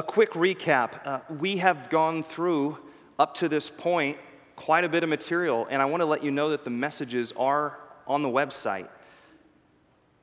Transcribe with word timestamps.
a 0.00 0.02
quick 0.02 0.30
recap. 0.30 1.06
Uh, 1.06 1.20
we 1.38 1.58
have 1.58 1.90
gone 1.90 2.22
through, 2.22 2.78
up 3.18 3.34
to 3.34 3.50
this 3.50 3.68
point, 3.68 4.16
quite 4.56 4.82
a 4.82 4.88
bit 4.88 5.02
of 5.02 5.10
material, 5.10 5.66
and 5.70 5.82
I 5.82 5.84
want 5.84 6.00
to 6.00 6.06
let 6.06 6.24
you 6.24 6.30
know 6.30 6.48
that 6.48 6.64
the 6.64 6.70
messages 6.70 7.34
are 7.36 7.78
on 8.06 8.22
the 8.22 8.28
website 8.30 8.88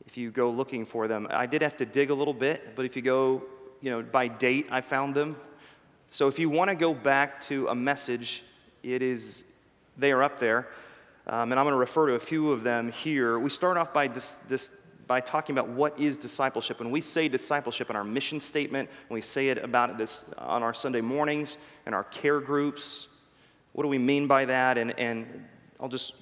if 0.08 0.18
you 0.18 0.32
go 0.32 0.50
looking 0.50 0.84
for 0.84 1.08
them. 1.08 1.28
I 1.30 1.46
did 1.46 1.62
have 1.62 1.78
to 1.78 1.86
dig 1.86 2.10
a 2.10 2.16
little 2.16 2.34
bit, 2.34 2.76
but 2.76 2.86
if 2.86 2.96
you 2.96 3.04
go, 3.04 3.44
you 3.80 3.92
know, 3.92 4.02
by 4.02 4.28
date, 4.28 4.66
I 4.72 4.82
found 4.82 5.14
them. 5.14 5.36
So 6.10 6.28
if 6.28 6.40
you 6.40 6.50
want 6.50 6.72
to 6.72 6.76
go 6.76 6.96
back 6.96 7.40
to 7.42 7.68
a 7.68 7.76
message, 7.76 8.42
it 8.82 9.04
is, 9.04 9.44
they 9.96 10.12
are 10.12 10.24
up 10.24 10.40
there. 10.40 10.70
Um, 11.28 11.52
and 11.52 11.60
I'm 11.60 11.66
going 11.66 11.74
to 11.74 11.80
refer 11.80 12.08
to 12.08 12.14
a 12.16 12.20
few 12.20 12.52
of 12.52 12.64
them 12.64 12.92
here. 12.92 13.38
We 13.38 13.52
start 13.52 13.78
off 13.78 13.94
by, 13.94 14.08
dis, 14.08 14.40
dis, 14.48 14.72
by 15.08 15.22
talking 15.22 15.58
about 15.58 15.70
what 15.70 15.98
is 16.00 16.18
discipleship. 16.18 16.80
When 16.80 16.92
we 16.92 17.02
say 17.02 17.28
discipleship 17.30 17.90
in 17.90 17.96
our 17.96 18.04
mission 18.04 18.40
statement, 18.40 18.90
when 19.08 19.16
we 19.16 19.22
say 19.22 19.50
it 19.50 19.58
about 19.58 19.98
this 19.98 20.26
on 20.38 20.62
our 20.62 20.74
Sunday 20.74 21.02
mornings 21.02 21.58
and 21.86 21.96
our 21.96 22.04
care 22.04 22.40
groups, 22.42 23.08
what 23.72 23.84
do 23.84 23.90
we 23.90 23.98
mean 23.98 24.28
by 24.28 24.46
that? 24.46 24.78
And, 24.78 24.98
and 25.00 25.46
I'll 25.80 25.88
just, 25.88 26.14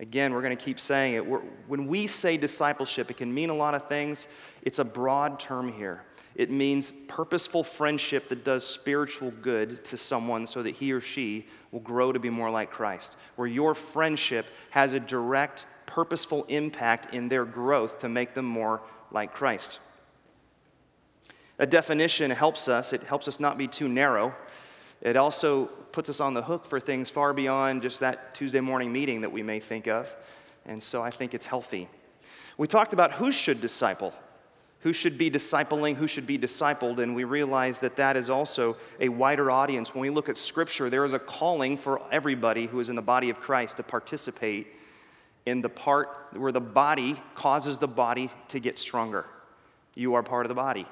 again, 0.00 0.32
we're 0.34 0.42
going 0.42 0.56
to 0.56 0.62
keep 0.62 0.80
saying 0.80 1.14
it. 1.14 1.24
We're, 1.24 1.42
when 1.68 1.86
we 1.86 2.06
say 2.06 2.36
discipleship, 2.36 3.10
it 3.10 3.16
can 3.16 3.32
mean 3.32 3.50
a 3.50 3.54
lot 3.54 3.74
of 3.74 3.88
things. 3.88 4.26
It's 4.62 4.80
a 4.80 4.84
broad 4.84 5.38
term 5.38 5.72
here. 5.72 6.02
It 6.34 6.50
means 6.50 6.92
purposeful 7.06 7.62
friendship 7.62 8.28
that 8.30 8.44
does 8.44 8.66
spiritual 8.66 9.32
good 9.42 9.84
to 9.84 9.96
someone 9.96 10.48
so 10.48 10.64
that 10.64 10.74
he 10.74 10.92
or 10.92 11.00
she 11.00 11.46
will 11.70 11.80
grow 11.80 12.10
to 12.10 12.18
be 12.18 12.30
more 12.30 12.50
like 12.50 12.72
Christ. 12.72 13.16
Where 13.36 13.46
your 13.46 13.74
friendship 13.74 14.46
has 14.70 14.94
a 14.94 15.00
direct, 15.00 15.66
purposeful 15.86 16.44
impact 16.44 17.14
in 17.14 17.28
their 17.28 17.44
growth 17.44 18.00
to 18.00 18.08
make 18.08 18.34
them 18.34 18.44
more 18.44 18.80
like 19.10 19.32
Christ. 19.32 19.80
A 21.58 21.66
definition 21.66 22.30
helps 22.30 22.68
us, 22.68 22.92
it 22.92 23.02
helps 23.02 23.28
us 23.28 23.38
not 23.38 23.56
be 23.56 23.68
too 23.68 23.88
narrow. 23.88 24.34
It 25.00 25.16
also 25.16 25.66
puts 25.66 26.08
us 26.08 26.20
on 26.20 26.34
the 26.34 26.42
hook 26.42 26.66
for 26.66 26.80
things 26.80 27.10
far 27.10 27.32
beyond 27.32 27.82
just 27.82 28.00
that 28.00 28.34
Tuesday 28.34 28.60
morning 28.60 28.92
meeting 28.92 29.20
that 29.20 29.30
we 29.30 29.42
may 29.42 29.60
think 29.60 29.86
of. 29.86 30.14
And 30.66 30.82
so 30.82 31.02
I 31.02 31.10
think 31.10 31.34
it's 31.34 31.46
healthy. 31.46 31.88
We 32.56 32.66
talked 32.66 32.92
about 32.92 33.12
who 33.12 33.30
should 33.30 33.60
disciple 33.60 34.14
who 34.84 34.92
should 34.92 35.16
be 35.16 35.30
discipling, 35.30 35.96
who 35.96 36.06
should 36.06 36.26
be 36.26 36.38
discipled, 36.38 36.98
and 36.98 37.14
we 37.14 37.24
realize 37.24 37.78
that 37.78 37.96
that 37.96 38.18
is 38.18 38.28
also 38.28 38.76
a 39.00 39.08
wider 39.08 39.50
audience. 39.50 39.94
When 39.94 40.02
we 40.02 40.10
look 40.10 40.28
at 40.28 40.36
Scripture, 40.36 40.90
there 40.90 41.06
is 41.06 41.14
a 41.14 41.18
calling 41.18 41.78
for 41.78 42.02
everybody 42.12 42.66
who 42.66 42.78
is 42.80 42.90
in 42.90 42.94
the 42.94 43.00
body 43.00 43.30
of 43.30 43.40
Christ 43.40 43.78
to 43.78 43.82
participate 43.82 44.66
in 45.46 45.60
the 45.60 45.68
part 45.68 46.08
where 46.32 46.52
the 46.52 46.60
body 46.60 47.20
causes 47.34 47.78
the 47.78 47.88
body 47.88 48.30
to 48.48 48.58
get 48.58 48.78
stronger. 48.78 49.26
You 49.94 50.14
are 50.14 50.22
part 50.22 50.46
of 50.46 50.48
the 50.48 50.54
body. 50.54 50.86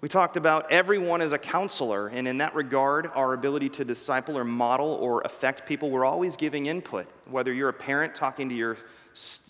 We 0.00 0.08
talked 0.08 0.38
about 0.38 0.72
everyone 0.72 1.20
as 1.20 1.32
a 1.32 1.38
counselor, 1.38 2.08
and 2.08 2.26
in 2.26 2.38
that 2.38 2.54
regard, 2.54 3.06
our 3.14 3.34
ability 3.34 3.68
to 3.70 3.84
disciple 3.84 4.38
or 4.38 4.44
model 4.44 4.94
or 4.94 5.20
affect 5.22 5.66
people, 5.66 5.90
we're 5.90 6.06
always 6.06 6.36
giving 6.36 6.66
input. 6.66 7.06
Whether 7.28 7.52
you're 7.52 7.68
a 7.68 7.74
parent 7.74 8.14
talking 8.14 8.48
to 8.48 8.54
your, 8.54 8.78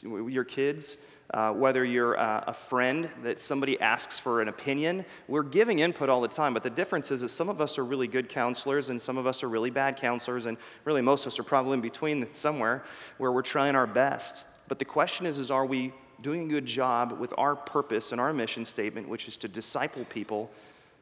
your 0.02 0.42
kids, 0.42 0.98
uh, 1.32 1.52
whether 1.52 1.84
you're 1.84 2.18
uh, 2.18 2.44
a 2.46 2.52
friend 2.52 3.08
that 3.22 3.40
somebody 3.40 3.80
asks 3.80 4.18
for 4.18 4.42
an 4.42 4.48
opinion, 4.48 5.04
we're 5.28 5.44
giving 5.44 5.78
input 5.78 6.08
all 6.08 6.20
the 6.20 6.28
time. 6.28 6.52
But 6.54 6.62
the 6.64 6.70
difference 6.70 7.10
is 7.10 7.20
that 7.20 7.28
some 7.28 7.48
of 7.48 7.60
us 7.60 7.78
are 7.78 7.84
really 7.84 8.08
good 8.08 8.28
counselors 8.28 8.90
and 8.90 9.00
some 9.00 9.16
of 9.16 9.26
us 9.26 9.42
are 9.42 9.48
really 9.48 9.70
bad 9.70 9.96
counselors, 9.96 10.46
and 10.46 10.56
really 10.84 11.02
most 11.02 11.22
of 11.22 11.28
us 11.28 11.38
are 11.38 11.44
probably 11.44 11.74
in 11.74 11.80
between 11.80 12.26
somewhere 12.32 12.84
where 13.18 13.30
we're 13.30 13.42
trying 13.42 13.76
our 13.76 13.86
best. 13.86 14.44
But 14.66 14.78
the 14.78 14.84
question 14.84 15.26
is, 15.26 15.38
is 15.38 15.50
are 15.50 15.66
we 15.66 15.92
doing 16.20 16.44
a 16.44 16.48
good 16.48 16.66
job 16.66 17.18
with 17.18 17.32
our 17.38 17.54
purpose 17.54 18.12
and 18.12 18.20
our 18.20 18.32
mission 18.32 18.64
statement, 18.64 19.08
which 19.08 19.28
is 19.28 19.36
to 19.38 19.48
disciple 19.48 20.04
people 20.06 20.50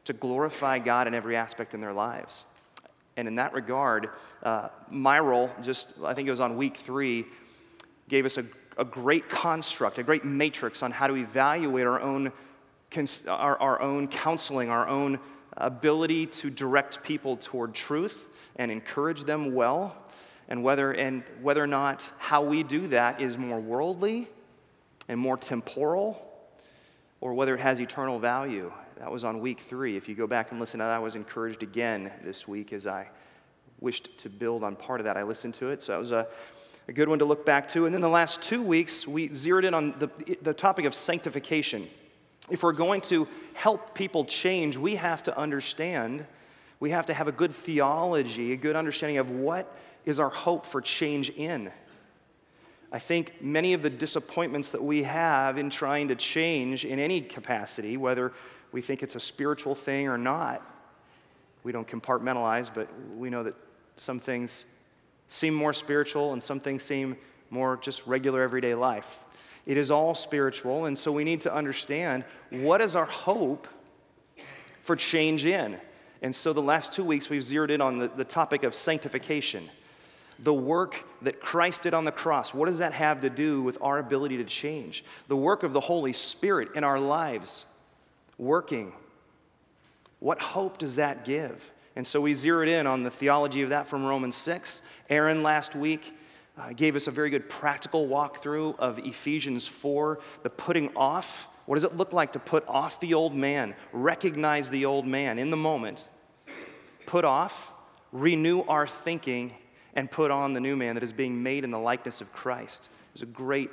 to 0.05 0.13
glorify 0.13 0.79
God 0.79 1.07
in 1.07 1.13
every 1.13 1.35
aspect 1.35 1.73
in 1.73 1.81
their 1.81 1.93
lives? 1.93 2.45
And 3.17 3.27
in 3.27 3.35
that 3.35 3.53
regard, 3.53 4.09
uh, 4.43 4.69
my 4.89 5.19
role, 5.19 5.51
just 5.61 5.87
I 6.03 6.13
think 6.13 6.27
it 6.27 6.31
was 6.31 6.39
on 6.39 6.55
week 6.55 6.77
three, 6.77 7.25
gave 8.07 8.25
us 8.25 8.37
a 8.37 8.45
a 8.79 8.85
great 8.85 9.29
construct, 9.29 9.97
a 9.97 10.03
great 10.03 10.23
matrix 10.23 10.81
on 10.81 10.91
how 10.91 11.05
to 11.05 11.15
evaluate 11.15 11.85
our 11.85 11.99
own, 11.99 12.31
our, 13.27 13.57
our 13.57 13.81
own 13.81 14.07
counseling, 14.07 14.69
our 14.69 14.87
own 14.87 15.19
ability 15.57 16.25
to 16.25 16.49
direct 16.49 17.03
people 17.03 17.35
toward 17.35 17.73
truth 17.73 18.29
and 18.55 18.71
encourage 18.71 19.25
them 19.25 19.53
well, 19.53 19.95
and 20.47 20.63
whether, 20.63 20.91
and 20.93 21.23
whether 21.41 21.63
or 21.63 21.67
not 21.67 22.09
how 22.17 22.41
we 22.41 22.63
do 22.63 22.87
that 22.87 23.21
is 23.21 23.37
more 23.37 23.59
worldly 23.59 24.27
and 25.07 25.19
more 25.19 25.37
temporal, 25.37 26.25
or 27.21 27.33
whether 27.33 27.53
it 27.55 27.59
has 27.59 27.81
eternal 27.81 28.17
value. 28.17 28.71
That 28.97 29.11
was 29.11 29.23
on 29.23 29.41
week 29.41 29.59
three. 29.59 29.97
If 29.97 30.07
you 30.07 30.15
go 30.15 30.27
back 30.27 30.51
and 30.51 30.59
listen 30.59 30.79
to 30.79 30.85
that, 30.85 30.91
I 30.91 30.99
was 30.99 31.15
encouraged 31.15 31.63
again 31.63 32.11
this 32.23 32.47
week 32.47 32.73
as 32.73 32.87
I 32.87 33.09
wished 33.79 34.17
to 34.19 34.29
build 34.29 34.63
on 34.63 34.75
part 34.75 34.99
of 34.99 35.05
that. 35.05 35.17
I 35.17 35.23
listened 35.23 35.53
to 35.55 35.69
it. 35.69 35.81
So 35.81 35.95
it 35.95 35.99
was 35.99 36.11
a 36.11 36.27
a 36.89 36.91
good 36.91 37.07
one 37.07 37.19
to 37.19 37.25
look 37.25 37.45
back 37.45 37.67
to. 37.67 37.85
And 37.85 37.93
then 37.93 38.01
the 38.01 38.09
last 38.09 38.41
two 38.41 38.63
weeks, 38.63 39.07
we 39.07 39.27
zeroed 39.31 39.63
in 39.63 39.75
on 39.75 39.93
the, 39.99 40.09
the 40.41 40.55
topic 40.55 40.85
of 40.85 40.95
sanctification. 40.95 41.87
If 42.49 42.63
we're 42.63 42.71
going 42.71 43.01
to 43.01 43.27
help 43.53 43.93
people 43.93 44.25
change, 44.25 44.75
we 44.75 44.95
have 44.95 45.21
to 45.23 45.37
understand, 45.37 46.25
we 46.79 46.89
have 46.89 47.05
to 47.05 47.13
have 47.13 47.27
a 47.27 47.31
good 47.31 47.53
theology, 47.53 48.53
a 48.53 48.55
good 48.55 48.75
understanding 48.75 49.19
of 49.19 49.29
what 49.29 49.71
is 50.03 50.19
our 50.19 50.31
hope 50.31 50.65
for 50.65 50.81
change 50.81 51.29
in. 51.29 51.71
I 52.91 52.97
think 52.97 53.39
many 53.39 53.73
of 53.73 53.83
the 53.83 53.91
disappointments 53.91 54.71
that 54.71 54.83
we 54.83 55.03
have 55.03 55.59
in 55.59 55.69
trying 55.69 56.07
to 56.07 56.15
change 56.15 56.85
in 56.85 56.97
any 56.97 57.21
capacity, 57.21 57.97
whether 57.97 58.33
we 58.71 58.81
think 58.81 59.03
it's 59.03 59.13
a 59.13 59.19
spiritual 59.19 59.75
thing 59.75 60.07
or 60.07 60.17
not, 60.17 60.65
we 61.61 61.71
don't 61.71 61.87
compartmentalize, 61.87 62.73
but 62.73 62.87
we 63.15 63.29
know 63.29 63.43
that 63.43 63.53
some 63.95 64.19
things 64.19 64.65
seem 65.29 65.53
more 65.53 65.73
spiritual 65.73 66.33
and 66.33 66.43
some 66.43 66.59
things 66.59 66.83
seem 66.83 67.15
more 67.49 67.77
just 67.77 68.05
regular 68.05 68.41
everyday 68.41 68.75
life. 68.75 69.23
It 69.65 69.77
is 69.77 69.91
all 69.91 70.15
spiritual, 70.15 70.85
and 70.85 70.97
so 70.97 71.11
we 71.11 71.23
need 71.23 71.41
to 71.41 71.53
understand 71.53 72.25
what 72.49 72.81
is 72.81 72.95
our 72.95 73.05
hope 73.05 73.67
for 74.81 74.95
change 74.95 75.45
in. 75.45 75.77
And 76.21 76.35
so 76.35 76.51
the 76.51 76.61
last 76.61 76.91
two 76.91 77.03
weeks 77.03 77.29
we've 77.29 77.43
zeroed 77.43 77.71
in 77.71 77.79
on 77.79 77.99
the, 77.99 78.07
the 78.07 78.25
topic 78.25 78.63
of 78.63 78.73
sanctification. 78.73 79.69
The 80.39 80.53
work 80.53 81.05
that 81.21 81.39
Christ 81.39 81.83
did 81.83 81.93
on 81.93 82.05
the 82.05 82.11
cross, 82.11 82.53
what 82.53 82.65
does 82.67 82.79
that 82.79 82.93
have 82.93 83.21
to 83.21 83.29
do 83.29 83.61
with 83.61 83.77
our 83.81 83.99
ability 83.99 84.37
to 84.37 84.45
change? 84.45 85.03
The 85.27 85.35
work 85.35 85.63
of 85.63 85.73
the 85.73 85.79
Holy 85.79 86.13
Spirit 86.13 86.69
in 86.75 86.83
our 86.83 86.99
lives, 86.99 87.65
working. 88.37 88.93
What 90.19 90.41
hope 90.41 90.77
does 90.77 90.95
that 90.95 91.25
give? 91.25 91.71
And 91.99 92.07
so 92.07 92.21
we 92.21 92.33
zeroed 92.33 92.69
in 92.69 92.87
on 92.87 93.03
the 93.03 93.11
theology 93.11 93.61
of 93.61 93.71
that 93.71 93.85
from 93.85 94.05
Romans 94.05 94.37
6. 94.37 94.83
Aaron 95.09 95.43
last 95.43 95.75
week 95.75 96.15
uh, 96.57 96.71
gave 96.71 96.95
us 96.95 97.07
a 97.07 97.11
very 97.11 97.29
good 97.29 97.49
practical 97.49 98.07
walkthrough 98.07 98.79
of 98.79 98.99
Ephesians 98.99 99.67
4, 99.67 100.17
the 100.41 100.49
putting 100.49 100.95
off. 100.95 101.49
What 101.65 101.75
does 101.75 101.83
it 101.83 101.97
look 101.97 102.13
like 102.13 102.31
to 102.31 102.39
put 102.39 102.65
off 102.69 103.01
the 103.01 103.15
old 103.15 103.35
man? 103.35 103.75
Recognize 103.91 104.69
the 104.69 104.85
old 104.85 105.05
man 105.05 105.37
in 105.37 105.49
the 105.49 105.57
moment. 105.57 106.09
Put 107.05 107.25
off, 107.25 107.73
renew 108.13 108.61
our 108.61 108.87
thinking, 108.87 109.53
and 109.93 110.09
put 110.09 110.31
on 110.31 110.53
the 110.53 110.61
new 110.61 110.77
man 110.77 110.95
that 110.95 111.03
is 111.03 111.11
being 111.11 111.43
made 111.43 111.65
in 111.65 111.71
the 111.71 111.79
likeness 111.79 112.21
of 112.21 112.31
Christ. 112.31 112.85
It 112.85 113.15
was 113.15 113.23
a 113.23 113.25
great 113.25 113.71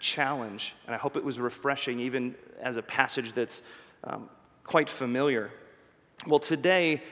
challenge, 0.00 0.74
and 0.86 0.96
I 0.96 0.98
hope 0.98 1.16
it 1.16 1.22
was 1.22 1.38
refreshing, 1.38 2.00
even 2.00 2.34
as 2.60 2.76
a 2.76 2.82
passage 2.82 3.34
that's 3.34 3.62
um, 4.02 4.28
quite 4.64 4.90
familiar. 4.90 5.52
Well, 6.26 6.40
today, 6.40 7.02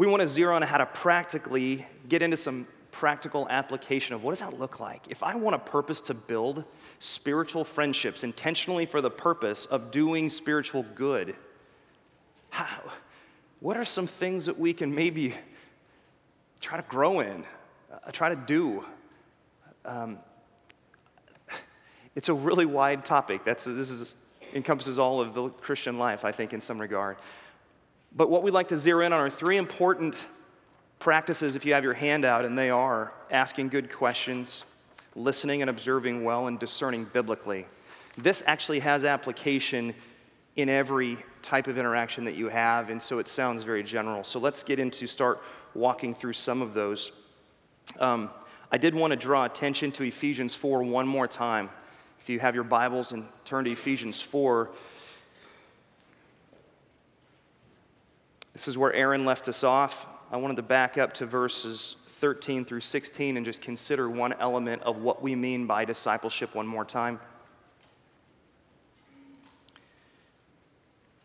we 0.00 0.06
want 0.06 0.22
to 0.22 0.26
zero 0.26 0.56
in 0.56 0.62
on 0.62 0.66
how 0.66 0.78
to 0.78 0.86
practically 0.86 1.86
get 2.08 2.22
into 2.22 2.34
some 2.34 2.66
practical 2.90 3.46
application 3.50 4.14
of 4.14 4.24
what 4.24 4.30
does 4.30 4.40
that 4.40 4.58
look 4.58 4.80
like? 4.80 5.02
If 5.10 5.22
I 5.22 5.34
want 5.34 5.56
a 5.56 5.58
purpose 5.58 6.00
to 6.00 6.14
build 6.14 6.64
spiritual 7.00 7.64
friendships 7.64 8.24
intentionally 8.24 8.86
for 8.86 9.02
the 9.02 9.10
purpose 9.10 9.66
of 9.66 9.90
doing 9.90 10.30
spiritual 10.30 10.86
good, 10.94 11.36
how, 12.48 12.80
what 13.60 13.76
are 13.76 13.84
some 13.84 14.06
things 14.06 14.46
that 14.46 14.58
we 14.58 14.72
can 14.72 14.94
maybe 14.94 15.34
try 16.60 16.78
to 16.78 16.86
grow 16.88 17.20
in, 17.20 17.44
uh, 17.92 18.10
try 18.10 18.30
to 18.30 18.36
do? 18.36 18.82
Um, 19.84 20.18
it's 22.16 22.30
a 22.30 22.34
really 22.34 22.64
wide 22.64 23.04
topic. 23.04 23.44
That's, 23.44 23.66
this 23.66 23.90
is, 23.90 24.14
encompasses 24.54 24.98
all 24.98 25.20
of 25.20 25.34
the 25.34 25.50
Christian 25.50 25.98
life, 25.98 26.24
I 26.24 26.32
think, 26.32 26.54
in 26.54 26.62
some 26.62 26.80
regard. 26.80 27.18
But 28.14 28.30
what 28.30 28.42
we 28.42 28.50
like 28.50 28.68
to 28.68 28.76
zero 28.76 29.04
in 29.04 29.12
on 29.12 29.20
are 29.20 29.30
three 29.30 29.56
important 29.56 30.14
practices 30.98 31.56
if 31.56 31.64
you 31.64 31.74
have 31.74 31.84
your 31.84 31.94
hand 31.94 32.24
out, 32.24 32.44
and 32.44 32.58
they 32.58 32.70
are 32.70 33.12
asking 33.30 33.68
good 33.68 33.92
questions, 33.92 34.64
listening 35.14 35.62
and 35.62 35.70
observing 35.70 36.24
well, 36.24 36.46
and 36.46 36.58
discerning 36.58 37.04
biblically. 37.12 37.66
This 38.18 38.42
actually 38.46 38.80
has 38.80 39.04
application 39.04 39.94
in 40.56 40.68
every 40.68 41.16
type 41.42 41.68
of 41.68 41.78
interaction 41.78 42.24
that 42.24 42.34
you 42.34 42.48
have, 42.48 42.90
and 42.90 43.00
so 43.00 43.18
it 43.18 43.28
sounds 43.28 43.62
very 43.62 43.82
general. 43.82 44.24
So 44.24 44.38
let's 44.38 44.62
get 44.62 44.78
into 44.78 45.06
start 45.06 45.40
walking 45.74 46.14
through 46.14 46.32
some 46.34 46.60
of 46.60 46.74
those. 46.74 47.12
Um, 47.98 48.30
I 48.72 48.78
did 48.78 48.94
want 48.94 49.12
to 49.12 49.16
draw 49.16 49.44
attention 49.44 49.92
to 49.92 50.04
Ephesians 50.04 50.54
4 50.54 50.82
one 50.82 51.06
more 51.06 51.26
time. 51.26 51.70
If 52.20 52.28
you 52.28 52.40
have 52.40 52.54
your 52.54 52.64
Bibles 52.64 53.12
and 53.12 53.26
turn 53.44 53.64
to 53.64 53.70
Ephesians 53.70 54.20
4, 54.20 54.70
This 58.52 58.68
is 58.68 58.76
where 58.76 58.92
Aaron 58.92 59.24
left 59.24 59.48
us 59.48 59.62
off. 59.62 60.06
I 60.30 60.36
wanted 60.36 60.56
to 60.56 60.62
back 60.62 60.98
up 60.98 61.12
to 61.14 61.26
verses 61.26 61.96
13 62.08 62.64
through 62.64 62.80
16 62.80 63.36
and 63.36 63.46
just 63.46 63.62
consider 63.62 64.08
one 64.10 64.32
element 64.34 64.82
of 64.82 64.98
what 64.98 65.22
we 65.22 65.34
mean 65.34 65.66
by 65.66 65.84
discipleship 65.84 66.54
one 66.54 66.66
more 66.66 66.84
time. 66.84 67.20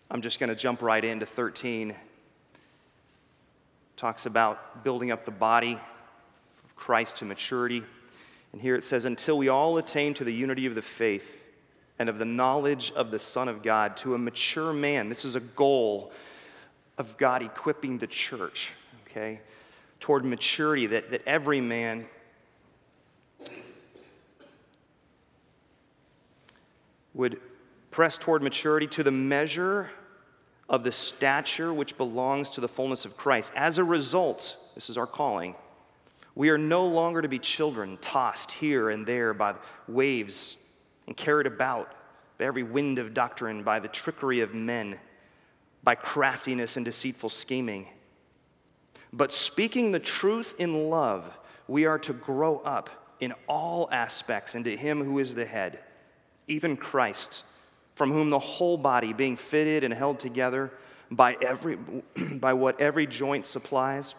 I'm 0.10 0.22
just 0.22 0.39
going 0.39 0.50
to 0.50 0.56
jump 0.56 0.81
right 0.81 1.04
into 1.04 1.25
13. 1.25 1.95
Talks 3.98 4.25
about 4.25 4.83
building 4.83 5.12
up 5.12 5.25
the 5.25 5.31
body 5.31 5.74
of 5.74 6.75
Christ 6.75 7.18
to 7.18 7.25
maturity. 7.25 7.83
And 8.54 8.62
here 8.62 8.75
it 8.75 8.83
says, 8.83 9.06
until 9.06 9.38
we 9.38 9.50
all 9.50 9.78
attain 9.78 10.13
to 10.13 10.24
the 10.24 10.31
unity 10.31 10.66
of 10.66 10.75
the 10.75 10.81
faith 10.81 11.44
and 12.00 12.07
of 12.07 12.18
the 12.19 12.25
knowledge 12.25 12.92
of 12.95 13.12
the 13.12 13.19
Son 13.19 13.50
of 13.50 13.63
God, 13.63 13.98
to 13.98 14.16
a 14.16 14.18
mature 14.18 14.71
man. 14.71 15.10
This 15.10 15.25
is 15.25 15.36
a 15.36 15.42
goal 15.42 16.12
of 16.97 17.18
God 17.18 17.42
equipping 17.42 17.97
the 17.97 18.07
church, 18.07 18.71
okay? 19.07 19.42
toward 20.00 20.24
maturity, 20.24 20.86
that, 20.88 21.09
that 21.12 21.27
every 21.27 21.59
man 21.59 22.06
would 27.15 27.39
press 27.89 28.18
toward 28.18 28.44
maturity 28.44 28.86
to 28.86 29.01
the 29.01 29.12
measure 29.12 29.89
of 30.69 30.83
the 30.83 30.92
stature 30.92 31.74
which 31.74 31.97
belongs 31.97 32.50
to 32.51 32.62
the 32.62 32.68
fullness 32.68 33.06
of 33.06 33.15
Christ. 33.15 33.53
As 33.56 33.77
a 33.77 33.83
result, 33.83 34.57
this 34.75 34.89
is 34.89 34.97
our 34.97 35.07
calling, 35.07 35.56
we 36.36 36.50
are 36.50 36.57
no 36.59 36.86
longer 36.86 37.21
to 37.21 37.27
be 37.27 37.39
children 37.39 37.97
tossed 38.01 38.51
here 38.51 38.89
and 38.89 39.07
there 39.07 39.33
by 39.33 39.56
waves 39.88 40.57
and 41.07 41.18
carried 41.18 41.47
about 41.47 41.94
by 42.38 42.45
every 42.45 42.63
wind 42.63 43.00
of 43.00 43.13
doctrine, 43.13 43.63
by 43.63 43.80
the 43.80 43.88
trickery 43.88 44.42
of 44.42 44.53
men, 44.53 45.00
by 45.85 45.95
craftiness 45.95 46.75
and 46.75 46.83
deceitful 46.83 47.29
scheming. 47.29 47.87
But 49.13 49.31
speaking 49.31 49.91
the 49.91 49.99
truth 49.99 50.55
in 50.57 50.89
love, 50.89 51.31
we 51.67 51.85
are 51.85 51.99
to 51.99 52.11
grow 52.11 52.57
up 52.57 52.89
in 53.21 53.33
all 53.47 53.87
aspects 53.91 54.55
into 54.55 54.71
Him 54.71 55.01
who 55.01 55.19
is 55.19 55.35
the 55.35 55.45
head, 55.45 55.79
even 56.47 56.75
Christ, 56.75 57.45
from 57.93 58.11
whom 58.11 58.29
the 58.29 58.39
whole 58.39 58.77
body, 58.77 59.13
being 59.13 59.37
fitted 59.37 59.83
and 59.83 59.93
held 59.93 60.19
together 60.19 60.71
by, 61.09 61.37
every, 61.41 61.77
by 62.33 62.53
what 62.53 62.81
every 62.81 63.07
joint 63.07 63.45
supplies, 63.45 64.15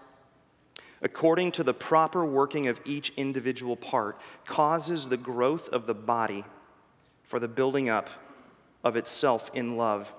according 1.03 1.53
to 1.53 1.65
the 1.65 1.75
proper 1.75 2.25
working 2.25 2.69
of 2.69 2.81
each 2.85 3.13
individual 3.17 3.77
part, 3.77 4.19
causes 4.47 5.09
the 5.09 5.17
growth 5.17 5.69
of 5.71 5.87
the 5.87 5.95
body 5.95 6.45
for 7.25 7.39
the 7.39 7.49
building 7.49 7.89
up 7.89 8.09
of 8.83 8.97
itself 8.97 9.51
in 9.53 9.77
love. 9.77 10.15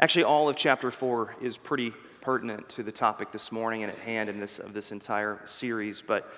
Actually, 0.00 0.22
all 0.22 0.48
of 0.48 0.54
chapter 0.54 0.92
4 0.92 1.34
is 1.40 1.56
pretty 1.56 1.92
pertinent 2.20 2.68
to 2.68 2.84
the 2.84 2.92
topic 2.92 3.32
this 3.32 3.50
morning 3.50 3.82
and 3.82 3.90
at 3.90 3.98
hand 3.98 4.28
in 4.28 4.38
this, 4.38 4.60
of 4.60 4.72
this 4.72 4.92
entire 4.92 5.40
series. 5.44 6.02
But 6.02 6.32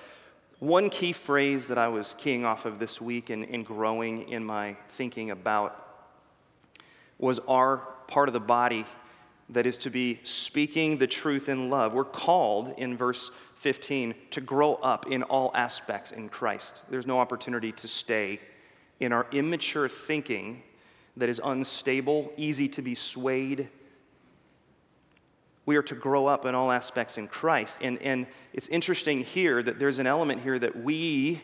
one 0.60 0.88
key 0.88 1.12
phrase 1.12 1.68
that 1.68 1.76
I 1.76 1.88
was 1.88 2.14
keying 2.16 2.46
off 2.46 2.64
of 2.64 2.78
this 2.78 3.02
week 3.02 3.28
and, 3.28 3.44
and 3.44 3.66
growing 3.66 4.30
in 4.30 4.42
my 4.42 4.76
thinking 4.88 5.30
about 5.30 5.76
was 7.18 7.38
our 7.40 7.78
part 8.06 8.30
of 8.30 8.32
the 8.32 8.40
body 8.40 8.86
that 9.50 9.66
is 9.66 9.76
to 9.78 9.90
be 9.90 10.20
speaking 10.22 10.96
the 10.96 11.06
truth 11.06 11.50
in 11.50 11.68
love. 11.68 11.92
We're 11.92 12.04
called 12.04 12.72
in 12.78 12.96
verse 12.96 13.30
15 13.56 14.14
to 14.30 14.40
grow 14.40 14.76
up 14.76 15.10
in 15.10 15.22
all 15.24 15.50
aspects 15.54 16.12
in 16.12 16.30
Christ. 16.30 16.84
There's 16.88 17.06
no 17.06 17.20
opportunity 17.20 17.72
to 17.72 17.88
stay 17.88 18.40
in 19.00 19.12
our 19.12 19.26
immature 19.32 19.86
thinking 19.86 20.62
that 21.16 21.28
is 21.28 21.40
unstable, 21.42 22.32
easy 22.36 22.68
to 22.68 22.82
be 22.82 22.94
swayed, 22.94 23.68
we 25.66 25.76
are 25.76 25.82
to 25.82 25.94
grow 25.94 26.26
up 26.26 26.46
in 26.46 26.54
all 26.54 26.72
aspects 26.72 27.18
in 27.18 27.28
Christ. 27.28 27.78
And, 27.82 28.00
and 28.02 28.26
it's 28.52 28.68
interesting 28.68 29.20
here 29.20 29.62
that 29.62 29.78
there's 29.78 29.98
an 29.98 30.06
element 30.06 30.42
here 30.42 30.58
that 30.58 30.82
we, 30.82 31.40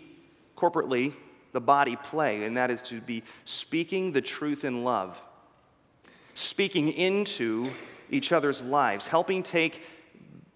corporately, 0.56 1.14
the 1.52 1.60
body, 1.60 1.96
play, 1.96 2.44
and 2.44 2.56
that 2.56 2.70
is 2.70 2.82
to 2.82 3.00
be 3.00 3.22
speaking 3.44 4.12
the 4.12 4.20
truth 4.20 4.64
in 4.64 4.84
love, 4.84 5.20
speaking 6.34 6.88
into 6.88 7.70
each 8.10 8.32
other's 8.32 8.62
lives, 8.62 9.06
helping 9.06 9.42
take 9.42 9.82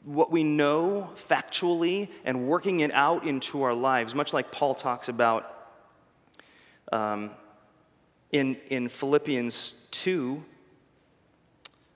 what 0.05 0.33
we 0.33 0.43
know 0.43 1.11
factually 1.15 2.09
and 2.25 2.49
working 2.49 2.81
it 2.81 2.91
out 2.93 3.25
into 3.25 3.63
our 3.63 3.75
lives, 3.75 4.15
much 4.15 4.33
like 4.33 4.51
Paul 4.51 4.75
talks 4.75 5.09
about 5.09 5.69
um, 6.91 7.31
in, 8.33 8.57
in 8.69 8.89
Philippians 8.89 9.75
2. 9.91 10.43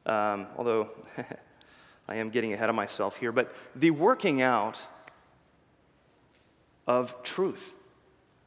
Um, 0.06 0.46
although 0.56 0.90
I 2.08 2.16
am 2.16 2.31
getting 2.31 2.52
ahead 2.52 2.69
of 2.69 2.75
myself 2.75 3.16
here, 3.16 3.32
but 3.32 3.54
the 3.75 3.90
working 3.90 4.42
out 4.42 4.82
of 6.86 7.22
truth. 7.22 7.75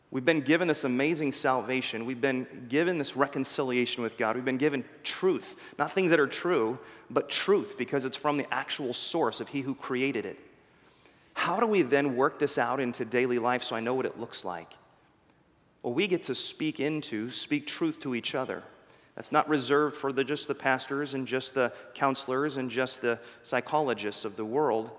We've 0.10 0.24
been 0.24 0.42
given 0.42 0.68
this 0.68 0.84
amazing 0.86 1.34
salvation. 1.34 2.06
We've 2.06 2.22
been 2.22 2.48
given 2.70 2.98
this 2.98 3.18
reconciliation 3.18 4.04
with 4.04 4.18
God. 4.18 4.36
We've 4.36 4.46
been 4.46 4.58
given 4.58 4.86
truth, 5.04 5.62
not 5.78 5.92
things 5.92 6.12
that 6.12 6.20
are 6.20 6.28
true, 6.28 6.80
but 7.10 7.30
truth 7.30 7.76
because 7.78 8.06
it's 8.06 8.16
from 8.16 8.38
the 8.38 8.52
actual 8.54 8.94
source 8.94 9.42
of 9.42 9.50
He 9.50 9.62
who 9.62 9.76
created 9.76 10.26
it. 10.26 10.40
How 11.34 11.60
do 11.60 11.68
we 11.68 11.82
then 11.82 12.16
work 12.16 12.40
this 12.40 12.58
out 12.58 12.80
into 12.80 13.04
daily 13.06 13.38
life 13.38 13.64
so 13.64 13.76
I 13.76 13.80
know 13.80 13.94
what 13.94 14.06
it 14.06 14.20
looks 14.20 14.46
like? 14.46 14.72
Well, 15.88 15.94
we 15.94 16.08
get 16.08 16.24
to 16.24 16.36
speak 16.36 16.82
into, 16.82 17.32
speak 17.32 17.66
truth 17.66 18.02
to 18.02 18.14
each 18.14 18.36
other. 18.36 18.62
That's 19.16 19.32
not 19.32 19.48
reserved 19.48 19.96
for 19.96 20.12
the, 20.12 20.22
just 20.26 20.50
the 20.50 20.54
pastors 20.54 21.14
and 21.14 21.26
just 21.26 21.54
the 21.54 21.72
counselors 21.94 22.58
and 22.58 22.70
just 22.70 23.02
the 23.02 23.20
psychologists 23.42 24.26
of 24.26 24.36
the 24.36 24.44
world. 24.44 24.92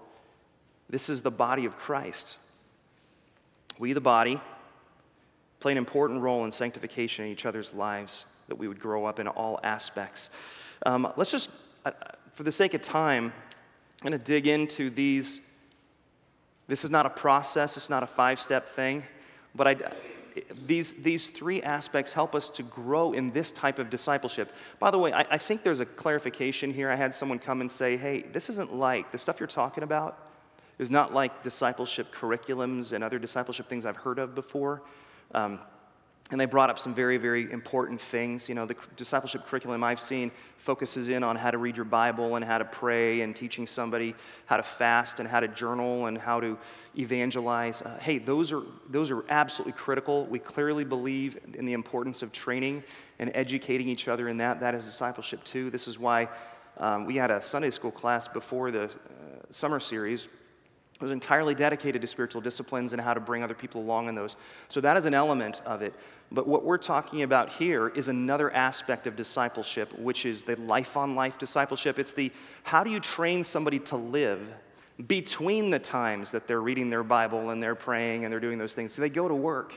This 0.89 1.11
is 1.11 1.21
the 1.21 1.31
body 1.31 1.67
of 1.67 1.77
Christ. 1.77 2.39
We, 3.79 3.93
the 3.93 4.01
body, 4.01 4.41
play 5.61 5.73
an 5.73 5.77
important 5.77 6.23
role 6.23 6.47
in 6.47 6.53
sanctification 6.53 7.27
in 7.27 7.33
each 7.33 7.45
other's 7.45 7.75
lives, 7.75 8.25
that 8.47 8.57
we 8.57 8.67
would 8.67 8.81
grow 8.81 9.05
up 9.05 9.21
in 9.21 9.29
all 9.29 9.61
aspects. 9.63 10.31
Um, 10.87 11.13
let's 11.19 11.31
just, 11.31 11.51
uh, 11.85 11.91
for 12.33 12.45
the 12.45 12.53
sake 12.53 12.73
of 12.73 12.81
time, 12.81 13.27
I'm 14.01 14.09
going 14.09 14.19
to 14.19 14.25
dig 14.25 14.47
into 14.47 14.89
these. 14.89 15.43
This 16.67 16.83
is 16.83 16.91
not 16.91 17.05
a 17.05 17.11
process, 17.11 17.77
it's 17.77 17.91
not 17.91 18.03
a 18.03 18.07
five 18.07 18.41
step 18.41 18.71
thing, 18.71 19.03
but 19.55 19.69
I, 19.69 19.77
these, 20.67 20.95
these 20.95 21.29
three 21.29 21.63
aspects 21.63 22.13
help 22.13 22.35
us 22.35 22.49
to 22.51 22.63
grow 22.63 23.13
in 23.13 23.31
this 23.31 23.51
type 23.51 23.79
of 23.79 23.91
discipleship. 23.91 24.53
By 24.79 24.91
the 24.91 24.99
way, 24.99 25.13
I, 25.13 25.27
I 25.31 25.39
think 25.39 25.63
there's 25.63 25.81
a 25.81 25.87
clarification 25.87 26.73
here. 26.73 26.91
I 26.91 26.97
had 26.97 27.15
someone 27.15 27.39
come 27.39 27.61
and 27.61 27.71
say, 27.71 27.97
hey, 27.97 28.23
this 28.23 28.51
isn't 28.51 28.75
like 28.75 29.13
the 29.13 29.19
stuff 29.19 29.41
you're 29.41 29.47
talking 29.47 29.85
about 29.85 30.29
is 30.79 30.91
not 30.91 31.13
like 31.13 31.43
discipleship 31.43 32.13
curriculums 32.13 32.93
and 32.93 33.03
other 33.03 33.19
discipleship 33.19 33.69
things 33.69 33.85
I've 33.85 33.97
heard 33.97 34.19
of 34.19 34.35
before. 34.35 34.83
Um, 35.35 35.59
and 36.31 36.39
they 36.39 36.45
brought 36.45 36.69
up 36.69 36.79
some 36.79 36.95
very, 36.95 37.17
very 37.17 37.51
important 37.51 38.01
things. 38.01 38.49
You 38.49 38.55
know, 38.55 38.67
the 38.67 38.77
discipleship 38.97 39.47
curriculum 39.47 39.83
I've 39.83 40.01
seen 40.01 40.31
focuses 40.59 41.09
in 41.09 41.23
on 41.23 41.37
how 41.37 41.51
to 41.51 41.57
read 41.57 41.77
your 41.77 41.87
Bible 41.87 42.37
and 42.37 42.45
how 42.45 42.59
to 42.59 42.67
pray 42.67 43.23
and 43.23 43.35
teaching 43.35 43.67
somebody 43.67 44.15
how 44.45 44.59
to 44.59 44.63
fast 44.63 45.21
and 45.21 45.29
how 45.29 45.41
to 45.41 45.49
journal 45.49 46.07
and 46.07 46.19
how 46.19 46.41
to 46.41 46.59
evangelize. 46.99 47.81
Uh, 47.81 47.99
hey, 48.03 48.19
those 48.19 48.53
are, 48.53 48.63
those 48.91 49.11
are 49.11 49.25
absolutely 49.31 49.73
critical. 49.73 50.27
We 50.27 50.39
clearly 50.39 50.85
believe 50.85 51.39
in 51.55 51.65
the 51.65 51.73
importance 51.73 52.23
of 52.23 52.31
training 52.31 52.85
and 53.19 53.31
educating 53.35 53.89
each 53.89 54.07
other 54.07 54.29
in 54.29 54.37
that. 54.39 54.61
That 54.61 54.75
is 54.75 54.85
discipleship 54.85 55.43
too. 55.45 55.71
This 55.71 55.89
is 55.89 55.99
why 55.99 56.29
um, 56.77 57.07
we 57.07 57.17
had 57.17 57.31
a 57.31 57.41
Sunday 57.41 57.71
school 57.71 57.91
class 57.91 58.29
before 58.29 58.71
the 58.71 58.85
uh, 58.85 58.89
summer 59.51 59.81
series 59.81 60.29
it 61.01 61.05
was 61.05 61.13
entirely 61.13 61.55
dedicated 61.55 62.03
to 62.03 62.09
spiritual 62.09 62.41
disciplines 62.41 62.93
and 62.93 63.01
how 63.01 63.15
to 63.15 63.21
bring 63.21 63.45
other 63.45 63.55
people 63.55 63.81
along 63.81 64.09
in 64.09 64.17
those. 64.17 64.35
So 64.69 64.81
that 64.81 64.97
is 64.97 65.07
an 65.07 65.15
element 65.15 65.63
of 65.65 65.81
it. 65.81 65.95
But 66.31 66.47
what 66.47 66.65
we're 66.65 66.79
talking 66.79 67.23
about 67.23 67.51
here 67.51 67.89
is 67.89 68.09
another 68.09 68.53
aspect 68.53 69.07
of 69.07 69.17
discipleship, 69.17 69.99
which 69.99 70.27
is 70.27 70.43
the 70.43 70.57
life 70.57 70.97
on 70.97 71.15
life 71.15 71.39
discipleship. 71.39 71.99
It's 71.99 72.13
the 72.13 72.31
how 72.65 72.85
do 72.85 72.91
you 72.91 73.01
train 73.01 73.45
somebody 73.45 73.79
to 73.81 73.97
live 73.97 74.41
between 75.07 75.71
the 75.71 75.79
times 75.79 76.33
that 76.33 76.47
they're 76.47 76.61
reading 76.61 76.91
their 76.91 77.05
Bible 77.05 77.51
and 77.51 77.63
they're 77.63 77.75
praying 77.75 78.25
and 78.25 78.33
they're 78.33 78.41
doing 78.41 78.59
those 78.59 78.75
things. 78.75 78.93
So 78.93 79.01
they 79.01 79.09
go 79.09 79.29
to 79.29 79.35
work, 79.35 79.73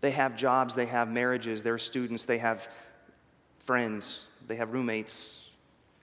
they 0.00 0.12
have 0.12 0.36
jobs, 0.36 0.74
they 0.74 0.86
have 0.86 1.10
marriages, 1.10 1.62
they're 1.62 1.78
students, 1.78 2.24
they 2.24 2.38
have 2.38 2.68
friends, 3.58 4.26
they 4.46 4.56
have 4.56 4.72
roommates, 4.72 5.48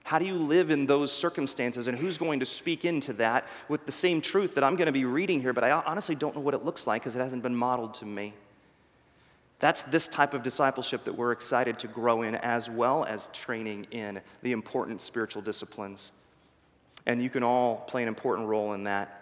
how 0.06 0.20
do 0.20 0.26
you 0.26 0.36
live 0.36 0.70
in 0.70 0.86
those 0.86 1.12
circumstances, 1.12 1.88
and 1.88 1.98
who's 1.98 2.20
going 2.20 2.40
to 2.40 2.46
speak 2.46 2.86
into 2.86 3.12
that 3.14 3.48
with 3.68 3.88
the 3.88 3.92
same 3.92 4.22
truth 4.22 4.54
that 4.54 4.64
I'm 4.64 4.76
going 4.76 4.86
to 4.86 4.92
be 4.92 5.04
reading 5.04 5.42
here, 5.42 5.52
but 5.52 5.64
I 5.64 5.72
honestly 5.72 6.14
don't 6.14 6.36
know 6.36 6.42
what 6.42 6.54
it 6.54 6.64
looks 6.64 6.86
like 6.86 7.02
because 7.02 7.16
it 7.16 7.20
hasn't 7.20 7.42
been 7.42 7.56
modeled 7.56 7.96
to 7.96 8.06
me? 8.06 8.36
That's 9.60 9.84
this 9.84 10.08
type 10.08 10.34
of 10.34 10.44
discipleship 10.44 11.06
that 11.06 11.14
we're 11.14 11.32
excited 11.32 11.80
to 11.80 11.88
grow 11.88 12.24
in, 12.24 12.36
as 12.36 12.70
well 12.70 13.06
as 13.06 13.28
training 13.28 13.88
in 13.92 14.22
the 14.42 14.52
important 14.52 15.02
spiritual 15.02 15.42
disciplines. 15.42 16.12
And 17.06 17.24
you 17.24 17.30
can 17.30 17.44
all 17.44 17.78
play 17.88 18.02
an 18.02 18.08
important 18.08 18.48
role 18.48 18.74
in 18.74 18.84
that. 18.84 19.22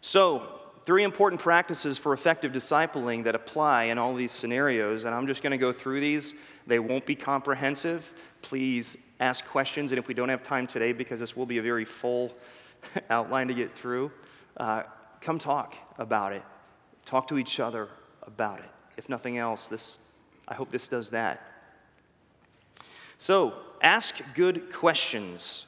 So, 0.00 0.60
three 0.84 1.02
important 1.02 1.40
practices 1.40 1.98
for 1.98 2.12
effective 2.12 2.52
discipling 2.52 3.24
that 3.24 3.34
apply 3.34 3.84
in 3.84 3.98
all 3.98 4.14
these 4.14 4.30
scenarios, 4.30 5.04
and 5.04 5.12
I'm 5.12 5.26
just 5.26 5.42
going 5.42 5.50
to 5.50 5.58
go 5.58 5.72
through 5.72 6.00
these. 6.00 6.34
They 6.66 6.78
won't 6.78 7.04
be 7.04 7.16
comprehensive. 7.16 8.14
Please 8.42 8.96
ask 9.18 9.44
questions, 9.44 9.90
and 9.90 9.98
if 9.98 10.06
we 10.06 10.14
don't 10.14 10.28
have 10.28 10.44
time 10.44 10.68
today, 10.68 10.92
because 10.92 11.18
this 11.18 11.36
will 11.36 11.46
be 11.46 11.58
a 11.58 11.62
very 11.62 11.84
full 11.84 12.32
outline 13.10 13.48
to 13.48 13.54
get 13.54 13.72
through, 13.72 14.12
uh, 14.58 14.84
come 15.20 15.40
talk 15.40 15.74
about 15.98 16.32
it. 16.32 16.42
Talk 17.04 17.26
to 17.28 17.38
each 17.38 17.58
other 17.58 17.88
about 18.22 18.60
it. 18.60 18.70
If 18.96 19.08
nothing 19.08 19.38
else, 19.38 19.68
this, 19.68 19.98
I 20.48 20.54
hope 20.54 20.70
this 20.70 20.88
does 20.88 21.10
that. 21.10 21.42
So, 23.18 23.54
ask 23.80 24.20
good 24.34 24.72
questions. 24.72 25.66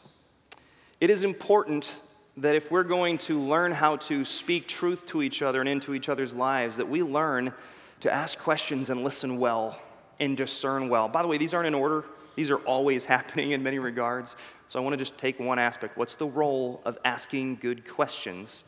It 1.00 1.10
is 1.10 1.22
important 1.22 2.02
that 2.38 2.54
if 2.54 2.70
we're 2.70 2.84
going 2.84 3.18
to 3.18 3.38
learn 3.38 3.72
how 3.72 3.96
to 3.96 4.24
speak 4.24 4.68
truth 4.68 5.06
to 5.06 5.22
each 5.22 5.42
other 5.42 5.60
and 5.60 5.68
into 5.68 5.94
each 5.94 6.08
other's 6.08 6.34
lives, 6.34 6.76
that 6.76 6.88
we 6.88 7.02
learn 7.02 7.52
to 8.00 8.12
ask 8.12 8.38
questions 8.38 8.90
and 8.90 9.02
listen 9.02 9.38
well 9.38 9.80
and 10.20 10.36
discern 10.36 10.88
well. 10.88 11.08
By 11.08 11.22
the 11.22 11.28
way, 11.28 11.38
these 11.38 11.54
aren't 11.54 11.66
in 11.66 11.74
order, 11.74 12.04
these 12.36 12.50
are 12.50 12.58
always 12.58 13.04
happening 13.06 13.52
in 13.52 13.62
many 13.62 13.78
regards. 13.78 14.36
So 14.68 14.78
I 14.78 14.82
want 14.82 14.92
to 14.92 14.98
just 14.98 15.18
take 15.18 15.40
one 15.40 15.58
aspect. 15.58 15.96
What's 15.96 16.14
the 16.14 16.26
role 16.26 16.80
of 16.84 16.98
asking 17.04 17.56
good 17.56 17.88
questions 17.88 18.64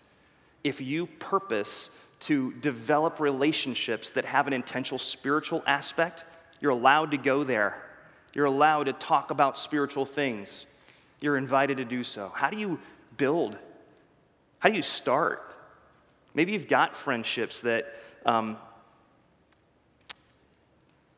if 0.64 0.80
you 0.80 1.06
purpose 1.06 1.96
to 2.20 2.52
develop 2.54 3.20
relationships 3.20 4.10
that 4.10 4.24
have 4.24 4.46
an 4.46 4.52
intentional 4.52 4.98
spiritual 4.98 5.62
aspect? 5.66 6.24
You're 6.60 6.72
allowed 6.72 7.10
to 7.12 7.16
go 7.16 7.44
there. 7.44 7.82
You're 8.34 8.46
allowed 8.46 8.84
to 8.84 8.92
talk 8.92 9.30
about 9.30 9.56
spiritual 9.56 10.04
things. 10.04 10.66
You're 11.20 11.36
invited 11.36 11.78
to 11.78 11.84
do 11.84 12.04
so. 12.04 12.30
How 12.34 12.50
do 12.50 12.58
you 12.58 12.78
build? 13.16 13.58
How 14.58 14.68
do 14.68 14.76
you 14.76 14.82
start? 14.82 15.42
Maybe 16.34 16.52
you've 16.52 16.68
got 16.68 16.94
friendships 16.94 17.62
that, 17.62 17.92
um, 18.24 18.56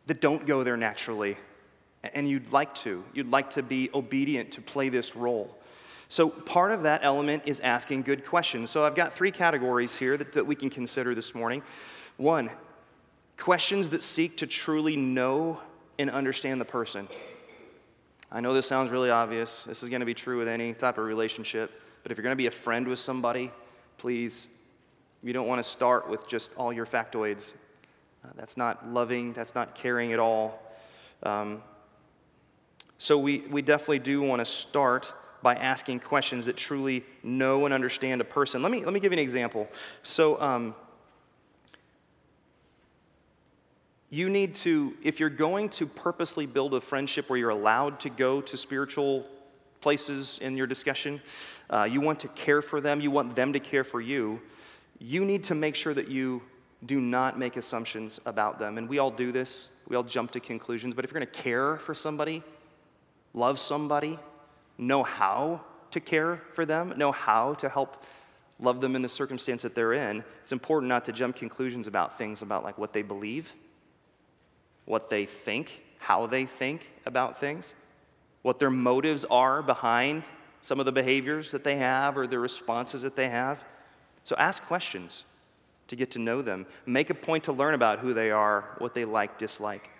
that 0.07 0.21
don't 0.21 0.47
go 0.47 0.65
there 0.65 0.77
naturally, 0.77 1.37
and 2.03 2.29
you'd 2.29 2.51
like 2.53 2.75
to. 2.77 3.05
You'd 3.13 3.31
like 3.31 3.51
to 3.51 3.63
be 3.63 3.91
obedient 3.93 4.53
to 4.53 4.63
play 4.63 4.89
this 4.89 5.15
role. 5.15 5.57
So, 6.13 6.29
part 6.29 6.73
of 6.73 6.83
that 6.83 7.05
element 7.05 7.45
is 7.47 7.61
asking 7.61 8.03
good 8.03 8.27
questions. 8.27 8.69
So, 8.69 8.85
I've 8.85 8.95
got 8.95 9.15
three 9.15 9.31
categories 9.31 9.97
here 9.97 10.19
that, 10.19 10.35
that 10.35 10.47
we 10.47 10.55
can 10.55 10.69
consider 10.69 11.15
this 11.15 11.35
morning. 11.35 11.63
One, 12.19 12.51
questions 13.39 13.89
that 13.89 14.03
seek 14.03 14.37
to 14.37 14.47
truly 14.47 14.95
know 14.95 15.59
and 15.99 16.11
understand 16.11 16.61
the 16.61 16.67
person. 16.67 17.09
I 18.31 18.43
know 18.43 18.53
this 18.53 18.67
sounds 18.67 18.91
really 18.91 19.09
obvious. 19.09 19.63
This 19.63 19.83
is 19.83 19.89
going 19.89 20.01
to 20.01 20.07
be 20.07 20.13
true 20.13 20.37
with 20.37 20.49
any 20.49 20.75
type 20.75 20.99
of 20.99 21.07
relationship. 21.07 21.81
But 22.03 22.13
if 22.13 22.19
you're 22.19 22.25
going 22.25 22.37
to 22.37 22.37
be 22.37 22.47
a 22.47 22.51
friend 22.51 22.87
with 22.87 22.99
somebody, 22.99 23.51
please, 23.97 24.49
you 25.23 25.33
don't 25.33 25.47
want 25.47 25.61
to 25.61 25.67
start 25.67 26.11
with 26.11 26.29
just 26.29 26.53
all 26.59 26.75
your 26.75 26.85
factoids. 26.85 27.55
Uh, 28.23 28.29
that's 28.37 28.59
not 28.59 28.87
loving, 28.87 29.33
that's 29.33 29.55
not 29.55 29.75
caring 29.75 30.13
at 30.13 30.19
all. 30.19 30.63
Um, 31.23 31.63
so 32.99 33.17
we, 33.17 33.45
we 33.51 33.63
definitely 33.63 34.01
do 34.01 34.21
want 34.21 34.41
to 34.41 34.45
start 34.45 35.15
by 35.43 35.55
asking 35.55 36.01
questions 36.01 36.47
that 36.47 36.57
truly 36.57 37.05
know 37.23 37.65
and 37.65 37.75
understand 37.75 38.21
a 38.21 38.25
person. 38.25 38.63
Let 38.63 38.73
me, 38.73 38.85
let 38.85 38.95
me 38.95 39.01
give 39.01 39.13
you 39.13 39.19
an 39.19 39.23
example. 39.23 39.69
So, 40.03 40.41
um, 40.41 40.75
you 44.13 44.29
need 44.29 44.55
to, 44.55 44.95
if 45.03 45.19
you're 45.19 45.31
going 45.31 45.71
to 45.71 45.87
purposely 45.87 46.45
build 46.45 46.75
a 46.75 46.83
friendship 46.83 47.31
where 47.31 47.39
you're 47.39 47.49
allowed 47.49 47.99
to 48.01 48.11
go 48.11 48.43
to 48.43 48.59
spiritual 48.59 49.27
places 49.81 50.39
in 50.43 50.55
your 50.55 50.67
discussion, 50.67 51.19
uh, 51.71 51.85
you 51.85 51.99
want 51.99 52.21
to 52.21 52.29
care 52.29 52.61
for 52.61 52.79
them, 52.79 53.01
you 53.01 53.11
want 53.11 53.35
them 53.35 53.55
to 53.55 53.59
care 53.59 53.85
for 53.85 54.03
you, 54.03 54.39
you 54.99 55.25
need 55.25 55.43
to 55.45 55.55
make 55.55 55.75
sure 55.75 55.95
that 55.95 56.09
you 56.09 56.43
do 56.85 57.01
not 57.01 57.39
make 57.39 57.57
assumptions 57.57 58.21
about 58.27 58.59
them. 58.59 58.77
And 58.77 58.87
we 58.87 58.99
all 58.99 59.11
do 59.11 59.33
this, 59.33 59.71
we 59.89 59.97
all 59.97 60.03
jump 60.03 60.31
to 60.33 60.41
conclusions. 60.41 60.95
But 60.95 61.07
if 61.07 61.11
you're 61.11 61.21
to 61.21 61.27
care 61.27 61.79
for 61.79 61.95
somebody, 61.95 62.43
love 63.33 63.59
somebody, 63.59 64.19
know 64.87 65.03
how 65.03 65.61
to 65.91 66.01
care 66.01 66.41
for 66.53 66.65
them, 66.65 66.95
know 66.97 67.13
how 67.13 67.55
to 67.55 67.69
help 67.69 68.05
love 68.59 68.81
them 68.81 68.95
in 68.95 69.03
the 69.03 69.09
circumstance 69.09 69.63
that 69.63 69.75
they're 69.75 69.93
in, 69.93 70.23
it's 70.41 70.53
important 70.53 70.89
not 70.89 71.05
to 71.05 71.13
jump 71.13 71.37
conclusions 71.37 71.87
about 71.87 72.17
things 72.17 72.43
about 72.43 72.63
like 72.63 72.79
what 72.79 72.93
they 72.93 73.03
believe, 73.03 73.53
what 74.85 75.11
they 75.11 75.27
think, 75.27 75.83
how 75.99 76.27
they 76.27 76.47
think 76.47 76.87
about 77.07 77.39
things 77.39 77.75
what 78.43 78.59
their 78.59 78.71
motives 78.71 79.25
are 79.25 79.63
behind 79.63 80.29
some 80.61 80.79
of 80.79 80.87
the 80.87 80.93
behaviors 80.93 81.51
that 81.53 81.65
they 81.65 81.77
have 81.77 82.19
or 82.19 82.27
the 82.27 82.39
responses 82.39 83.03
that 83.03 83.17
they 83.17 83.29
have. 83.29 83.63
So 84.25 84.37
ask 84.37 84.63
questions 84.65 85.25
to 85.89 85.97
get 85.97 86.11
to 86.13 86.19
know 86.19 86.43
them. 86.43 86.67
Make 86.87 87.11
a 87.11 87.15
point 87.15 87.45
to 87.45 87.53
learn 87.53 87.75
about 87.75 88.01
who 88.01 88.15
they 88.15 88.31
are, 88.31 88.65
what 88.79 88.95
they 88.95 89.05
like, 89.05 89.39
dislike, 89.39 89.91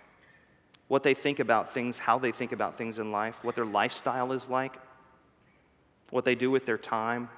what 0.93 1.03
they 1.03 1.15
think 1.15 1.41
about 1.41 1.73
things, 1.73 1.97
how 1.97 2.19
they 2.19 2.33
think 2.33 2.53
about 2.53 2.77
things 2.77 2.99
in 2.99 3.11
life, 3.11 3.43
what 3.43 3.55
their 3.55 3.65
lifestyle 3.65 4.31
is 4.31 4.51
like, 4.51 4.77
what 6.11 6.27
they 6.27 6.35
do 6.35 6.51
with 6.51 6.67
their 6.67 6.77
time. 6.77 7.31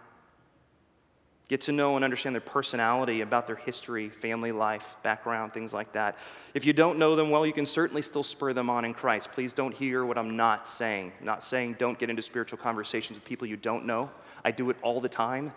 Get 1.47 1.61
to 1.61 1.73
know 1.73 1.95
and 1.95 2.05
understand 2.05 2.35
their 2.35 2.41
personality, 2.41 3.21
about 3.21 3.47
their 3.47 3.55
history, 3.55 4.09
family 4.09 4.51
life, 4.51 4.97
background, 5.05 5.53
things 5.53 5.73
like 5.73 5.93
that. 5.93 6.19
If 6.53 6.65
you 6.65 6.73
don't 6.73 6.99
know 6.99 7.15
them 7.15 7.31
well, 7.31 7.47
you 7.47 7.53
can 7.53 7.65
certainly 7.65 8.03
still 8.03 8.25
spur 8.25 8.53
them 8.53 8.69
on 8.69 8.85
in 8.85 8.93
Christ. 8.93 9.31
Please 9.31 9.53
don't 9.53 9.73
hear 9.73 10.05
what 10.05 10.19
I'm 10.19 10.37
not 10.37 10.67
saying. 10.67 11.13
I'm 11.21 11.25
not 11.25 11.45
saying 11.45 11.77
don't 11.79 11.97
get 11.97 12.11
into 12.11 12.23
spiritual 12.23 12.59
conversations 12.59 13.17
with 13.17 13.25
people 13.25 13.47
you 13.47 13.57
don't 13.57 13.87
know. 13.87 14.11
I 14.45 14.51
do 14.51 14.69
it 14.71 14.77
all 14.83 15.01
the 15.01 15.09
time. 15.09 15.53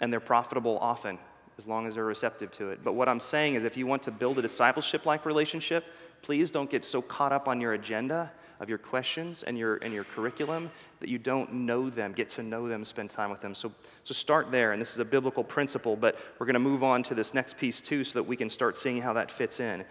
And 0.00 0.12
they're 0.12 0.18
profitable 0.18 0.76
often, 0.80 1.20
as 1.58 1.66
long 1.66 1.86
as 1.86 1.94
they're 1.94 2.04
receptive 2.04 2.50
to 2.52 2.70
it. 2.70 2.80
But 2.82 2.94
what 2.94 3.08
I'm 3.08 3.20
saying 3.20 3.54
is 3.54 3.64
if 3.64 3.76
you 3.76 3.86
want 3.86 4.02
to 4.04 4.10
build 4.10 4.38
a 4.38 4.42
discipleship 4.42 5.06
like 5.06 5.24
relationship, 5.24 5.84
please 6.22 6.50
don't 6.50 6.70
get 6.70 6.84
so 6.84 7.02
caught 7.02 7.32
up 7.32 7.48
on 7.48 7.60
your 7.60 7.74
agenda 7.74 8.32
of 8.60 8.68
your 8.68 8.78
questions 8.78 9.42
and 9.42 9.58
your, 9.58 9.76
and 9.76 9.92
your 9.92 10.04
curriculum 10.04 10.70
that 11.00 11.08
you 11.08 11.18
don't 11.18 11.52
know 11.52 11.90
them, 11.90 12.12
get 12.12 12.28
to 12.30 12.42
know 12.42 12.68
them, 12.68 12.84
spend 12.84 13.10
time 13.10 13.30
with 13.30 13.40
them. 13.40 13.54
So, 13.54 13.72
so 14.02 14.14
start 14.14 14.50
there, 14.50 14.72
and 14.72 14.80
this 14.80 14.92
is 14.92 15.00
a 15.00 15.04
biblical 15.04 15.44
principle, 15.44 15.96
but 15.96 16.18
we're 16.38 16.46
going 16.46 16.54
to 16.54 16.60
move 16.60 16.82
on 16.82 17.02
to 17.04 17.14
this 17.14 17.34
next 17.34 17.58
piece 17.58 17.80
too 17.80 18.04
so 18.04 18.18
that 18.18 18.22
we 18.22 18.36
can 18.36 18.48
start 18.48 18.78
seeing 18.78 19.00
how 19.02 19.12
that 19.12 19.30
fits 19.30 19.60
in. 19.60 19.84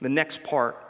The 0.00 0.08
next 0.08 0.42
part 0.42 0.82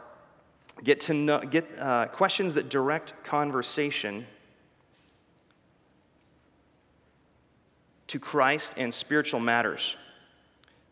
get 0.85 1.01
to 1.01 1.15
know, 1.15 1.41
get 1.41 1.67
uh, 1.79 2.07
questions 2.07 2.55
that 2.55 2.69
direct 2.69 3.15
conversation 3.25 4.27
to 8.09 8.19
Christ 8.19 8.75
and 8.77 8.93
spiritual 8.93 9.41
matters. 9.41 9.97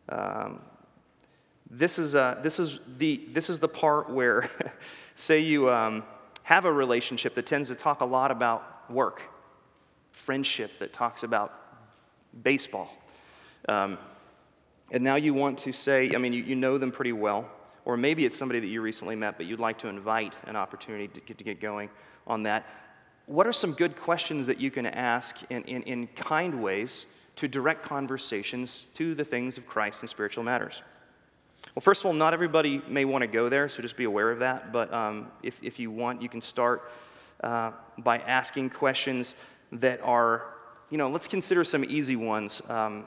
Um, 0.08 0.60
this 1.70 1.98
is, 1.98 2.14
uh, 2.14 2.40
this, 2.42 2.60
is 2.60 2.80
the, 2.98 3.20
this 3.32 3.50
is 3.50 3.58
the 3.58 3.68
part 3.68 4.10
where 4.10 4.50
Say 5.16 5.40
you 5.40 5.70
um, 5.70 6.02
have 6.42 6.64
a 6.64 6.72
relationship 6.72 7.34
that 7.36 7.46
tends 7.46 7.68
to 7.68 7.74
talk 7.74 8.00
a 8.00 8.04
lot 8.04 8.30
about 8.30 8.90
work, 8.90 9.22
friendship 10.12 10.78
that 10.80 10.92
talks 10.92 11.22
about 11.22 11.54
baseball. 12.42 12.90
Um, 13.68 13.98
and 14.90 15.04
now 15.04 15.14
you 15.14 15.34
want 15.34 15.58
to 15.60 15.72
say, 15.72 16.12
I 16.14 16.18
mean, 16.18 16.32
you, 16.32 16.42
you 16.42 16.56
know 16.56 16.78
them 16.78 16.90
pretty 16.90 17.12
well, 17.12 17.48
or 17.84 17.96
maybe 17.96 18.24
it's 18.24 18.36
somebody 18.36 18.60
that 18.60 18.66
you 18.66 18.80
recently 18.80 19.14
met, 19.14 19.36
but 19.36 19.46
you'd 19.46 19.60
like 19.60 19.78
to 19.78 19.88
invite 19.88 20.34
an 20.46 20.56
opportunity 20.56 21.08
to 21.08 21.20
get, 21.20 21.38
to 21.38 21.44
get 21.44 21.60
going 21.60 21.90
on 22.26 22.42
that. 22.42 22.66
What 23.26 23.46
are 23.46 23.52
some 23.52 23.72
good 23.72 23.96
questions 23.96 24.46
that 24.46 24.60
you 24.60 24.70
can 24.70 24.86
ask 24.86 25.50
in, 25.50 25.62
in, 25.62 25.82
in 25.82 26.06
kind 26.08 26.62
ways 26.62 27.06
to 27.36 27.48
direct 27.48 27.82
conversations 27.82 28.86
to 28.94 29.14
the 29.14 29.24
things 29.24 29.56
of 29.58 29.66
Christ 29.66 30.02
and 30.02 30.10
spiritual 30.10 30.44
matters? 30.44 30.82
Well, 31.74 31.80
first 31.80 32.02
of 32.02 32.06
all, 32.06 32.12
not 32.12 32.34
everybody 32.34 32.82
may 32.86 33.04
want 33.04 33.22
to 33.22 33.26
go 33.26 33.48
there, 33.48 33.68
so 33.68 33.82
just 33.82 33.96
be 33.96 34.04
aware 34.04 34.30
of 34.30 34.40
that. 34.40 34.72
But 34.72 34.92
um, 34.92 35.28
if, 35.42 35.58
if 35.62 35.78
you 35.78 35.90
want, 35.90 36.20
you 36.20 36.28
can 36.28 36.42
start 36.42 36.90
uh, 37.42 37.72
by 37.98 38.18
asking 38.18 38.70
questions 38.70 39.34
that 39.72 40.00
are, 40.02 40.44
you 40.90 40.98
know, 40.98 41.08
let's 41.08 41.26
consider 41.26 41.64
some 41.64 41.84
easy 41.84 42.16
ones 42.16 42.62
um, 42.68 43.06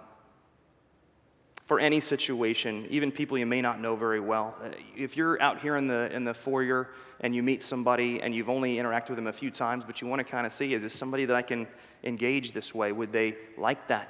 for 1.67 1.81
any 1.81 1.99
situation, 1.99 2.87
even 2.89 3.11
people 3.11 3.37
you 3.37 3.45
may 3.45 3.61
not 3.61 3.81
know 3.81 3.95
very 3.95 4.21
well. 4.21 4.55
Uh, 4.63 4.69
if 4.95 5.17
you're 5.17 5.39
out 5.41 5.59
here 5.59 5.75
in 5.75 5.85
the, 5.85 6.09
in 6.15 6.23
the 6.23 6.33
foyer 6.33 6.89
and 7.19 7.35
you 7.35 7.43
meet 7.43 7.61
somebody 7.61 8.21
and 8.21 8.33
you've 8.33 8.49
only 8.49 8.77
interacted 8.77 9.09
with 9.09 9.17
them 9.17 9.27
a 9.27 9.33
few 9.33 9.51
times, 9.51 9.83
but 9.83 9.99
you 9.99 10.07
want 10.07 10.19
to 10.19 10.23
kind 10.23 10.45
of 10.45 10.53
see 10.53 10.73
is 10.73 10.81
this 10.81 10.93
somebody 10.93 11.25
that 11.25 11.35
I 11.35 11.41
can 11.41 11.67
engage 12.05 12.53
this 12.53 12.73
way? 12.73 12.93
Would 12.93 13.11
they 13.11 13.35
like 13.57 13.85
that? 13.89 14.09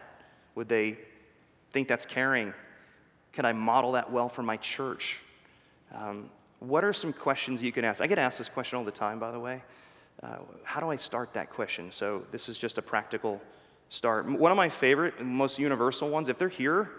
Would 0.53 0.69
they 0.69 0.99
think 1.71 1.87
that's 1.87 2.05
caring? 2.05 2.53
Can 3.33 3.43
I 3.43 3.53
model 3.53 3.93
that 3.93 4.11
well 4.11 4.29
for 4.29 4.43
my 4.43 4.57
church? 4.57 5.17
Um, 5.95 6.29
what 6.59 6.83
are 6.83 6.93
some 6.93 7.11
questions 7.11 7.63
you 7.63 7.71
can 7.71 7.83
ask? 7.83 8.03
I 8.03 8.07
get 8.07 8.19
asked 8.19 8.37
this 8.37 8.49
question 8.49 8.77
all 8.77 8.85
the 8.85 8.91
time, 8.91 9.17
by 9.17 9.31
the 9.31 9.39
way. 9.39 9.63
Uh, 10.21 10.37
how 10.63 10.79
do 10.79 10.89
I 10.89 10.95
start 10.95 11.33
that 11.33 11.49
question? 11.49 11.91
So, 11.91 12.23
this 12.31 12.49
is 12.49 12.57
just 12.57 12.77
a 12.77 12.81
practical 12.81 13.39
start. 13.89 14.27
One 14.27 14.51
of 14.51 14.57
my 14.57 14.69
favorite 14.69 15.23
most 15.23 15.59
universal 15.59 16.09
ones, 16.09 16.29
if 16.29 16.39
they're 16.39 16.49
here, 16.49 16.89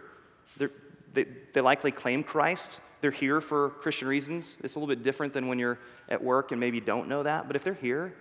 they, 1.15 1.27
they 1.53 1.61
likely 1.61 1.91
claim 1.91 2.23
Christ. 2.23 2.81
They're 3.00 3.11
here 3.11 3.41
for 3.41 3.71
Christian 3.71 4.09
reasons. 4.09 4.57
It's 4.62 4.75
a 4.75 4.79
little 4.79 4.93
bit 4.93 5.03
different 5.03 5.33
than 5.33 5.49
when 5.49 5.59
you're 5.59 5.79
at 6.09 6.23
work 6.23 6.50
and 6.53 6.61
maybe 6.61 6.81
don't 6.81 7.09
know 7.09 7.23
that. 7.23 7.47
But 7.47 7.57
if 7.57 7.65
they're 7.65 7.75
here 7.75 8.15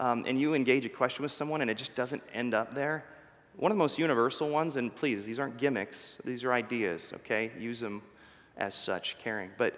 um, 0.00 0.24
and 0.26 0.40
you 0.40 0.54
engage 0.54 0.86
a 0.86 0.88
question 0.88 1.22
with 1.22 1.32
someone 1.32 1.60
and 1.60 1.70
it 1.70 1.76
just 1.76 1.94
doesn't 1.94 2.22
end 2.32 2.54
up 2.54 2.74
there, 2.74 3.04
One 3.56 3.72
of 3.72 3.76
the 3.76 3.82
most 3.82 3.98
universal 3.98 4.48
ones, 4.48 4.76
and 4.76 4.94
please, 4.94 5.24
these 5.24 5.38
aren't 5.38 5.56
gimmicks, 5.56 6.20
these 6.24 6.44
are 6.44 6.52
ideas, 6.52 7.12
okay? 7.16 7.50
Use 7.58 7.80
them 7.80 8.02
as 8.56 8.74
such, 8.74 9.18
caring. 9.18 9.50
But 9.56 9.74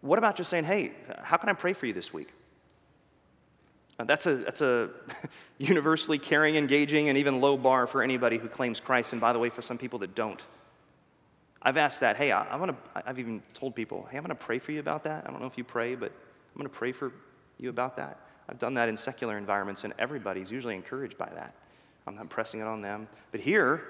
what 0.00 0.18
about 0.18 0.36
just 0.36 0.50
saying, 0.50 0.64
hey, 0.64 0.92
how 1.22 1.38
can 1.38 1.48
I 1.48 1.54
pray 1.54 1.72
for 1.72 1.86
you 1.86 1.94
this 1.94 2.12
week? 2.12 2.28
Uh, 3.98 4.04
that's 4.04 4.26
a, 4.26 4.36
that's 4.36 4.60
a 4.60 4.90
universally 5.58 6.18
caring, 6.18 6.56
engaging, 6.56 7.08
and 7.08 7.16
even 7.16 7.40
low 7.40 7.56
bar 7.56 7.86
for 7.86 8.02
anybody 8.02 8.38
who 8.38 8.48
claims 8.48 8.80
Christ, 8.80 9.12
and 9.12 9.20
by 9.20 9.32
the 9.32 9.38
way, 9.38 9.48
for 9.48 9.62
some 9.62 9.78
people 9.78 10.00
that 10.00 10.14
don't. 10.14 10.42
I've 11.64 11.76
asked 11.78 12.00
that, 12.00 12.16
hey, 12.16 12.30
I, 12.30 12.52
am 12.52 12.60
gonna, 12.60 12.76
I've 12.94 13.18
even 13.18 13.42
told 13.54 13.74
people, 13.74 14.06
hey, 14.10 14.18
I'm 14.18 14.22
gonna 14.22 14.34
pray 14.34 14.58
for 14.58 14.72
you 14.72 14.80
about 14.80 15.04
that. 15.04 15.24
I 15.26 15.30
don't 15.30 15.40
know 15.40 15.46
if 15.46 15.56
you 15.56 15.64
pray, 15.64 15.94
but 15.94 16.10
I'm 16.10 16.58
gonna 16.58 16.68
pray 16.68 16.92
for 16.92 17.12
you 17.58 17.70
about 17.70 17.96
that. 17.96 18.20
I've 18.48 18.58
done 18.58 18.74
that 18.74 18.88
in 18.88 18.96
secular 18.96 19.38
environments, 19.38 19.84
and 19.84 19.94
everybody's 19.98 20.50
usually 20.50 20.74
encouraged 20.74 21.16
by 21.16 21.30
that. 21.34 21.54
I'm 22.06 22.16
not 22.16 22.28
pressing 22.28 22.60
it 22.60 22.66
on 22.66 22.82
them. 22.82 23.08
But 23.32 23.40
here, 23.40 23.82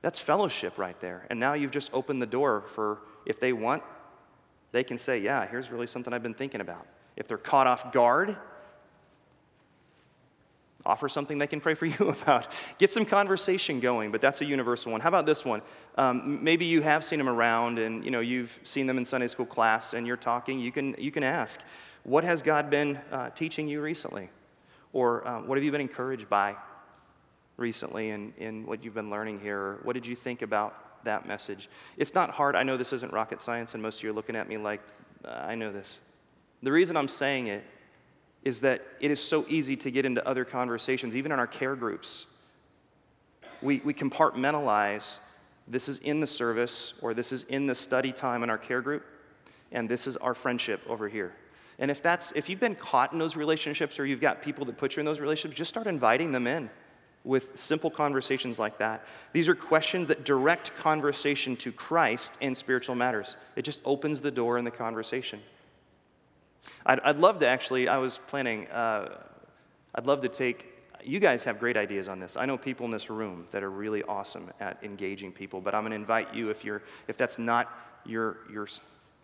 that's 0.00 0.18
fellowship 0.18 0.78
right 0.78 0.98
there. 1.00 1.26
And 1.28 1.38
now 1.38 1.52
you've 1.52 1.70
just 1.70 1.90
opened 1.92 2.22
the 2.22 2.26
door 2.26 2.64
for 2.68 3.00
if 3.26 3.40
they 3.40 3.52
want, 3.52 3.82
they 4.72 4.84
can 4.84 4.96
say, 4.96 5.18
yeah, 5.18 5.46
here's 5.46 5.70
really 5.70 5.86
something 5.86 6.12
I've 6.14 6.22
been 6.22 6.34
thinking 6.34 6.60
about. 6.60 6.86
If 7.16 7.28
they're 7.28 7.38
caught 7.38 7.66
off 7.66 7.92
guard, 7.92 8.36
offer 10.86 11.08
something 11.08 11.38
they 11.38 11.46
can 11.46 11.60
pray 11.60 11.74
for 11.74 11.86
you 11.86 12.08
about. 12.08 12.48
Get 12.78 12.90
some 12.90 13.04
conversation 13.04 13.80
going, 13.80 14.10
but 14.10 14.20
that's 14.20 14.40
a 14.40 14.44
universal 14.44 14.92
one. 14.92 15.00
How 15.00 15.08
about 15.08 15.26
this 15.26 15.44
one? 15.44 15.62
Um, 15.96 16.42
maybe 16.42 16.64
you 16.64 16.80
have 16.82 17.04
seen 17.04 17.18
them 17.18 17.28
around 17.28 17.78
and 17.78 18.04
you 18.04 18.10
know, 18.10 18.20
you've 18.20 18.58
seen 18.62 18.86
them 18.86 18.98
in 18.98 19.04
Sunday 19.04 19.26
school 19.26 19.46
class 19.46 19.94
and 19.94 20.06
you're 20.06 20.16
talking. 20.16 20.58
You 20.60 20.72
can, 20.72 20.94
you 20.98 21.10
can 21.10 21.22
ask, 21.22 21.60
what 22.04 22.24
has 22.24 22.40
God 22.40 22.70
been 22.70 22.98
uh, 23.10 23.30
teaching 23.30 23.68
you 23.68 23.80
recently? 23.80 24.30
Or 24.92 25.26
um, 25.26 25.48
what 25.48 25.58
have 25.58 25.64
you 25.64 25.72
been 25.72 25.80
encouraged 25.80 26.28
by 26.28 26.54
recently 27.56 28.10
in, 28.10 28.32
in 28.38 28.66
what 28.66 28.84
you've 28.84 28.94
been 28.94 29.10
learning 29.10 29.40
here? 29.40 29.58
Or 29.58 29.80
what 29.82 29.94
did 29.94 30.06
you 30.06 30.14
think 30.14 30.42
about 30.42 31.04
that 31.04 31.26
message? 31.26 31.68
It's 31.96 32.14
not 32.14 32.30
hard. 32.30 32.54
I 32.54 32.62
know 32.62 32.76
this 32.76 32.92
isn't 32.92 33.12
rocket 33.12 33.40
science, 33.40 33.74
and 33.74 33.82
most 33.82 33.98
of 33.98 34.04
you 34.04 34.10
are 34.10 34.14
looking 34.14 34.36
at 34.36 34.48
me 34.48 34.56
like, 34.56 34.80
uh, 35.24 35.30
I 35.30 35.54
know 35.54 35.72
this. 35.72 36.00
The 36.62 36.72
reason 36.72 36.96
I'm 36.96 37.08
saying 37.08 37.48
it 37.48 37.64
is 38.46 38.60
that 38.60 38.80
it 39.00 39.10
is 39.10 39.20
so 39.20 39.44
easy 39.48 39.74
to 39.74 39.90
get 39.90 40.04
into 40.04 40.24
other 40.24 40.44
conversations, 40.44 41.16
even 41.16 41.32
in 41.32 41.38
our 41.40 41.48
care 41.48 41.74
groups. 41.74 42.26
We, 43.60 43.82
we 43.84 43.92
compartmentalize 43.92 45.16
this 45.66 45.88
is 45.88 45.98
in 45.98 46.20
the 46.20 46.28
service, 46.28 46.94
or 47.02 47.12
this 47.12 47.32
is 47.32 47.42
in 47.48 47.66
the 47.66 47.74
study 47.74 48.12
time 48.12 48.44
in 48.44 48.50
our 48.50 48.56
care 48.56 48.80
group, 48.80 49.04
and 49.72 49.88
this 49.88 50.06
is 50.06 50.16
our 50.18 50.32
friendship 50.32 50.80
over 50.88 51.08
here. 51.08 51.34
And 51.80 51.90
if 51.90 52.00
that's 52.00 52.30
if 52.36 52.48
you've 52.48 52.60
been 52.60 52.76
caught 52.76 53.12
in 53.12 53.18
those 53.18 53.34
relationships 53.34 53.98
or 53.98 54.06
you've 54.06 54.20
got 54.20 54.42
people 54.42 54.64
that 54.66 54.78
put 54.78 54.94
you 54.94 55.00
in 55.00 55.06
those 55.06 55.18
relationships, 55.18 55.58
just 55.58 55.70
start 55.70 55.88
inviting 55.88 56.30
them 56.30 56.46
in 56.46 56.70
with 57.24 57.58
simple 57.58 57.90
conversations 57.90 58.60
like 58.60 58.78
that. 58.78 59.04
These 59.32 59.48
are 59.48 59.56
questions 59.56 60.06
that 60.06 60.24
direct 60.24 60.70
conversation 60.78 61.56
to 61.56 61.72
Christ 61.72 62.38
in 62.40 62.54
spiritual 62.54 62.94
matters. 62.94 63.36
It 63.56 63.62
just 63.62 63.80
opens 63.84 64.20
the 64.20 64.30
door 64.30 64.56
in 64.56 64.64
the 64.64 64.70
conversation. 64.70 65.40
I'd, 66.84 67.00
I'd 67.00 67.18
love 67.18 67.38
to 67.40 67.48
actually, 67.48 67.88
I 67.88 67.98
was 67.98 68.18
planning, 68.18 68.66
uh, 68.68 69.16
I'd 69.94 70.06
love 70.06 70.20
to 70.20 70.28
take, 70.28 70.72
you 71.04 71.20
guys 71.20 71.44
have 71.44 71.58
great 71.58 71.76
ideas 71.76 72.08
on 72.08 72.18
this. 72.18 72.36
I 72.36 72.46
know 72.46 72.58
people 72.58 72.84
in 72.86 72.92
this 72.92 73.10
room 73.10 73.46
that 73.50 73.62
are 73.62 73.70
really 73.70 74.02
awesome 74.04 74.50
at 74.60 74.78
engaging 74.82 75.32
people, 75.32 75.60
but 75.60 75.74
I'm 75.74 75.82
going 75.82 75.90
to 75.90 75.96
invite 75.96 76.34
you 76.34 76.50
if 76.50 76.64
you're, 76.64 76.82
if 77.08 77.16
that's 77.16 77.38
not 77.38 77.72
your, 78.04 78.38
your 78.50 78.66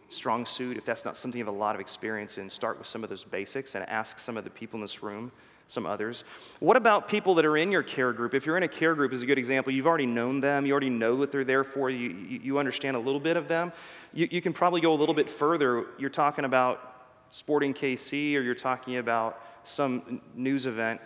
strong 0.09 0.47
suit, 0.47 0.77
if 0.77 0.85
that's 0.85 1.05
not 1.05 1.17
something 1.17 1.39
you 1.39 1.45
have 1.45 1.55
a 1.55 1.59
lot 1.59 1.75
of 1.75 1.81
experience 1.81 2.39
in, 2.39 2.49
start 2.51 2.79
with 2.79 2.87
some 2.87 3.03
of 3.03 3.11
those 3.11 3.25
basics 3.25 3.75
and 3.75 3.89
ask 3.89 4.19
some 4.19 4.37
of 4.37 4.45
the 4.45 4.51
people 4.51 4.77
in 4.77 4.83
this 4.83 5.03
room, 5.03 5.33
some 5.69 5.87
others. 5.87 6.25
What 6.61 6.77
about 6.77 7.09
people 7.09 7.35
that 7.37 7.45
are 7.45 7.57
in 7.57 7.73
your 7.73 7.83
care 7.83 8.13
group? 8.13 8.35
If 8.35 8.45
you're 8.45 8.59
in 8.59 8.63
a 8.63 8.69
care 8.69 8.95
group, 8.95 9.13
is 9.13 9.23
a 9.23 9.27
good 9.27 9.39
example. 9.39 9.73
You've 9.73 9.87
already 9.87 10.07
known 10.07 10.41
them, 10.41 10.67
you 10.67 10.73
already 10.73 10.91
know 10.91 11.15
what 11.15 11.33
they're 11.33 11.45
there 11.45 11.65
for, 11.65 11.89
you, 11.89 12.11
you 12.11 12.59
understand 12.59 12.95
a 12.95 13.01
little 13.01 13.21
bit 13.21 13.37
of 13.37 13.49
them. 13.49 13.73
You, 14.13 14.29
you 14.31 14.43
can 14.43 14.53
probably 14.53 14.83
go 14.83 14.93
a 14.93 14.97
little 14.97 15.15
bit 15.15 15.31
further. 15.31 15.87
You're 15.99 16.11
talking 16.11 16.45
about 16.45 16.92
Sporting 17.33 17.73
KC, 17.73 18.37
or 18.37 18.43
you're 18.43 18.55
talking 18.55 18.99
about 18.99 19.43
some 19.65 20.21
news 20.35 20.67
event, 20.67 21.01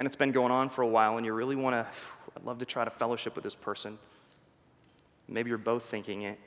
and 0.00 0.06
it's 0.06 0.16
been 0.16 0.32
going 0.32 0.50
on 0.50 0.68
for 0.68 0.82
a 0.82 0.88
while, 0.88 1.18
and 1.18 1.24
you 1.24 1.32
really 1.32 1.54
want 1.54 1.74
to, 1.74 1.86
I'd 2.36 2.42
love 2.42 2.58
to 2.58 2.64
try 2.64 2.84
to 2.84 2.90
fellowship 2.90 3.36
with 3.36 3.44
this 3.44 3.54
person. 3.54 3.96
Maybe 5.28 5.50
you're 5.50 5.58
both 5.58 5.84
thinking 5.84 6.22
it. 6.22 6.40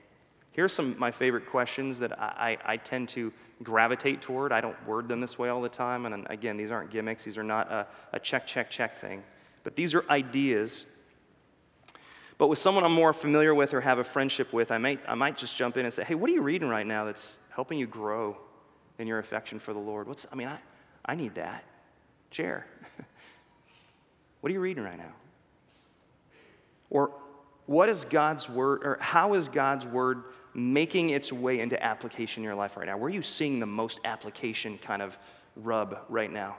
Here's 0.51 0.73
some 0.73 0.91
of 0.91 0.99
my 0.99 1.11
favorite 1.11 1.45
questions 1.45 1.97
that 1.99 2.19
I, 2.19 2.57
I, 2.65 2.75
tend 2.75 3.07
to 3.09 3.31
gravitate 3.63 4.21
toward. 4.21 4.51
I 4.51 4.59
don't 4.59 4.75
word 4.85 5.07
them 5.07 5.21
this 5.21 5.39
way 5.39 5.47
all 5.47 5.61
the 5.61 5.69
time. 5.69 6.05
And 6.05 6.27
again, 6.29 6.57
these 6.57 6.69
aren't 6.69 6.91
gimmicks, 6.91 7.23
these 7.23 7.37
are 7.37 7.43
not 7.43 7.71
a, 7.71 7.87
a 8.11 8.19
check, 8.19 8.45
check, 8.45 8.69
check 8.69 8.97
thing. 8.97 9.23
But 9.63 9.77
these 9.77 9.95
are 9.95 10.03
ideas. 10.09 10.85
But 12.37 12.47
with 12.47 12.59
someone 12.59 12.83
I'm 12.83 12.91
more 12.91 13.13
familiar 13.13 13.55
with 13.55 13.73
or 13.73 13.79
have 13.79 13.97
a 13.97 14.03
friendship 14.03 14.51
with, 14.51 14.73
I 14.73 14.77
might, 14.77 14.99
I 15.07 15.15
might 15.15 15.37
just 15.37 15.55
jump 15.55 15.77
in 15.77 15.85
and 15.85 15.93
say, 15.93 16.03
hey, 16.03 16.15
what 16.15 16.29
are 16.29 16.33
you 16.33 16.41
reading 16.41 16.67
right 16.67 16.85
now 16.85 17.05
that's 17.05 17.37
helping 17.53 17.79
you 17.79 17.87
grow 17.87 18.35
in 18.99 19.07
your 19.07 19.19
affection 19.19 19.59
for 19.59 19.73
the 19.73 19.79
Lord? 19.79 20.07
What's, 20.07 20.25
I 20.31 20.35
mean, 20.35 20.47
I, 20.47 20.59
I 21.05 21.15
need 21.15 21.35
that. 21.35 21.63
Chair. 22.31 22.65
what 24.41 24.49
are 24.49 24.53
you 24.53 24.59
reading 24.59 24.83
right 24.83 24.97
now? 24.97 25.13
Or 26.89 27.11
what 27.65 27.89
is 27.89 28.05
God's 28.05 28.49
word, 28.49 28.83
or 28.83 28.97
how 29.01 29.33
is 29.33 29.49
God's 29.49 29.87
word 29.87 30.23
making 30.53 31.09
its 31.09 31.33
way 31.33 31.59
into 31.59 31.81
application 31.83 32.41
in 32.41 32.45
your 32.45 32.55
life 32.55 32.77
right 32.77 32.85
now? 32.85 32.97
Where 32.97 33.07
are 33.07 33.13
you 33.13 33.21
seeing 33.21 33.59
the 33.59 33.65
most 33.65 33.99
application 34.05 34.77
kind 34.77 35.01
of 35.01 35.17
rub 35.55 35.99
right 36.09 36.31
now? 36.31 36.57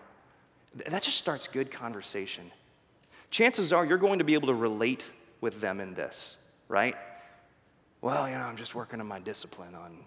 That 0.89 1.03
just 1.03 1.17
starts 1.17 1.49
good 1.49 1.71
conversation. 1.71 2.51
Chances 3.31 3.73
are 3.73 3.85
you're 3.85 3.99
going 3.99 4.19
to 4.19 4.25
be 4.25 4.35
able 4.35 4.49
to 4.49 4.55
relate 4.55 5.11
with 5.41 5.61
them 5.61 5.81
in 5.81 5.95
this, 5.95 6.37
right? 6.69 6.97
Well, 8.01 8.29
you 8.29 8.35
know, 8.35 8.43
I'm 8.43 8.57
just 8.57 8.75
working 8.75 9.01
on 9.01 9.07
my 9.07 9.19
discipline 9.19 9.75
on, 9.75 9.99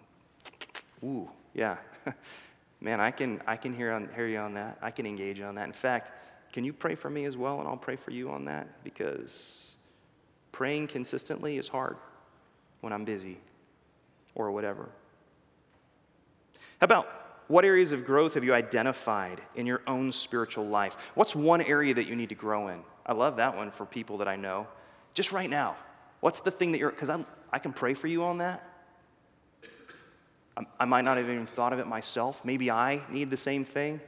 ooh, 1.03 1.29
yeah. 1.59 1.75
Man, 2.81 3.01
I 3.01 3.11
can, 3.11 3.41
I 3.45 3.57
can 3.57 3.73
hear, 3.73 3.91
on, 3.91 4.09
hear 4.15 4.27
you 4.27 4.37
on 4.37 4.53
that. 4.53 4.77
I 4.81 4.91
can 4.91 5.05
engage 5.05 5.41
on 5.41 5.55
that. 5.55 5.67
In 5.67 5.73
fact, 5.73 6.13
can 6.53 6.63
you 6.63 6.71
pray 6.71 6.95
for 6.95 7.09
me 7.09 7.25
as 7.25 7.35
well? 7.35 7.59
And 7.59 7.67
I'll 7.67 7.75
pray 7.75 7.97
for 7.97 8.11
you 8.11 8.31
on 8.31 8.45
that 8.45 8.81
because 8.85 9.75
praying 10.53 10.87
consistently 10.87 11.57
is 11.57 11.67
hard 11.67 11.97
when 12.79 12.93
I'm 12.93 13.03
busy 13.03 13.37
or 14.35 14.51
whatever. 14.51 14.87
How 16.79 16.85
about 16.85 17.07
what 17.49 17.65
areas 17.65 17.91
of 17.91 18.05
growth 18.05 18.35
have 18.35 18.45
you 18.45 18.53
identified 18.53 19.41
in 19.55 19.65
your 19.65 19.81
own 19.85 20.13
spiritual 20.13 20.65
life? 20.65 20.95
What's 21.15 21.35
one 21.35 21.61
area 21.61 21.93
that 21.93 22.07
you 22.07 22.15
need 22.15 22.29
to 22.29 22.35
grow 22.35 22.69
in? 22.69 22.79
I 23.05 23.11
love 23.11 23.35
that 23.35 23.57
one 23.57 23.69
for 23.69 23.85
people 23.85 24.19
that 24.19 24.29
I 24.29 24.37
know. 24.37 24.65
Just 25.13 25.33
right 25.33 25.49
now, 25.49 25.75
what's 26.21 26.39
the 26.39 26.51
thing 26.51 26.71
that 26.71 26.77
you're, 26.77 26.91
because 26.91 27.09
I, 27.09 27.25
I 27.51 27.59
can 27.59 27.73
pray 27.73 27.95
for 27.95 28.07
you 28.07 28.23
on 28.23 28.37
that. 28.37 28.63
I, 30.79 30.85
might 30.85 31.03
not 31.03 31.17
have 31.17 31.29
even 31.29 31.45
thought 31.45 31.73
of 31.73 31.79
it 31.79 31.87
myself. 31.87 32.43
Maybe 32.43 32.69
I 32.69 33.01
need 33.09 33.29
the 33.29 33.37
same 33.37 33.63
thing. 33.63 34.01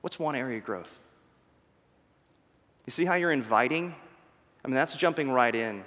What's 0.00 0.18
one 0.18 0.34
area 0.34 0.58
of 0.58 0.64
growth? 0.64 0.98
You 2.86 2.90
see 2.90 3.04
how 3.04 3.14
you're 3.14 3.32
inviting? 3.32 3.94
I 4.64 4.68
mean, 4.68 4.74
that's 4.74 4.94
jumping 4.94 5.30
right 5.30 5.54
in. 5.54 5.84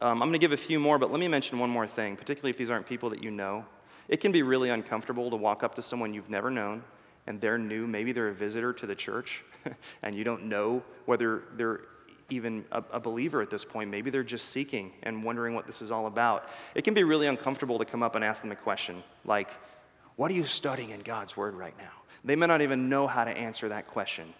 Um, 0.00 0.22
I'm 0.22 0.28
going 0.28 0.32
to 0.32 0.38
give 0.38 0.52
a 0.52 0.56
few 0.56 0.80
more, 0.80 0.98
but 0.98 1.10
let 1.10 1.20
me 1.20 1.28
mention 1.28 1.58
one 1.58 1.70
more 1.70 1.86
thing, 1.86 2.16
particularly 2.16 2.50
if 2.50 2.56
these 2.56 2.70
aren't 2.70 2.86
people 2.86 3.10
that 3.10 3.22
you 3.22 3.30
know. 3.30 3.64
It 4.08 4.18
can 4.18 4.32
be 4.32 4.42
really 4.42 4.70
uncomfortable 4.70 5.30
to 5.30 5.36
walk 5.36 5.62
up 5.62 5.74
to 5.76 5.82
someone 5.82 6.12
you've 6.12 6.30
never 6.30 6.50
known 6.50 6.82
and 7.26 7.40
they're 7.40 7.58
new. 7.58 7.86
Maybe 7.86 8.12
they're 8.12 8.28
a 8.28 8.34
visitor 8.34 8.72
to 8.72 8.86
the 8.86 8.94
church 8.94 9.44
and 10.02 10.14
you 10.14 10.24
don't 10.24 10.44
know 10.44 10.82
whether 11.06 11.44
they're 11.56 11.80
even 12.32 12.64
a, 12.72 12.82
a, 12.92 13.00
believer 13.00 13.42
at 13.42 13.50
this 13.50 13.64
point. 13.64 13.90
Maybe 13.90 14.10
they're 14.10 14.22
just 14.22 14.48
seeking 14.48 14.92
and 15.02 15.22
wondering 15.22 15.54
what 15.54 15.66
this 15.66 15.82
is 15.82 15.90
all 15.90 16.06
about. 16.06 16.48
It 16.74 16.82
can 16.82 16.94
be 16.94 17.04
really 17.04 17.26
uncomfortable 17.26 17.78
to 17.78 17.84
come 17.84 18.02
up 18.02 18.16
and 18.16 18.24
ask 18.24 18.42
them 18.42 18.52
a 18.52 18.56
question 18.56 19.02
like, 19.24 19.50
What 20.16 20.30
are 20.30 20.34
you 20.34 20.46
studying 20.46 20.90
in 20.90 21.00
God's 21.00 21.36
Word 21.36 21.54
right 21.54 21.76
now? 21.78 21.92
They 22.24 22.36
may 22.36 22.46
not 22.46 22.62
even 22.62 22.88
know 22.88 23.06
how 23.06 23.24
to 23.24 23.30
answer 23.30 23.68
that 23.68 23.86
question. 23.88 24.32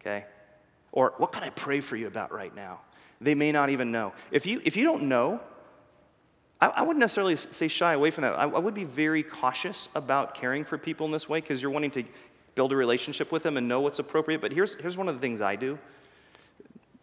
Okay? 0.00 0.24
Or, 0.90 1.14
What 1.16 1.32
can 1.32 1.42
I 1.42 1.50
pray 1.50 1.80
for 1.80 1.96
you 1.96 2.06
about 2.06 2.32
right 2.32 2.54
now? 2.54 2.80
They 3.20 3.34
may 3.34 3.52
not 3.52 3.70
even 3.70 3.92
know. 3.92 4.12
If 4.30 4.46
you, 4.46 4.60
if 4.64 4.76
you 4.76 4.84
don't 4.84 5.04
know, 5.04 5.40
I, 6.60 6.66
I 6.68 6.82
wouldn't 6.82 6.98
necessarily 6.98 7.36
say 7.36 7.68
shy 7.68 7.92
away 7.92 8.10
from 8.10 8.22
that. 8.22 8.34
I, 8.34 8.44
I 8.44 8.58
would 8.58 8.74
be 8.74 8.84
very 8.84 9.22
cautious 9.22 9.88
about 9.94 10.34
caring 10.34 10.64
for 10.64 10.76
people 10.78 11.06
in 11.06 11.12
this 11.12 11.28
way 11.28 11.40
because 11.40 11.62
you're 11.62 11.70
wanting 11.70 11.92
to 11.92 12.04
build 12.54 12.72
a 12.72 12.76
relationship 12.76 13.32
with 13.32 13.42
them 13.42 13.56
and 13.56 13.68
know 13.68 13.80
what's 13.80 13.98
appropriate. 13.98 14.40
But 14.40 14.52
here's, 14.52 14.74
here's 14.74 14.96
one 14.96 15.08
of 15.08 15.14
the 15.14 15.20
things 15.20 15.40
I 15.40 15.56
do. 15.56 15.78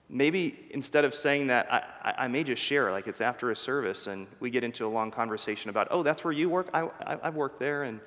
Maybe 0.10 0.68
instead 0.72 1.06
of 1.06 1.14
saying 1.14 1.48
that, 1.48 1.72
I, 1.72 2.26
I 2.26 2.28
may 2.28 2.44
just 2.44 2.64
share, 2.64 2.92
like 2.92 3.08
it's 3.08 3.22
after 3.22 3.52
a 3.52 3.56
service 3.56 4.08
and 4.08 4.28
we 4.40 4.50
get 4.50 4.64
into 4.64 4.88
a 4.88 4.90
long 4.90 5.12
conversation 5.12 5.70
about, 5.70 5.88
oh, 5.92 6.02
that's 6.02 6.24
where 6.24 6.34
you 6.34 6.50
work? 6.50 6.70
I, 6.74 6.90
I, 7.06 7.18
I've 7.24 7.36
worked 7.36 7.60
there 7.60 7.84
and 7.84 8.00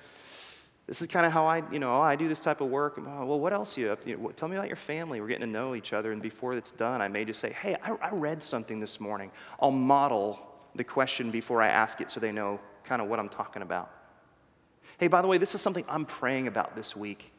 this 0.86 1.00
is 1.00 1.06
kind 1.06 1.24
of 1.24 1.32
how 1.32 1.46
I, 1.46 1.62
you 1.70 1.78
know, 1.78 1.96
oh, 1.96 2.00
I 2.00 2.16
do 2.16 2.28
this 2.28 2.40
type 2.40 2.60
of 2.60 2.68
work. 2.68 2.98
Oh, 2.98 3.24
well, 3.24 3.38
what 3.38 3.52
else 3.52 3.78
you 3.78 3.90
up 3.90 4.04
to? 4.04 4.32
Tell 4.34 4.48
me 4.48 4.56
about 4.56 4.66
your 4.66 4.76
family. 4.76 5.20
We're 5.20 5.28
getting 5.28 5.46
to 5.46 5.52
know 5.52 5.76
each 5.76 5.92
other. 5.92 6.10
And 6.10 6.20
before 6.20 6.54
it's 6.54 6.72
done, 6.72 7.00
I 7.00 7.06
may 7.06 7.24
just 7.24 7.38
say, 7.38 7.52
hey, 7.52 7.76
I, 7.82 7.92
I 7.92 8.10
read 8.10 8.42
something 8.42 8.80
this 8.80 8.98
morning. 8.98 9.30
I'll 9.60 9.70
model 9.70 10.44
the 10.74 10.84
question 10.84 11.30
before 11.30 11.62
I 11.62 11.68
ask 11.68 12.00
it 12.00 12.10
so 12.10 12.18
they 12.18 12.32
know 12.32 12.58
kind 12.82 13.00
of 13.00 13.08
what 13.08 13.20
I'm 13.20 13.28
talking 13.28 13.62
about. 13.62 13.90
Hey, 14.98 15.06
by 15.06 15.22
the 15.22 15.28
way, 15.28 15.38
this 15.38 15.54
is 15.54 15.60
something 15.60 15.84
I'm 15.88 16.04
praying 16.04 16.48
about 16.48 16.74
this 16.74 16.96
week 16.96 17.32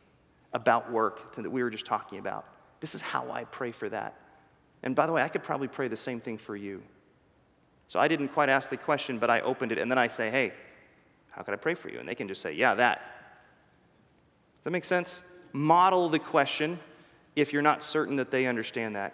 about 0.54 0.92
work 0.92 1.36
that 1.36 1.52
we 1.52 1.64
were 1.64 1.70
just 1.70 1.86
talking 1.86 2.20
about. 2.20 2.46
This 2.80 2.96
is 2.96 3.02
how 3.02 3.30
I 3.30 3.44
pray 3.44 3.72
for 3.72 3.90
that. 3.90 4.23
And 4.84 4.96
by 4.96 5.08
the 5.08 5.14
way, 5.14 5.22
I 5.22 5.30
could 5.30 5.44
probably 5.44 5.68
pray 5.68 5.88
the 5.88 5.98
same 5.98 6.20
thing 6.20 6.38
for 6.38 6.56
you. 6.56 6.84
So 7.88 8.00
I 8.00 8.08
didn't 8.08 8.30
quite 8.30 8.50
ask 8.50 8.70
the 8.70 8.78
question, 8.78 9.18
but 9.18 9.30
I 9.30 9.42
opened 9.42 9.72
it, 9.72 9.78
and 9.78 9.90
then 9.90 9.98
I 9.98 10.08
say, 10.08 10.30
hey, 10.30 10.54
how 11.32 11.42
could 11.42 11.54
I 11.54 11.58
pray 11.58 11.74
for 11.74 11.90
you? 11.90 12.00
And 12.00 12.08
they 12.08 12.16
can 12.16 12.28
just 12.28 12.42
say, 12.42 12.54
yeah, 12.54 12.76
that. 12.76 12.98
Does 14.58 14.66
that 14.66 14.72
make 14.72 14.86
sense? 14.86 15.22
Model 15.52 16.10
the 16.10 16.20
question 16.20 16.80
if 17.36 17.54
you're 17.54 17.62
not 17.62 17.82
certain 17.82 18.18
that 18.18 18.30
they 18.30 18.46
understand 18.46 18.96
that. 18.96 19.14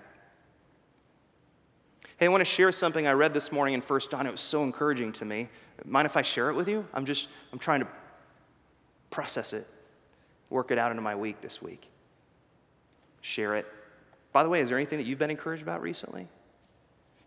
Hey, 2.17 2.25
I 2.25 2.29
want 2.29 2.41
to 2.41 2.45
share 2.45 2.71
something 2.71 3.07
I 3.07 3.11
read 3.11 3.33
this 3.33 3.51
morning 3.51 3.73
in 3.73 3.81
First 3.81 4.11
John. 4.11 4.27
It 4.27 4.31
was 4.31 4.41
so 4.41 4.63
encouraging 4.63 5.13
to 5.13 5.25
me. 5.25 5.47
Mind 5.85 6.05
if 6.05 6.17
I 6.17 6.21
share 6.21 6.49
it 6.49 6.53
with 6.55 6.67
you? 6.67 6.85
I'm 6.93 7.05
just, 7.05 7.29
I'm 7.53 7.59
trying 7.59 7.79
to 7.79 7.87
process 9.09 9.53
it, 9.53 9.65
work 10.49 10.71
it 10.71 10.77
out 10.77 10.91
into 10.91 11.01
my 11.01 11.15
week 11.15 11.41
this 11.41 11.61
week. 11.61 11.87
Share 13.21 13.55
it. 13.55 13.65
By 14.31 14.43
the 14.43 14.49
way, 14.49 14.61
is 14.61 14.69
there 14.69 14.77
anything 14.77 14.99
that 14.99 15.05
you've 15.05 15.19
been 15.19 15.31
encouraged 15.31 15.63
about 15.63 15.81
recently? 15.81 16.27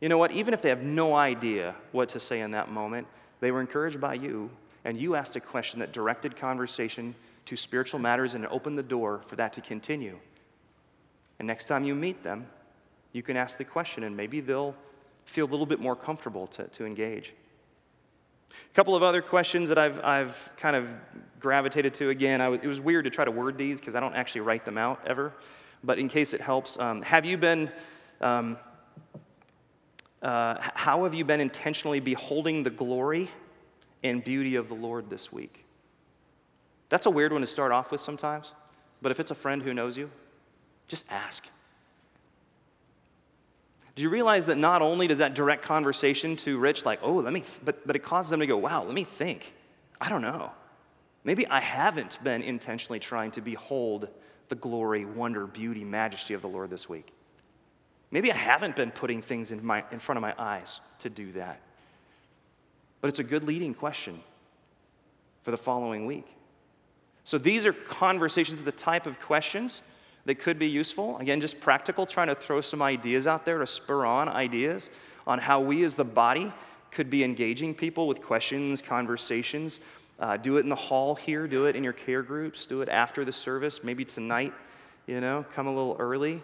You 0.00 0.08
know 0.08 0.18
what? 0.18 0.32
Even 0.32 0.54
if 0.54 0.62
they 0.62 0.68
have 0.68 0.82
no 0.82 1.14
idea 1.14 1.74
what 1.92 2.08
to 2.10 2.20
say 2.20 2.40
in 2.40 2.52
that 2.52 2.70
moment, 2.70 3.06
they 3.40 3.50
were 3.50 3.60
encouraged 3.60 4.00
by 4.00 4.14
you, 4.14 4.50
and 4.84 4.98
you 4.98 5.14
asked 5.14 5.36
a 5.36 5.40
question 5.40 5.80
that 5.80 5.92
directed 5.92 6.36
conversation 6.36 7.14
to 7.46 7.56
spiritual 7.56 8.00
matters 8.00 8.34
and 8.34 8.46
opened 8.46 8.78
the 8.78 8.82
door 8.82 9.22
for 9.26 9.36
that 9.36 9.52
to 9.54 9.60
continue. 9.60 10.18
And 11.38 11.46
next 11.46 11.66
time 11.66 11.84
you 11.84 11.94
meet 11.94 12.22
them, 12.22 12.46
you 13.12 13.22
can 13.22 13.36
ask 13.36 13.58
the 13.58 13.64
question, 13.64 14.04
and 14.04 14.16
maybe 14.16 14.40
they'll 14.40 14.74
feel 15.24 15.46
a 15.46 15.50
little 15.50 15.66
bit 15.66 15.80
more 15.80 15.96
comfortable 15.96 16.46
to, 16.48 16.64
to 16.68 16.84
engage. 16.84 17.32
A 18.50 18.74
couple 18.74 18.94
of 18.94 19.02
other 19.02 19.22
questions 19.22 19.68
that 19.68 19.78
I've, 19.78 20.02
I've 20.04 20.50
kind 20.56 20.76
of 20.76 20.88
gravitated 21.40 21.94
to 21.94 22.10
again. 22.10 22.40
it 22.40 22.66
was 22.66 22.80
weird 22.80 23.04
to 23.04 23.10
try 23.10 23.24
to 23.24 23.30
word 23.30 23.56
these 23.56 23.80
because 23.80 23.94
I 23.94 24.00
don't 24.00 24.14
actually 24.14 24.42
write 24.42 24.64
them 24.64 24.78
out 24.78 25.00
ever. 25.06 25.32
But 25.84 25.98
in 25.98 26.08
case 26.08 26.34
it 26.34 26.40
helps, 26.40 26.78
um, 26.78 27.02
have 27.02 27.24
you 27.24 27.36
been, 27.36 27.70
um, 28.20 28.56
uh, 30.22 30.56
how 30.74 31.04
have 31.04 31.14
you 31.14 31.24
been 31.24 31.40
intentionally 31.40 32.00
beholding 32.00 32.62
the 32.62 32.70
glory 32.70 33.28
and 34.04 34.22
beauty 34.22 34.54
of 34.56 34.68
the 34.68 34.74
Lord 34.74 35.10
this 35.10 35.32
week? 35.32 35.64
That's 36.88 37.06
a 37.06 37.10
weird 37.10 37.32
one 37.32 37.40
to 37.40 37.46
start 37.46 37.72
off 37.72 37.90
with 37.90 38.00
sometimes. 38.00 38.52
But 39.00 39.10
if 39.10 39.18
it's 39.18 39.30
a 39.30 39.34
friend 39.34 39.62
who 39.62 39.74
knows 39.74 39.96
you, 39.96 40.10
just 40.86 41.04
ask. 41.10 41.48
Do 43.94 44.02
you 44.02 44.08
realize 44.08 44.46
that 44.46 44.58
not 44.58 44.80
only 44.80 45.06
does 45.06 45.18
that 45.18 45.34
direct 45.34 45.64
conversation 45.64 46.36
to 46.36 46.58
Rich, 46.58 46.84
like, 46.84 47.00
oh, 47.02 47.14
let 47.14 47.32
me, 47.32 47.40
th-, 47.40 47.60
but, 47.64 47.86
but 47.86 47.96
it 47.96 48.02
causes 48.02 48.30
them 48.30 48.40
to 48.40 48.46
go, 48.46 48.56
wow, 48.56 48.84
let 48.84 48.94
me 48.94 49.04
think. 49.04 49.52
I 50.00 50.08
don't 50.08 50.22
know. 50.22 50.50
Maybe 51.24 51.46
I 51.46 51.60
haven't 51.60 52.18
been 52.24 52.42
intentionally 52.42 52.98
trying 52.98 53.30
to 53.32 53.40
behold 53.40 54.08
the 54.48 54.54
glory, 54.54 55.04
wonder, 55.04 55.46
beauty, 55.46 55.84
majesty 55.84 56.34
of 56.34 56.42
the 56.42 56.48
Lord 56.48 56.70
this 56.70 56.88
week. 56.88 57.12
Maybe 58.10 58.30
I 58.30 58.36
haven't 58.36 58.76
been 58.76 58.90
putting 58.90 59.22
things 59.22 59.52
in, 59.52 59.64
my, 59.64 59.84
in 59.90 59.98
front 59.98 60.18
of 60.18 60.22
my 60.22 60.34
eyes 60.38 60.80
to 61.00 61.10
do 61.10 61.32
that. 61.32 61.60
But 63.00 63.08
it's 63.08 63.18
a 63.18 63.24
good 63.24 63.44
leading 63.44 63.74
question 63.74 64.20
for 65.42 65.50
the 65.50 65.56
following 65.56 66.06
week. 66.06 66.26
So 67.24 67.38
these 67.38 67.66
are 67.66 67.72
conversations, 67.72 68.62
the 68.62 68.72
type 68.72 69.06
of 69.06 69.20
questions 69.20 69.82
that 70.24 70.36
could 70.36 70.58
be 70.58 70.68
useful. 70.68 71.18
Again, 71.18 71.40
just 71.40 71.60
practical, 71.60 72.06
trying 72.06 72.28
to 72.28 72.34
throw 72.34 72.60
some 72.60 72.82
ideas 72.82 73.26
out 73.26 73.44
there 73.44 73.58
to 73.58 73.66
spur 73.66 74.04
on 74.04 74.28
ideas 74.28 74.90
on 75.26 75.38
how 75.38 75.60
we 75.60 75.84
as 75.84 75.96
the 75.96 76.04
body 76.04 76.52
could 76.90 77.10
be 77.10 77.24
engaging 77.24 77.74
people 77.74 78.06
with 78.06 78.22
questions, 78.22 78.82
conversations. 78.82 79.80
Uh, 80.18 80.36
do 80.36 80.56
it 80.56 80.60
in 80.60 80.68
the 80.68 80.74
hall 80.74 81.14
here, 81.14 81.48
do 81.48 81.66
it 81.66 81.74
in 81.74 81.82
your 81.82 81.92
care 81.92 82.22
groups, 82.22 82.66
do 82.66 82.80
it 82.80 82.88
after 82.88 83.24
the 83.24 83.32
service, 83.32 83.82
maybe 83.82 84.04
tonight, 84.04 84.52
you 85.06 85.20
know, 85.20 85.44
come 85.52 85.66
a 85.66 85.74
little 85.74 85.96
early. 85.98 86.42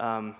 Um, 0.00 0.34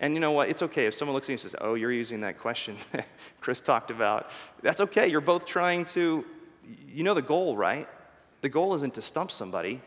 and 0.00 0.14
you 0.14 0.20
know 0.20 0.32
what? 0.32 0.48
It's 0.48 0.62
okay 0.62 0.86
if 0.86 0.94
someone 0.94 1.14
looks 1.14 1.26
at 1.26 1.30
you 1.30 1.34
and 1.34 1.40
says, 1.40 1.56
Oh, 1.60 1.74
you're 1.74 1.92
using 1.92 2.20
that 2.22 2.38
question 2.38 2.76
Chris 3.40 3.60
talked 3.60 3.90
about. 3.90 4.30
That's 4.62 4.80
okay. 4.80 5.08
You're 5.08 5.20
both 5.20 5.46
trying 5.46 5.84
to, 5.86 6.24
you 6.88 7.04
know, 7.04 7.14
the 7.14 7.22
goal, 7.22 7.56
right? 7.56 7.88
The 8.40 8.48
goal 8.48 8.74
isn't 8.74 8.94
to 8.94 9.02
stump 9.02 9.30
somebody, 9.30 9.80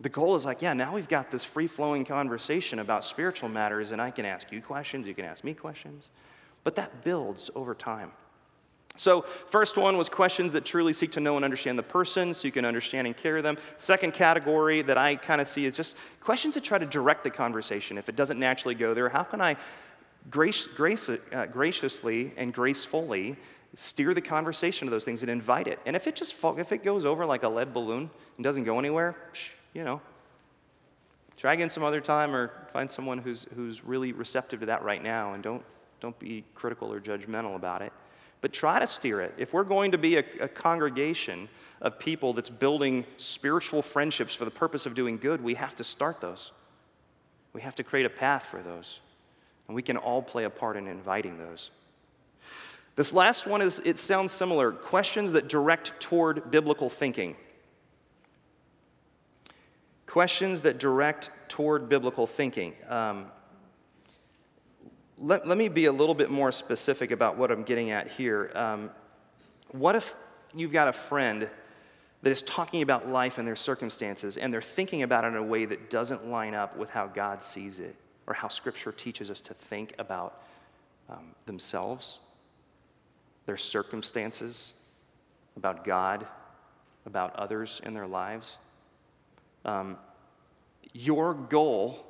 the 0.00 0.08
goal 0.08 0.36
is 0.36 0.44
like, 0.44 0.62
yeah, 0.62 0.74
now 0.74 0.94
we've 0.94 1.08
got 1.08 1.30
this 1.30 1.44
free 1.44 1.66
flowing 1.66 2.04
conversation 2.04 2.78
about 2.78 3.04
spiritual 3.04 3.48
matters, 3.48 3.90
and 3.90 4.00
I 4.00 4.10
can 4.10 4.24
ask 4.24 4.52
you 4.52 4.62
questions, 4.62 5.06
you 5.06 5.14
can 5.14 5.24
ask 5.24 5.42
me 5.42 5.54
questions. 5.54 6.10
But 6.62 6.76
that 6.76 7.02
builds 7.02 7.50
over 7.54 7.74
time. 7.74 8.12
So, 8.98 9.22
first 9.22 9.76
one 9.76 9.96
was 9.96 10.08
questions 10.08 10.52
that 10.54 10.64
truly 10.64 10.92
seek 10.92 11.12
to 11.12 11.20
know 11.20 11.36
and 11.36 11.44
understand 11.44 11.78
the 11.78 11.84
person 11.84 12.34
so 12.34 12.48
you 12.48 12.52
can 12.52 12.64
understand 12.64 13.06
and 13.06 13.16
carry 13.16 13.40
them. 13.40 13.56
Second 13.78 14.12
category 14.12 14.82
that 14.82 14.98
I 14.98 15.14
kind 15.14 15.40
of 15.40 15.46
see 15.46 15.64
is 15.64 15.76
just 15.76 15.96
questions 16.18 16.54
that 16.54 16.64
try 16.64 16.78
to 16.78 16.84
direct 16.86 17.22
the 17.22 17.30
conversation. 17.30 17.96
If 17.96 18.08
it 18.08 18.16
doesn't 18.16 18.40
naturally 18.40 18.74
go 18.74 18.94
there, 18.94 19.08
how 19.08 19.22
can 19.22 19.40
I 19.40 19.56
grace, 20.30 20.66
grace, 20.66 21.08
uh, 21.08 21.46
graciously 21.46 22.32
and 22.36 22.52
gracefully 22.52 23.36
steer 23.74 24.14
the 24.14 24.20
conversation 24.20 24.86
to 24.88 24.90
those 24.90 25.04
things 25.04 25.22
and 25.22 25.30
invite 25.30 25.68
it? 25.68 25.78
And 25.86 25.94
if 25.94 26.08
it 26.08 26.16
just 26.16 26.34
if 26.58 26.72
it 26.72 26.82
goes 26.82 27.06
over 27.06 27.24
like 27.24 27.44
a 27.44 27.48
lead 27.48 27.72
balloon 27.72 28.10
and 28.36 28.42
doesn't 28.42 28.64
go 28.64 28.80
anywhere, 28.80 29.14
psh, 29.32 29.50
you 29.74 29.84
know, 29.84 30.00
try 31.36 31.54
again 31.54 31.68
some 31.68 31.84
other 31.84 32.00
time 32.00 32.34
or 32.34 32.50
find 32.72 32.90
someone 32.90 33.18
who's, 33.18 33.46
who's 33.54 33.84
really 33.84 34.10
receptive 34.10 34.58
to 34.58 34.66
that 34.66 34.82
right 34.82 35.04
now 35.04 35.34
and 35.34 35.42
don't, 35.44 35.62
don't 36.00 36.18
be 36.18 36.44
critical 36.56 36.92
or 36.92 37.00
judgmental 37.00 37.54
about 37.54 37.80
it. 37.80 37.92
But 38.40 38.52
try 38.52 38.78
to 38.78 38.86
steer 38.86 39.20
it. 39.20 39.34
If 39.36 39.52
we're 39.52 39.64
going 39.64 39.92
to 39.92 39.98
be 39.98 40.16
a, 40.16 40.24
a 40.40 40.48
congregation 40.48 41.48
of 41.80 41.98
people 41.98 42.32
that's 42.32 42.50
building 42.50 43.04
spiritual 43.16 43.82
friendships 43.82 44.34
for 44.34 44.44
the 44.44 44.50
purpose 44.50 44.86
of 44.86 44.94
doing 44.94 45.18
good, 45.18 45.42
we 45.42 45.54
have 45.54 45.74
to 45.76 45.84
start 45.84 46.20
those. 46.20 46.52
We 47.52 47.60
have 47.62 47.74
to 47.76 47.82
create 47.82 48.06
a 48.06 48.10
path 48.10 48.44
for 48.44 48.62
those. 48.62 49.00
And 49.66 49.74
we 49.74 49.82
can 49.82 49.96
all 49.96 50.22
play 50.22 50.44
a 50.44 50.50
part 50.50 50.76
in 50.76 50.86
inviting 50.86 51.38
those. 51.38 51.70
This 52.96 53.12
last 53.12 53.46
one 53.46 53.62
is, 53.62 53.80
it 53.84 53.98
sounds 53.98 54.32
similar 54.32 54.72
questions 54.72 55.32
that 55.32 55.48
direct 55.48 56.00
toward 56.00 56.50
biblical 56.50 56.90
thinking 56.90 57.36
questions 60.08 60.62
that 60.62 60.78
direct 60.78 61.30
toward 61.48 61.88
biblical 61.88 62.26
thinking. 62.26 62.72
Um, 62.88 63.26
let, 65.20 65.46
let 65.46 65.58
me 65.58 65.68
be 65.68 65.86
a 65.86 65.92
little 65.92 66.14
bit 66.14 66.30
more 66.30 66.52
specific 66.52 67.10
about 67.10 67.36
what 67.36 67.50
I'm 67.50 67.64
getting 67.64 67.90
at 67.90 68.08
here. 68.08 68.50
Um, 68.54 68.90
what 69.72 69.96
if 69.96 70.14
you've 70.54 70.72
got 70.72 70.88
a 70.88 70.92
friend 70.92 71.48
that 72.22 72.30
is 72.30 72.42
talking 72.42 72.82
about 72.82 73.08
life 73.08 73.38
and 73.38 73.46
their 73.46 73.56
circumstances, 73.56 74.36
and 74.36 74.52
they're 74.52 74.62
thinking 74.62 75.02
about 75.02 75.24
it 75.24 75.28
in 75.28 75.36
a 75.36 75.42
way 75.42 75.64
that 75.64 75.90
doesn't 75.90 76.26
line 76.26 76.54
up 76.54 76.76
with 76.76 76.90
how 76.90 77.06
God 77.06 77.42
sees 77.42 77.78
it 77.78 77.94
or 78.26 78.34
how 78.34 78.48
Scripture 78.48 78.92
teaches 78.92 79.30
us 79.30 79.40
to 79.42 79.54
think 79.54 79.94
about 79.98 80.42
um, 81.08 81.34
themselves, 81.46 82.18
their 83.46 83.56
circumstances, 83.56 84.72
about 85.56 85.84
God, 85.84 86.26
about 87.06 87.34
others 87.36 87.80
in 87.84 87.94
their 87.94 88.06
lives? 88.06 88.58
Um, 89.64 89.96
your 90.92 91.34
goal 91.34 92.07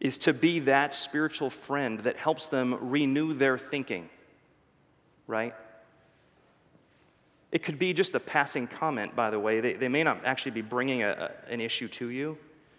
is 0.00 0.18
to 0.18 0.32
be 0.32 0.60
that 0.60 0.92
spiritual 0.92 1.50
friend 1.50 2.00
that 2.00 2.16
helps 2.16 2.48
them 2.48 2.76
renew 2.90 3.32
their 3.32 3.56
thinking, 3.56 4.08
right? 5.26 5.54
It 7.52 7.62
could 7.62 7.78
be 7.78 7.94
just 7.94 8.14
a 8.14 8.20
passing 8.20 8.66
comment, 8.66 9.16
by 9.16 9.30
the 9.30 9.40
way. 9.40 9.60
They, 9.60 9.72
they 9.74 9.88
may 9.88 10.02
not 10.02 10.24
actually 10.24 10.52
be 10.52 10.62
bringing 10.62 11.02
a, 11.02 11.10
a, 11.48 11.52
an 11.52 11.60
issue 11.60 11.88
to 11.88 12.08
you, 12.08 12.36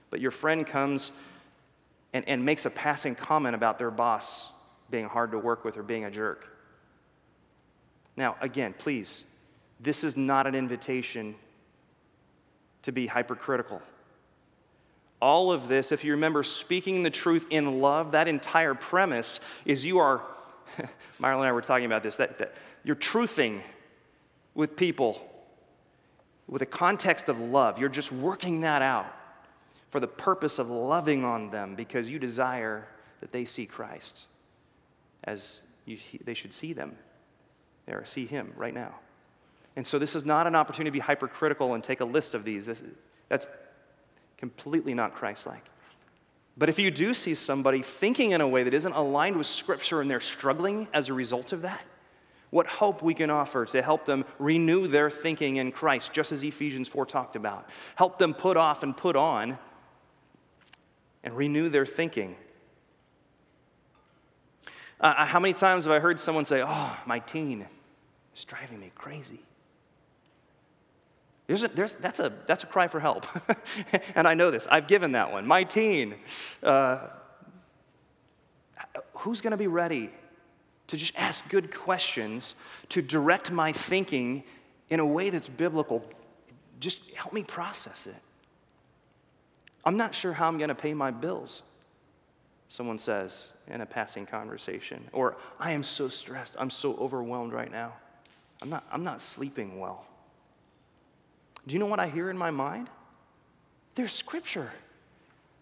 but 0.10 0.20
your 0.20 0.32
friend 0.32 0.66
comes 0.66 1.12
and, 2.14 2.28
and 2.28 2.46
makes 2.46 2.66
a 2.66 2.70
passing 2.70 3.16
comment 3.16 3.56
about 3.56 3.80
their 3.80 3.92
boss 3.92 4.52
being 4.90 5.06
hard 5.06 5.32
to 5.32 5.40
work 5.40 5.66
with 5.66 5.78
or 5.78 5.84
being 5.84 6.06
a 6.06 6.12
jerk. 6.12 6.48
Now, 8.16 8.36
again, 8.42 8.74
please, 8.78 9.24
this 9.80 10.04
is 10.04 10.18
not 10.18 10.48
an 10.48 10.56
invitation 10.56 11.36
to 12.84 12.92
be 12.92 13.08
hypercritical. 13.08 13.82
All 15.22 15.52
of 15.52 15.68
this, 15.68 15.92
if 15.92 16.04
you 16.04 16.12
remember 16.12 16.44
speaking 16.44 17.04
the 17.04 17.10
truth 17.10 17.48
in 17.50 17.82
love, 17.82 18.12
that 18.12 18.28
entire 18.28 18.76
premise 18.76 19.40
is 19.66 19.84
you 19.84 20.00
are, 20.00 20.22
Marilyn 21.20 21.46
and 21.46 21.50
I 21.50 21.52
were 21.54 21.62
talking 21.62 21.86
about 21.86 22.04
this, 22.04 22.18
that, 22.18 22.38
that 22.38 22.54
you're 22.84 22.96
truthing 22.96 23.62
with 24.54 24.76
people 24.76 25.28
with 26.48 26.62
a 26.62 26.68
context 26.68 27.30
of 27.30 27.40
love. 27.40 27.78
You're 27.78 27.90
just 27.90 28.12
working 28.12 28.62
that 28.62 28.82
out 28.82 29.14
for 29.90 30.00
the 30.00 30.08
purpose 30.08 30.60
of 30.60 30.70
loving 30.70 31.24
on 31.24 31.50
them 31.50 31.76
because 31.76 32.10
you 32.10 32.20
desire 32.20 32.88
that 33.22 33.32
they 33.32 33.46
see 33.46 33.66
Christ 33.66 34.26
as 35.24 35.62
you, 35.86 35.98
they 36.24 36.34
should 36.34 36.54
see 36.54 36.74
them 36.74 36.96
there, 37.86 38.04
see 38.06 38.26
Him 38.26 38.54
right 38.56 38.74
now. 38.74 38.96
And 39.76 39.86
so 39.86 40.00
this 40.00 40.16
is 40.16 40.26
not 40.26 40.48
an 40.48 40.56
opportunity 40.56 40.90
to 40.90 40.94
be 40.94 41.00
hypercritical 41.00 41.74
and 41.74 41.84
take 41.84 42.02
a 42.02 42.06
list 42.06 42.34
of 42.34 42.44
these. 42.44 42.66
This, 42.66 42.84
that's 43.30 43.48
completely 44.38 44.94
not 44.94 45.16
Christ 45.16 45.48
like. 45.48 45.64
But 46.58 46.70
if 46.70 46.80
you 46.80 46.90
do 46.90 47.14
see 47.14 47.36
somebody 47.36 47.82
thinking 47.82 48.32
in 48.32 48.42
a 48.42 48.48
way 48.48 48.64
that 48.64 48.74
isn't 48.74 48.94
aligned 48.94 49.38
with 49.38 49.46
Scripture 49.46 50.02
and 50.02 50.10
they're 50.10 50.20
struggling 50.20 50.88
as 50.94 51.10
a 51.10 51.14
result 51.14 51.54
of 51.54 51.62
that, 51.62 51.86
what 52.50 52.66
hope 52.66 53.04
we 53.04 53.14
can 53.14 53.30
offer 53.30 53.66
to 53.66 53.82
help 53.82 54.06
them 54.06 54.26
renew 54.40 54.88
their 54.88 55.10
thinking 55.10 55.58
in 55.58 55.72
Christ, 55.72 56.14
just 56.14 56.32
as 56.32 56.44
Ephesians 56.44 56.88
4 56.88 57.06
talked 57.06 57.36
about. 57.36 57.70
Help 57.96 58.18
them 58.18 58.34
put 58.34 58.58
off 58.58 58.84
and 58.84 58.96
put 58.96 59.16
on 59.16 59.60
and 61.24 61.36
renew 61.36 61.70
their 61.70 61.86
thinking. 61.86 62.36
Uh, 65.00 65.26
how 65.26 65.40
many 65.40 65.54
times 65.54 65.84
have 65.84 65.94
I 65.94 66.00
heard 66.00 66.20
someone 66.20 66.46
say, 66.46 66.64
Oh, 66.66 66.98
my 67.06 67.20
teen 67.20 67.68
is 68.36 68.46
driving 68.46 68.80
me 68.80 68.92
crazy? 68.96 69.42
There's 71.48 71.96
that's, 71.96 72.20
a, 72.20 72.34
that's 72.46 72.64
a 72.64 72.68
cry 72.68 72.90
for 72.90 73.00
help. 73.00 73.26
and 74.16 74.28
I 74.28 74.34
know 74.34 74.52
this. 74.52 74.68
I've 74.68 74.88
given 74.88 75.14
that 75.14 75.32
one. 75.32 75.48
My 75.48 75.64
teen. 75.64 76.16
Uh, 76.62 77.08
who's 79.14 79.42
going 79.42 79.52
to 79.52 79.58
be 79.58 79.68
ready 79.68 80.12
to 80.88 80.98
just 80.98 81.14
ask 81.18 81.48
good 81.50 81.74
questions, 81.74 82.56
to 82.90 83.02
direct 83.02 83.52
my 83.52 83.72
thinking 83.72 84.44
in 84.90 85.00
a 85.00 85.06
way 85.06 85.30
that's 85.30 85.48
biblical? 85.48 86.04
Just 86.80 87.00
help 87.12 87.34
me 87.34 87.44
process 87.44 88.08
it. 88.08 88.16
I'm 89.86 89.98
not 89.98 90.14
sure 90.14 90.34
how 90.34 90.48
I'm 90.48 90.58
going 90.58 90.68
to 90.68 90.76
pay 90.76 90.94
my 90.94 91.12
bills, 91.12 91.62
someone 92.68 92.98
says 92.98 93.48
in 93.70 93.80
a 93.80 93.86
passing 93.86 94.26
conversation. 94.26 95.08
Or, 95.14 95.38
I 95.60 95.72
am 95.72 95.84
so 95.84 96.10
stressed. 96.10 96.58
I'm 96.60 96.70
so 96.70 96.96
overwhelmed 96.98 97.54
right 97.54 97.72
now. 97.72 97.94
I'm 98.62 98.70
not, 98.70 98.84
I'm 98.92 99.04
not 99.04 99.22
sleeping 99.22 99.80
well. 99.80 100.06
Do 101.68 101.74
you 101.74 101.80
know 101.80 101.86
what 101.86 102.00
I 102.00 102.08
hear 102.08 102.30
in 102.30 102.38
my 102.38 102.50
mind? 102.50 102.90
There's 103.96 104.14
scripture 104.14 104.72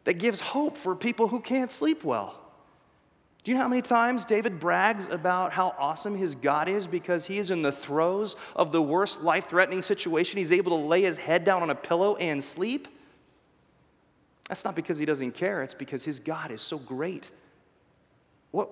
that 0.03 0.13
gives 0.13 0.39
hope 0.39 0.77
for 0.77 0.95
people 0.95 1.27
who 1.27 1.39
can't 1.39 1.71
sleep 1.71 2.03
well. 2.03 2.39
Do 3.43 3.51
you 3.51 3.57
know 3.57 3.63
how 3.63 3.69
many 3.69 3.81
times 3.81 4.25
David 4.25 4.59
brags 4.59 5.07
about 5.07 5.51
how 5.51 5.75
awesome 5.77 6.17
his 6.17 6.35
God 6.35 6.67
is 6.67 6.87
because 6.87 7.25
he 7.25 7.37
is 7.37 7.51
in 7.51 7.61
the 7.61 7.71
throes 7.71 8.35
of 8.55 8.71
the 8.71 8.81
worst 8.81 9.21
life 9.21 9.47
threatening 9.47 9.81
situation? 9.81 10.37
He's 10.37 10.51
able 10.51 10.77
to 10.77 10.83
lay 10.83 11.01
his 11.01 11.17
head 11.17 11.43
down 11.43 11.61
on 11.61 11.69
a 11.69 11.75
pillow 11.75 12.15
and 12.15 12.43
sleep? 12.43 12.87
That's 14.49 14.63
not 14.63 14.75
because 14.75 14.97
he 14.97 15.05
doesn't 15.05 15.31
care, 15.33 15.63
it's 15.63 15.73
because 15.73 16.03
his 16.03 16.19
God 16.19 16.51
is 16.51 16.61
so 16.61 16.77
great. 16.77 17.29
What, 18.51 18.69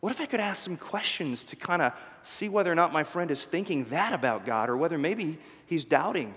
what 0.00 0.12
if 0.12 0.20
I 0.20 0.26
could 0.26 0.40
ask 0.40 0.64
some 0.64 0.76
questions 0.76 1.44
to 1.44 1.56
kind 1.56 1.82
of 1.82 1.92
see 2.22 2.48
whether 2.48 2.70
or 2.70 2.76
not 2.76 2.92
my 2.92 3.04
friend 3.04 3.30
is 3.30 3.44
thinking 3.44 3.84
that 3.86 4.12
about 4.12 4.46
God 4.46 4.68
or 4.68 4.76
whether 4.76 4.98
maybe 4.98 5.38
he's 5.66 5.84
doubting 5.84 6.34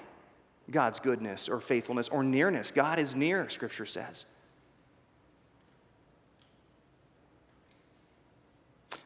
God's 0.70 1.00
goodness 1.00 1.48
or 1.48 1.60
faithfulness 1.60 2.10
or 2.10 2.24
nearness. 2.24 2.72
God 2.72 3.00
is 3.00 3.16
near, 3.16 3.48
Scripture 3.50 3.86
says. 3.86 4.26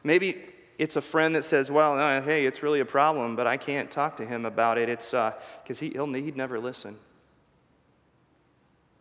Maybe 0.02 0.42
it's 0.78 0.96
a 0.96 1.02
friend 1.02 1.36
that 1.36 1.44
says, 1.44 1.70
Well, 1.70 1.98
uh, 1.98 2.22
hey, 2.22 2.46
it's 2.46 2.62
really 2.62 2.80
a 2.80 2.86
problem, 2.86 3.36
but 3.36 3.46
I 3.46 3.58
can't 3.58 3.90
talk 3.90 4.16
to 4.16 4.24
him 4.24 4.46
about 4.46 4.78
it. 4.78 4.88
It's 4.88 5.10
because 5.10 5.82
uh, 5.82 6.14
he, 6.14 6.22
he'd 6.22 6.36
never 6.36 6.58
listen. 6.58 6.96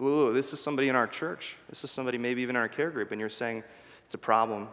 Ooh, 0.01 0.33
this 0.33 0.53
is 0.53 0.61
somebody 0.61 0.87
in 0.87 0.95
our 0.95 1.07
church. 1.07 1.55
This 1.69 1.83
is 1.83 1.91
somebody 1.91 2.17
maybe 2.17 2.41
even 2.41 2.55
in 2.55 2.61
our 2.61 2.69
care 2.69 2.89
group, 2.89 3.11
and 3.11 3.19
you're 3.19 3.29
saying 3.29 3.63
it's 4.05 4.15
a 4.15 4.17
problem, 4.17 4.69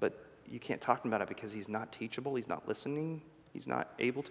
but 0.00 0.18
you 0.48 0.58
can't 0.58 0.80
talk 0.80 1.04
about 1.04 1.22
it 1.22 1.28
because 1.28 1.52
he's 1.52 1.68
not 1.68 1.92
teachable, 1.92 2.34
he's 2.34 2.48
not 2.48 2.68
listening, 2.68 3.22
he's 3.52 3.66
not 3.66 3.92
able 3.98 4.22
to. 4.22 4.30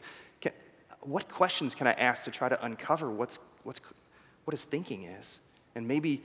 What 1.02 1.30
questions 1.30 1.76
can 1.76 1.88
I 1.88 1.94
ask 1.94 2.24
to 2.26 2.32
try 2.32 2.50
to 2.50 2.64
uncover 2.64 3.10
what's, 3.10 3.40
what's, 3.64 3.82
what 4.46 4.52
his 4.52 4.64
thinking 4.64 5.04
is? 5.04 5.40
And 5.76 5.88
maybe 5.88 6.22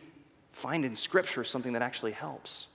find 0.53 0.85
in 0.85 0.97
Scripture 0.97 1.45
something 1.45 1.73
that 1.73 1.83
actually 1.83 2.13
helps. 2.13 2.69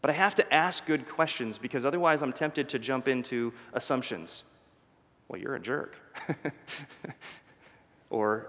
But 0.00 0.10
I 0.10 0.14
have 0.14 0.34
to 0.36 0.54
ask 0.54 0.86
good 0.86 1.08
questions 1.08 1.58
because 1.58 1.84
otherwise 1.84 2.22
I'm 2.22 2.32
tempted 2.32 2.68
to 2.70 2.78
jump 2.78 3.08
into 3.08 3.52
assumptions. 3.72 4.44
Well, 5.28 5.40
you're 5.40 5.56
a 5.56 5.60
jerk. 5.60 5.96
or 8.10 8.48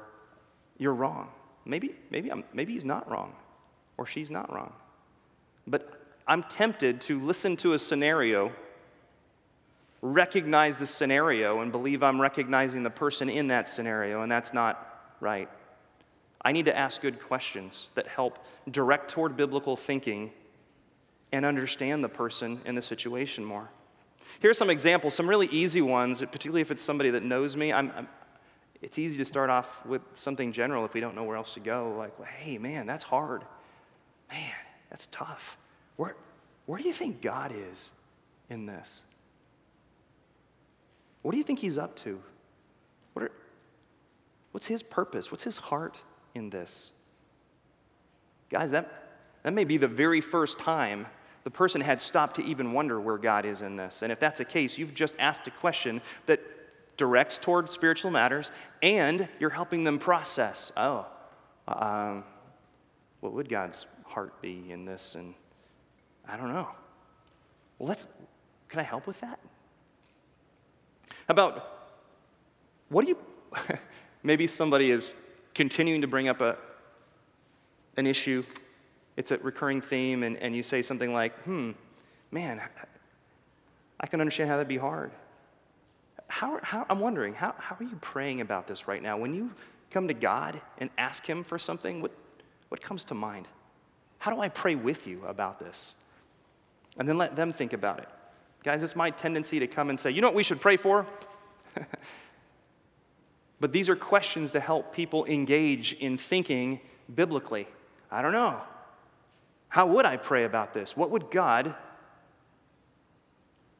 you're 0.78 0.94
wrong. 0.94 1.30
Maybe, 1.66 1.96
maybe, 2.10 2.32
I'm, 2.32 2.44
maybe 2.54 2.74
he's 2.74 2.86
not 2.86 3.10
wrong, 3.10 3.34
or 3.98 4.06
she's 4.06 4.32
not 4.32 4.54
wrong. 4.54 4.72
But 5.66 6.00
I'm 6.28 6.44
tempted 6.44 7.02
to 7.02 7.20
listen 7.20 7.58
to 7.58 7.74
a 7.74 7.80
scenario 7.80 8.52
recognize 10.02 10.78
the 10.78 10.86
scenario 10.86 11.62
and 11.62 11.72
believe 11.72 12.04
I'm 12.04 12.22
recognizing 12.22 12.84
the 12.84 12.90
person 12.90 13.30
in 13.30 13.48
that 13.48 13.68
scenario, 13.68 14.22
and 14.22 14.32
that's 14.32 14.54
not 14.54 15.16
right. 15.20 15.50
I 16.42 16.52
need 16.52 16.66
to 16.66 16.78
ask 16.78 17.02
good 17.02 17.20
questions 17.20 17.90
that 17.96 18.08
help 18.08 18.40
direct 18.70 19.10
toward 19.10 19.36
biblical 19.36 19.76
thinking 19.76 20.32
and 21.32 21.46
understand 21.46 22.04
the 22.04 22.10
person 22.10 22.62
in 22.66 22.76
the 22.76 22.82
situation 22.82 23.44
more. 23.44 23.70
Here 24.40 24.52
are 24.52 24.54
some 24.54 24.70
examples, 24.70 25.14
some 25.14 25.28
really 25.28 25.48
easy 25.48 25.82
ones, 25.82 26.20
particularly 26.20 26.62
if 26.62 26.72
it's 26.72 26.84
somebody 26.84 27.10
that 27.12 27.24
knows 27.24 27.58
me. 27.58 27.74
I'm, 27.74 27.92
I'm, 27.96 28.08
it's 28.82 29.00
easy 29.00 29.18
to 29.18 29.26
start 29.26 29.50
off 29.50 29.86
with 29.86 30.02
something 30.14 30.52
general 30.52 30.86
if 30.86 30.94
we 30.94 31.02
don't 31.02 31.16
know 31.16 31.24
where 31.24 31.38
else 31.38 31.56
to 31.56 31.60
go. 31.60 31.96
Like, 31.98 32.24
hey, 32.26 32.58
man, 32.58 32.86
that's 32.86 33.04
hard. 33.04 33.44
Man, 34.30 34.56
that's 34.90 35.08
tough. 35.08 35.58
Where, 35.96 36.16
where 36.68 36.80
do 36.80 36.88
you 36.88 36.94
think 36.94 37.22
God 37.22 37.52
is 37.72 37.90
in 38.50 38.68
this? 38.68 39.02
What 41.28 41.34
do 41.34 41.40
you 41.40 41.44
think 41.44 41.60
he's 41.60 41.78
up 41.78 41.94
to? 41.98 42.22
What 43.12 43.24
are, 43.24 43.32
what's 44.54 44.66
his 44.66 44.82
purpose? 44.82 45.30
What's 45.30 45.44
his 45.44 45.58
heart 45.58 45.98
in 46.34 46.50
this? 46.50 46.92
Guys, 48.50 48.72
that, 48.72 49.10
that 49.44 49.52
may 49.52 49.66
be 49.66 49.76
the 49.76 49.90
very 49.90 50.22
first 50.22 50.58
time 50.58 51.06
the 51.44 51.52
person 51.52 51.82
had 51.82 52.00
stopped 52.00 52.38
to 52.38 52.46
even 52.46 52.72
wonder 52.72 52.98
where 53.02 53.18
God 53.18 53.44
is 53.44 53.62
in 53.62 53.76
this. 53.76 54.04
And 54.04 54.12
if 54.14 54.22
that's 54.22 54.38
the 54.38 54.46
case, 54.46 54.78
you've 54.78 54.94
just 54.94 55.16
asked 55.20 55.46
a 55.48 55.52
question 55.52 56.00
that 56.28 56.40
directs 56.96 57.38
toward 57.38 57.70
spiritual 57.70 58.10
matters 58.10 58.50
and 58.82 59.28
you're 59.38 59.50
helping 59.50 59.84
them 59.84 60.00
process 60.00 60.72
oh, 60.78 61.08
um, 61.68 62.24
what 63.20 63.34
would 63.34 63.50
God's 63.50 63.86
heart 64.06 64.42
be 64.42 64.72
in 64.72 64.86
this? 64.86 65.16
And 65.16 65.34
I 66.26 66.38
don't 66.38 66.54
know. 66.54 66.70
Well, 67.80 67.90
let's, 67.90 68.08
can 68.70 68.80
I 68.80 68.84
help 68.84 69.06
with 69.06 69.20
that? 69.20 69.42
About 71.28 71.78
what 72.90 73.06
do 73.06 73.10
you, 73.10 73.18
maybe 74.24 74.48
somebody 74.48 74.92
is 74.92 75.16
continuing 75.54 76.02
to 76.02 76.08
bring 76.08 76.28
up 76.28 76.42
a, 76.42 76.58
an 77.98 78.08
issue, 78.08 78.44
it's 79.16 79.32
a 79.32 79.38
recurring 79.40 79.82
theme, 79.82 80.24
and, 80.24 80.38
and 80.38 80.56
you 80.56 80.64
say 80.64 80.82
something 80.82 81.14
like, 81.14 81.38
hmm, 81.44 81.72
man, 82.32 82.62
I 84.00 84.08
can 84.08 84.22
understand 84.22 84.50
how 84.50 84.58
that'd 84.58 84.68
be 84.68 84.78
hard. 84.78 85.12
How, 86.28 86.60
how, 86.62 86.86
I'm 86.90 87.00
wondering, 87.00 87.34
how, 87.34 87.56
how 87.58 87.76
are 87.80 87.84
you 87.84 87.98
praying 88.02 88.42
about 88.42 88.68
this 88.68 88.88
right 88.88 89.02
now? 89.02 89.18
When 89.18 89.34
you 89.34 89.52
come 89.92 90.08
to 90.08 90.14
God 90.14 90.62
and 90.78 90.90
ask 90.98 91.26
Him 91.26 91.44
for 91.44 91.58
something, 91.58 92.02
what, 92.02 92.12
what 92.70 92.82
comes 92.82 93.04
to 93.06 93.14
mind? 93.14 93.48
How 94.20 94.32
do 94.32 94.42
I 94.42 94.50
pray 94.50 94.76
with 94.76 95.08
you 95.08 95.24
about 95.26 95.60
this? 95.60 95.96
And 96.98 97.08
then 97.08 97.18
let 97.18 97.36
them 97.36 97.54
think 97.54 97.74
about 97.74 98.00
it. 98.00 98.10
Guys, 98.64 98.84
it's 98.84 98.96
my 98.96 99.10
tendency 99.10 99.60
to 99.60 99.68
come 99.68 99.90
and 99.90 100.00
say, 100.00 100.12
you 100.12 100.22
know 100.22 100.28
what 100.28 100.36
we 100.36 100.44
should 100.44 100.60
pray 100.60 100.78
for? 100.78 101.06
but 103.60 103.72
these 103.72 103.90
are 103.90 103.96
questions 103.96 104.52
to 104.52 104.60
help 104.60 104.94
people 104.94 105.26
engage 105.26 105.94
in 105.94 106.18
thinking 106.18 106.80
biblically. 107.14 107.68
I 108.12 108.22
don't 108.22 108.34
know. 108.34 108.60
How 109.70 109.86
would 109.88 110.06
I 110.06 110.18
pray 110.18 110.44
about 110.44 110.74
this? 110.74 110.96
What 110.96 111.12
would 111.12 111.30
God 111.30 111.76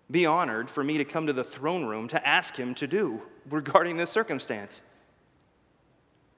be 0.10 0.26
honored 0.26 0.70
for 0.70 0.84
me 0.84 0.98
to 0.98 1.06
come 1.06 1.28
to 1.28 1.34
the 1.34 1.44
throne 1.44 1.86
room 1.86 2.08
to 2.10 2.28
ask 2.28 2.56
Him 2.56 2.76
to 2.76 2.88
do 2.88 3.22
regarding 3.50 3.98
this 3.98 4.10
circumstance? 4.10 4.82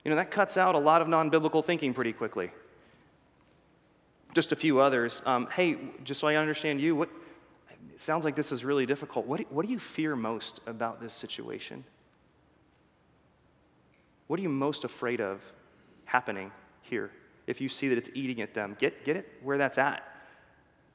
You 0.04 0.10
know, 0.10 0.16
that 0.16 0.32
cuts 0.32 0.58
out 0.58 0.76
a 0.76 0.80
lot 0.80 1.02
of 1.02 1.08
non 1.08 1.30
biblical 1.30 1.62
thinking 1.62 1.94
pretty 1.94 2.14
quickly. 2.14 2.52
Just 4.34 4.52
a 4.52 4.56
few 4.56 4.80
others. 4.80 5.22
Um, 5.26 5.48
hey, 5.48 5.78
just 6.04 6.20
so 6.20 6.28
I 6.28 6.36
understand 6.36 6.80
you, 6.80 6.96
what, 6.96 7.10
it 8.00 8.04
sounds 8.04 8.24
like 8.24 8.38
this 8.38 8.54
is 8.54 8.64
really 8.64 8.86
difficult. 8.86 9.26
What 9.26 9.40
do, 9.40 9.46
what 9.50 9.66
do 9.66 9.72
you 9.74 9.78
fear 9.78 10.16
most 10.16 10.62
about 10.66 11.02
this 11.02 11.14
situation? 11.14 11.84
What 14.28 14.40
are 14.40 14.42
you 14.42 14.48
most 14.48 14.86
afraid 14.86 15.20
of 15.20 15.42
happening 16.06 16.54
here 16.82 17.12
if 17.46 17.60
you 17.60 17.68
see 17.68 17.90
that 17.90 17.98
it's 17.98 18.10
eating 18.14 18.40
at 18.40 18.54
them? 18.54 18.78
Get, 18.80 19.04
get 19.04 19.18
it 19.18 19.28
where 19.44 19.58
that's 19.58 19.78
at 19.78 20.02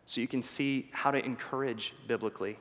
so 0.07 0.23
you 0.23 0.27
can 0.27 0.43
see 0.43 0.89
how 0.93 1.11
to 1.11 1.23
encourage 1.23 1.93
biblically. 2.09 2.59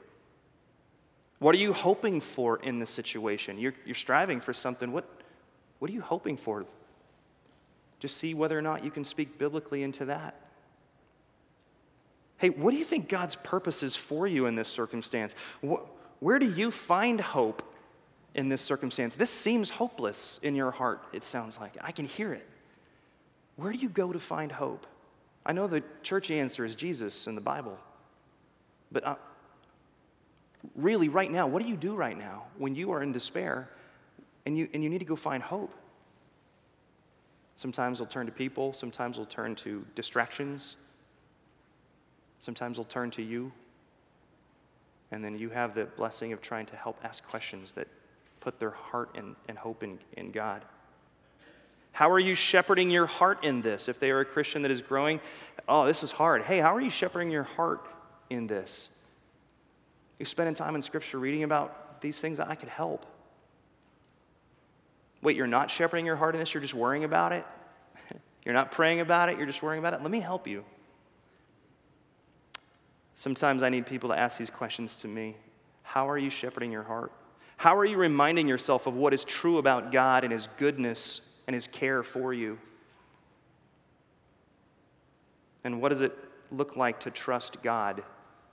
What 1.39 1.55
are 1.55 1.59
you 1.59 1.71
hoping 1.71 2.19
for 2.19 2.57
in 2.57 2.79
this 2.79 2.89
situation? 2.89 3.57
You're, 3.57 3.75
you're 3.85 3.95
striving 3.95 4.41
for 4.41 4.51
something. 4.51 4.91
What, 4.91 5.07
what 5.79 5.89
are 5.89 5.93
you 5.93 6.01
hoping 6.01 6.35
for? 6.35 6.65
Just 8.01 8.17
see 8.17 8.33
whether 8.33 8.59
or 8.59 8.61
not 8.61 8.83
you 8.83 8.91
can 8.91 9.05
speak 9.05 9.37
biblically 9.37 9.83
into 9.83 10.03
that. 10.03 10.35
Hey, 12.37 12.49
what 12.49 12.71
do 12.71 12.77
you 12.77 12.83
think 12.83 13.07
God's 13.07 13.35
purpose 13.35 13.83
is 13.83 13.95
for 13.95 14.27
you 14.27 14.47
in 14.47 14.55
this 14.55 14.69
circumstance? 14.69 15.35
Where 16.19 16.39
do 16.39 16.51
you 16.51 16.71
find 16.71 17.21
hope 17.21 17.63
in 18.33 18.49
this 18.49 18.61
circumstance? 18.61 19.15
This 19.15 19.29
seems 19.29 19.69
hopeless 19.69 20.39
in 20.43 20.55
your 20.55 20.71
heart, 20.71 21.03
it 21.13 21.23
sounds 21.23 21.59
like. 21.59 21.73
I 21.81 21.91
can 21.91 22.05
hear 22.05 22.33
it. 22.33 22.47
Where 23.55 23.71
do 23.71 23.77
you 23.77 23.89
go 23.89 24.11
to 24.11 24.19
find 24.19 24.51
hope? 24.51 24.87
I 25.45 25.53
know 25.53 25.67
the 25.67 25.83
church 26.01 26.31
answer 26.31 26.65
is 26.65 26.75
Jesus 26.75 27.27
in 27.27 27.35
the 27.35 27.41
Bible, 27.41 27.77
but 28.91 29.05
uh, 29.05 29.15
really, 30.75 31.09
right 31.09 31.31
now, 31.31 31.47
what 31.47 31.61
do 31.61 31.67
you 31.67 31.75
do 31.75 31.95
right 31.95 32.17
now 32.17 32.43
when 32.57 32.75
you 32.75 32.91
are 32.91 33.03
in 33.03 33.11
despair 33.11 33.69
and 34.45 34.57
you, 34.57 34.69
and 34.73 34.83
you 34.83 34.89
need 34.89 34.99
to 34.99 35.05
go 35.05 35.15
find 35.15 35.43
hope? 35.43 35.73
Sometimes 37.55 37.99
they'll 37.99 38.07
turn 38.07 38.25
to 38.25 38.31
people, 38.31 38.73
sometimes 38.73 39.17
they'll 39.17 39.25
turn 39.25 39.55
to 39.57 39.85
distractions, 39.95 40.77
sometimes 42.43 42.77
they'll 42.77 42.83
turn 42.83 43.09
to 43.11 43.23
you. 43.23 43.51
And 45.11 45.23
then 45.23 45.37
you 45.37 45.49
have 45.49 45.75
the 45.75 45.85
blessing 45.85 46.33
of 46.33 46.41
trying 46.41 46.65
to 46.67 46.75
help 46.75 46.99
ask 47.03 47.25
questions 47.29 47.73
that 47.73 47.87
put 48.41 48.59
their 48.59 48.71
heart 48.71 49.11
and, 49.15 49.35
and 49.47 49.57
hope 49.57 49.81
in, 49.81 49.97
in 50.17 50.31
God. 50.31 50.63
How 51.93 52.09
are 52.09 52.19
you 52.19 52.35
shepherding 52.35 52.89
your 52.89 53.05
heart 53.05 53.45
in 53.45 53.61
this? 53.61 53.87
If 53.87 53.99
they 53.99 54.11
are 54.11 54.19
a 54.19 54.25
Christian 54.25 54.63
that 54.63 54.71
is 54.71 54.81
growing, 54.81 55.21
oh, 55.69 55.85
this 55.85 56.03
is 56.03 56.11
hard. 56.11 56.41
Hey, 56.41 56.59
how 56.59 56.75
are 56.75 56.81
you 56.81 56.89
shepherding 56.89 57.31
your 57.31 57.43
heart 57.43 57.87
in 58.29 58.47
this? 58.47 58.89
You're 60.19 60.25
spending 60.25 60.55
time 60.55 60.75
in 60.75 60.81
Scripture 60.81 61.19
reading 61.19 61.43
about 61.43 62.01
these 62.01 62.19
things 62.19 62.39
I 62.39 62.55
could 62.55 62.69
help. 62.69 63.05
Wait, 65.21 65.37
you're 65.37 65.47
not 65.47 65.71
shepherding 65.71 66.05
your 66.05 66.17
heart 66.17 66.35
in 66.35 66.39
this, 66.39 66.53
you're 66.53 66.61
just 66.61 66.73
worrying 66.73 67.05
about 67.05 67.31
it? 67.31 67.45
you're 68.43 68.55
not 68.55 68.71
praying 68.71 68.99
about 68.99 69.29
it, 69.29 69.37
you're 69.37 69.45
just 69.45 69.63
worrying 69.63 69.79
about 69.79 69.93
it? 69.93 70.01
Let 70.01 70.11
me 70.11 70.19
help 70.19 70.47
you. 70.47 70.65
Sometimes 73.23 73.63
I 73.63 73.69
need 73.69 73.85
people 73.85 74.09
to 74.09 74.19
ask 74.19 74.37
these 74.37 74.49
questions 74.49 74.99
to 74.99 75.07
me 75.07 75.37
How 75.81 76.09
are 76.09 76.17
you 76.17 76.29
shepherding 76.29 76.73
your 76.73 76.83
heart? 76.83 77.13
How 77.55 77.73
are 77.77 77.85
you 77.85 77.95
reminding 77.95 78.49
yourself 78.49 78.85
of 78.85 78.95
what 78.95 79.13
is 79.13 79.23
true 79.23 79.59
about 79.59 79.93
God 79.93 80.25
and 80.25 80.33
His 80.33 80.49
goodness 80.57 81.21
and 81.47 81.53
His 81.53 81.65
care 81.65 82.03
for 82.03 82.33
you? 82.33 82.59
And 85.63 85.81
what 85.81 85.87
does 85.87 86.01
it 86.01 86.13
look 86.51 86.75
like 86.75 86.99
to 86.99 87.11
trust 87.11 87.63
God 87.63 88.03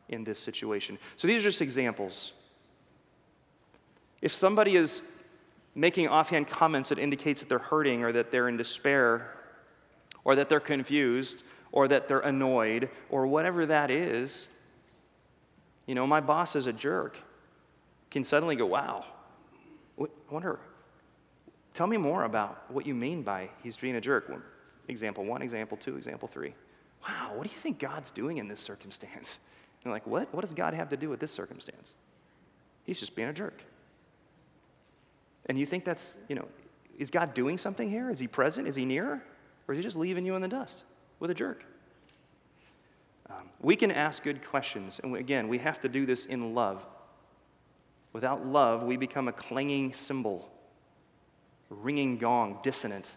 in 0.09 0.23
this 0.23 0.39
situation? 0.39 1.01
So 1.17 1.27
these 1.27 1.41
are 1.41 1.49
just 1.49 1.63
examples. 1.63 2.33
If 4.23 4.33
somebody 4.33 4.77
is 4.77 5.03
making 5.75 6.07
offhand 6.07 6.47
comments 6.47 6.91
that 6.91 6.99
indicates 7.01 7.41
that 7.41 7.49
they're 7.49 7.59
hurting 7.59 8.05
or 8.05 8.13
that 8.13 8.31
they're 8.31 8.49
in 8.49 8.57
despair 8.57 9.35
or 10.23 10.37
that 10.37 10.49
they're 10.49 10.61
confused 10.61 11.43
or 11.73 11.89
that 11.89 12.07
they're 12.07 12.21
annoyed 12.21 12.89
or 13.09 13.27
whatever 13.27 13.67
that 13.67 13.91
is, 13.91 14.47
you 15.87 15.95
know, 15.95 16.07
my 16.07 16.21
boss 16.21 16.57
is 16.57 16.67
a 16.67 16.73
jerk, 16.73 17.17
can 18.11 18.25
suddenly 18.25 18.57
go, 18.57 18.67
wow, 18.67 19.05
I 20.01 20.07
wonder, 20.31 20.59
tell 21.75 21.87
me 21.87 21.97
more 21.97 22.25
about 22.25 22.71
what 22.71 22.87
you 22.87 22.95
mean 22.95 23.23
by 23.23 23.51
he's 23.63 23.77
being 23.77 23.97
a 23.97 24.01
jerk. 24.01 24.31
Example 24.89 25.25
one, 25.25 25.43
example 25.43 25.77
two, 25.77 25.97
example 25.97 26.29
three. 26.29 26.55
Wow, 27.07 27.33
what 27.35 27.47
do 27.47 27.53
you 27.53 27.59
think 27.59 27.79
God's 27.79 28.11
doing 28.11 28.39
in 28.39 28.49
this 28.49 28.61
circumstance? 28.61 29.39
And 29.83 29.87
you're 29.87 29.95
like, 29.95 30.07
what? 30.07 30.35
What 30.35 30.43
does 30.43 30.53
God 30.53 30.75
have 30.75 30.91
to 30.91 30.97
do 30.99 31.09
with 31.09 31.21
this 31.21 31.33
circumstance? 31.33 31.95
He's 32.85 33.01
just 33.01 33.17
being 33.17 33.29
a 33.29 33.33
jerk. 33.33 33.63
And 35.47 35.59
you 35.59 35.65
think 35.65 35.87
that's, 35.87 36.19
you 36.29 36.35
know, 36.37 36.47
is 36.99 37.11
God 37.11 37.33
doing 37.33 37.57
something 37.57 37.89
here? 37.89 38.11
Is 38.11 38.19
he 38.19 38.27
present? 38.27 38.69
Is 38.69 38.77
he 38.77 38.85
near? 38.85 39.25
Or 39.67 39.73
is 39.73 39.79
he 39.79 39.83
just 39.83 39.97
leaving 39.97 40.27
you 40.27 40.35
in 40.35 40.43
the 40.43 40.49
dust 40.49 40.85
with 41.19 41.31
a 41.31 41.35
jerk? 41.35 41.65
Um, 43.31 43.49
we 43.61 43.77
can 43.77 43.91
ask 43.91 44.23
good 44.23 44.47
questions. 44.47 45.01
And 45.03 45.15
again, 45.17 45.49
we 45.49 45.59
have 45.59 45.81
to 45.81 45.89
do 45.89 46.05
this 46.07 46.27
in 46.27 46.55
love. 46.55 46.85
Without 48.13 48.45
love, 48.45 48.83
we 48.83 48.97
become 48.97 49.29
a 49.29 49.33
clanging 49.33 49.93
cymbal, 49.93 50.51
ringing 51.69 52.19
gong, 52.19 52.59
dissonant, 52.63 53.13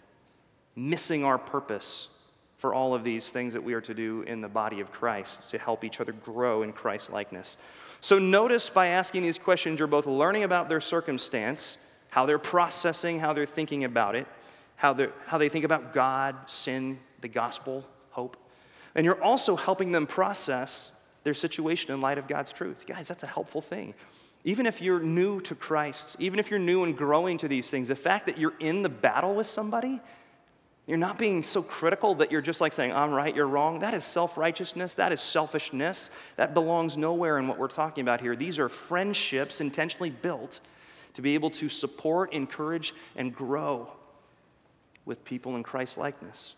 missing 0.76 1.24
our 1.24 1.38
purpose 1.38 2.10
for 2.58 2.74
all 2.74 2.94
of 2.94 3.04
these 3.04 3.32
things 3.32 3.54
that 3.54 3.64
we 3.64 3.74
are 3.74 3.82
to 3.82 3.94
do 3.94 4.22
in 4.22 4.40
the 4.40 4.48
body 4.48 4.80
of 4.80 4.92
Christ 4.92 5.50
to 5.52 5.58
help 5.58 5.84
each 5.84 6.00
other 6.00 6.14
grow 6.14 6.62
in 6.62 6.72
Christ 6.72 7.12
likeness. 7.12 7.58
So, 8.00 8.20
notice 8.20 8.70
by 8.70 8.88
asking 8.88 9.24
these 9.24 9.38
questions, 9.38 9.80
you're 9.80 9.88
both 9.88 10.06
learning 10.06 10.44
about 10.44 10.70
their 10.70 10.82
circumstance 10.82 11.78
how 12.10 12.28
they're 12.28 12.38
processing, 12.38 13.20
how 13.20 13.34
they're 13.34 13.48
thinking 13.48 13.86
about 13.86 14.16
it, 14.16 14.28
how, 14.76 14.96
how 15.26 15.40
they 15.40 15.50
think 15.50 15.66
about 15.66 15.94
God, 15.94 16.36
sin, 16.46 17.00
the 17.22 17.28
gospel, 17.28 17.84
hope. 18.12 18.38
And 18.96 19.06
you're 19.06 19.22
also 19.22 19.56
helping 19.56 19.92
them 19.92 20.06
process 20.06 20.92
their 21.24 21.34
situation 21.34 21.92
in 21.92 22.02
light 22.02 22.18
of 22.18 22.28
God's 22.28 22.54
truth. 22.54 22.86
Guys, 22.86 23.08
that's 23.08 23.24
a 23.24 23.28
helpful 23.28 23.62
thing. 23.62 23.94
Even 24.44 24.66
if 24.66 24.82
you're 24.82 25.00
new 25.00 25.40
to 25.42 25.56
Christ, 25.56 26.18
even 26.20 26.38
if 26.38 26.50
you're 26.52 26.60
new 26.60 26.84
and 26.84 26.98
growing 26.98 27.38
to 27.40 27.48
these 27.48 27.70
things, 27.70 27.88
the 27.88 27.96
fact 27.96 28.26
that 28.26 28.38
you're 28.38 28.54
in 28.60 28.82
the 28.82 28.90
battle 28.90 29.34
with 29.34 29.48
somebody, 29.48 30.02
you're 30.86 30.98
not 30.98 31.18
being 31.18 31.44
so 31.44 31.62
critical 31.62 32.16
that 32.16 32.30
you're 32.30 32.42
just 32.42 32.60
like 32.60 32.74
saying, 32.74 32.92
I'm 32.92 33.12
right, 33.12 33.34
you're 33.34 33.48
wrong. 33.48 33.80
That 33.80 33.94
is 33.94 34.04
self 34.04 34.38
righteousness. 34.38 34.96
That 34.96 35.14
is 35.14 35.22
selfishness. 35.22 36.12
That 36.36 36.54
belongs 36.54 36.98
nowhere 36.98 37.38
in 37.40 37.48
what 37.48 37.58
we're 37.58 37.70
talking 37.70 38.02
about 38.02 38.20
here. 38.20 38.36
These 38.36 38.60
are 38.60 38.68
friendships 38.68 39.62
intentionally 39.62 40.10
built 40.10 40.60
to 41.14 41.22
be 41.22 41.36
able 41.36 41.52
to 41.52 41.70
support, 41.70 42.34
encourage, 42.34 42.94
and 43.16 43.34
grow 43.34 43.90
with 45.06 45.24
people 45.24 45.56
in 45.56 45.64
Christ 45.64 45.98
likeness. 45.98 46.56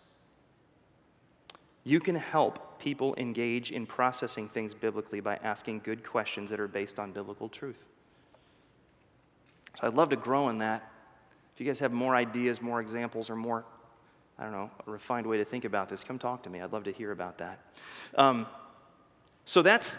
You 1.85 1.99
can 1.99 2.15
help 2.15 2.79
people 2.79 3.13
engage 3.17 3.71
in 3.71 3.85
processing 3.85 4.49
things 4.49 4.73
biblically 4.73 5.19
by 5.19 5.37
asking 5.37 5.81
good 5.83 6.03
questions 6.03 6.49
that 6.49 6.59
are 6.59 6.67
based 6.67 6.99
on 6.99 7.11
biblical 7.11 7.47
truth. 7.47 7.85
So 9.75 9.87
I'd 9.87 9.93
love 9.93 10.09
to 10.09 10.15
grow 10.15 10.49
in 10.49 10.57
that. 10.57 10.91
If 11.53 11.61
you 11.61 11.67
guys 11.67 11.79
have 11.79 11.93
more 11.93 12.15
ideas, 12.15 12.61
more 12.61 12.81
examples, 12.81 13.29
or 13.29 13.35
more, 13.35 13.65
I 14.39 14.43
don't 14.43 14.51
know, 14.51 14.71
a 14.87 14.91
refined 14.91 15.27
way 15.27 15.37
to 15.37 15.45
think 15.45 15.63
about 15.63 15.87
this, 15.87 16.03
come 16.03 16.17
talk 16.17 16.43
to 16.43 16.49
me. 16.49 16.59
I'd 16.59 16.73
love 16.73 16.85
to 16.85 16.91
hear 16.91 17.11
about 17.11 17.37
that. 17.37 17.59
Um, 18.15 18.47
so 19.45 19.61
that's 19.61 19.97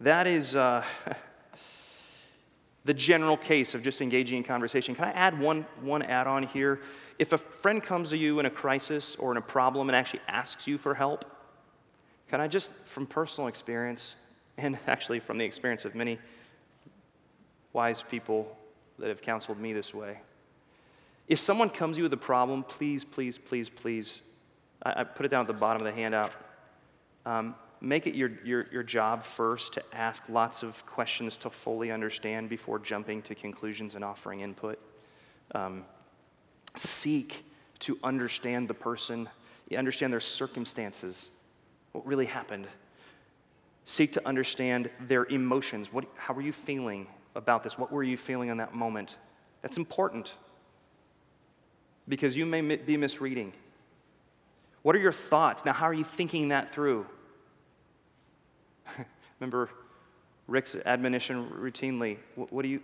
that 0.00 0.26
is 0.26 0.56
uh, 0.56 0.84
the 2.84 2.94
general 2.94 3.36
case 3.36 3.74
of 3.74 3.82
just 3.82 4.00
engaging 4.00 4.38
in 4.38 4.44
conversation. 4.44 4.94
Can 4.94 5.04
I 5.04 5.10
add 5.10 5.38
one, 5.38 5.66
one 5.82 6.02
add 6.02 6.26
on 6.26 6.44
here? 6.44 6.80
If 7.18 7.32
a 7.32 7.38
friend 7.38 7.82
comes 7.82 8.10
to 8.10 8.16
you 8.16 8.40
in 8.40 8.46
a 8.46 8.50
crisis 8.50 9.16
or 9.16 9.30
in 9.30 9.36
a 9.36 9.42
problem 9.42 9.88
and 9.88 9.96
actually 9.96 10.20
asks 10.26 10.66
you 10.66 10.78
for 10.78 10.94
help, 10.94 11.24
can 12.28 12.40
I 12.40 12.48
just, 12.48 12.72
from 12.84 13.06
personal 13.06 13.48
experience, 13.48 14.16
and 14.56 14.78
actually 14.86 15.20
from 15.20 15.38
the 15.38 15.44
experience 15.44 15.84
of 15.84 15.94
many 15.94 16.18
wise 17.72 18.02
people 18.02 18.56
that 18.98 19.08
have 19.08 19.22
counseled 19.22 19.58
me 19.58 19.72
this 19.72 19.94
way, 19.94 20.18
if 21.26 21.38
someone 21.38 21.70
comes 21.70 21.96
to 21.96 21.98
you 21.98 22.02
with 22.02 22.12
a 22.12 22.18
problem, 22.18 22.64
please, 22.64 23.04
please, 23.04 23.38
please, 23.38 23.70
please, 23.70 24.20
I, 24.82 25.00
I 25.00 25.04
put 25.04 25.24
it 25.24 25.30
down 25.30 25.40
at 25.40 25.46
the 25.46 25.54
bottom 25.54 25.80
of 25.80 25.86
the 25.86 25.98
handout. 26.00 26.32
Um, 27.24 27.54
make 27.80 28.06
it 28.06 28.14
your, 28.14 28.32
your, 28.44 28.66
your 28.70 28.82
job 28.82 29.22
first 29.22 29.74
to 29.74 29.82
ask 29.92 30.28
lots 30.28 30.62
of 30.62 30.84
questions 30.86 31.36
to 31.38 31.50
fully 31.50 31.90
understand 31.90 32.48
before 32.48 32.78
jumping 32.78 33.22
to 33.22 33.34
conclusions 33.34 33.94
and 33.94 34.04
offering 34.04 34.40
input. 34.40 34.78
Um, 35.54 35.84
seek 36.74 37.44
to 37.80 37.98
understand 38.02 38.68
the 38.68 38.74
person, 38.74 39.28
understand 39.76 40.12
their 40.12 40.20
circumstances, 40.20 41.30
what 41.92 42.06
really 42.06 42.26
happened. 42.26 42.66
Seek 43.84 44.12
to 44.14 44.26
understand 44.26 44.90
their 45.00 45.26
emotions. 45.26 45.92
What, 45.92 46.06
how 46.16 46.34
were 46.34 46.42
you 46.42 46.52
feeling 46.52 47.06
about 47.34 47.62
this? 47.62 47.78
What 47.78 47.92
were 47.92 48.02
you 48.02 48.16
feeling 48.16 48.48
in 48.48 48.56
that 48.58 48.74
moment? 48.74 49.16
That's 49.62 49.76
important 49.76 50.34
because 52.08 52.36
you 52.36 52.46
may 52.46 52.60
be 52.60 52.96
misreading. 52.96 53.52
What 54.82 54.94
are 54.94 55.00
your 55.00 55.12
thoughts? 55.12 55.64
Now, 55.64 55.72
how 55.72 55.86
are 55.86 55.94
you 55.94 56.04
thinking 56.04 56.48
that 56.48 56.70
through? 56.70 57.06
Remember 59.40 59.70
Rick's 60.46 60.76
admonition 60.76 61.48
routinely 61.48 62.18
what, 62.34 62.52
what, 62.52 62.62
do 62.62 62.68
you, 62.68 62.80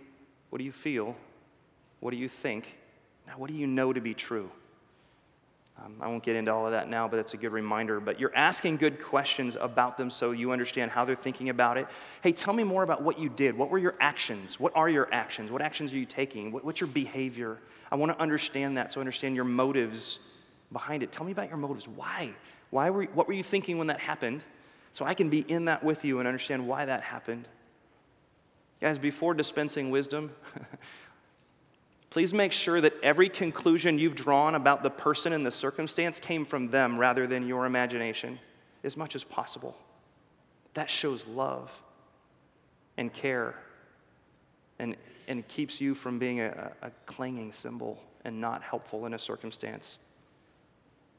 what 0.49 0.57
do 0.57 0.65
you 0.65 0.71
feel? 0.71 1.15
What 1.99 2.11
do 2.11 2.17
you 2.17 2.27
think? 2.27 2.67
Now, 3.31 3.37
what 3.37 3.49
do 3.49 3.55
you 3.55 3.65
know 3.65 3.93
to 3.93 4.01
be 4.01 4.13
true? 4.13 4.51
Um, 5.81 5.95
I 6.01 6.09
won't 6.09 6.21
get 6.21 6.35
into 6.35 6.53
all 6.53 6.65
of 6.65 6.73
that 6.73 6.89
now, 6.89 7.07
but 7.07 7.15
that's 7.15 7.33
a 7.33 7.37
good 7.37 7.53
reminder. 7.53 8.01
But 8.01 8.19
you're 8.19 8.35
asking 8.35 8.75
good 8.75 9.01
questions 9.01 9.55
about 9.59 9.97
them 9.97 10.09
so 10.09 10.31
you 10.31 10.51
understand 10.51 10.91
how 10.91 11.05
they're 11.05 11.15
thinking 11.15 11.47
about 11.47 11.77
it. 11.77 11.87
Hey, 12.21 12.33
tell 12.33 12.53
me 12.53 12.65
more 12.65 12.83
about 12.83 13.03
what 13.03 13.17
you 13.17 13.29
did. 13.29 13.57
What 13.57 13.69
were 13.69 13.77
your 13.77 13.95
actions? 14.01 14.59
What 14.59 14.73
are 14.75 14.89
your 14.89 15.07
actions? 15.13 15.49
What 15.49 15.61
actions 15.61 15.93
are 15.93 15.97
you 15.97 16.05
taking? 16.05 16.51
What, 16.51 16.65
what's 16.65 16.81
your 16.81 16.89
behavior? 16.89 17.57
I 17.89 17.95
want 17.95 18.11
to 18.11 18.21
understand 18.21 18.75
that 18.75 18.91
so 18.91 18.99
I 18.99 19.01
understand 19.01 19.33
your 19.33 19.45
motives 19.45 20.19
behind 20.73 21.01
it. 21.01 21.13
Tell 21.13 21.25
me 21.25 21.31
about 21.31 21.47
your 21.47 21.57
motives. 21.57 21.87
Why? 21.87 22.33
Why 22.69 22.89
were, 22.89 23.05
what 23.05 23.29
were 23.29 23.33
you 23.33 23.43
thinking 23.43 23.77
when 23.77 23.87
that 23.87 24.01
happened? 24.01 24.43
So 24.91 25.05
I 25.05 25.13
can 25.13 25.29
be 25.29 25.39
in 25.39 25.65
that 25.65 25.85
with 25.85 26.03
you 26.03 26.19
and 26.19 26.27
understand 26.27 26.67
why 26.67 26.83
that 26.83 26.99
happened. 26.99 27.47
Guys, 28.81 28.97
before 28.97 29.33
dispensing 29.33 29.89
wisdom, 29.89 30.31
please 32.11 32.33
make 32.33 32.51
sure 32.51 32.79
that 32.81 32.93
every 33.01 33.29
conclusion 33.29 33.97
you've 33.97 34.15
drawn 34.15 34.53
about 34.53 34.83
the 34.83 34.89
person 34.89 35.33
and 35.33 35.45
the 35.45 35.51
circumstance 35.51 36.19
came 36.19 36.45
from 36.45 36.69
them 36.69 36.99
rather 36.99 37.25
than 37.25 37.47
your 37.47 37.65
imagination 37.65 38.37
as 38.83 38.95
much 38.95 39.15
as 39.15 39.23
possible. 39.23 39.75
That 40.75 40.89
shows 40.89 41.25
love 41.25 41.73
and 42.97 43.11
care 43.11 43.55
and, 44.77 44.95
and 45.27 45.47
keeps 45.47 45.79
you 45.79 45.95
from 45.95 46.19
being 46.19 46.41
a, 46.41 46.71
a 46.81 46.91
clanging 47.05 47.51
cymbal 47.51 47.97
and 48.25 48.39
not 48.39 48.61
helpful 48.61 49.05
in 49.05 49.13
a 49.13 49.19
circumstance. 49.19 49.97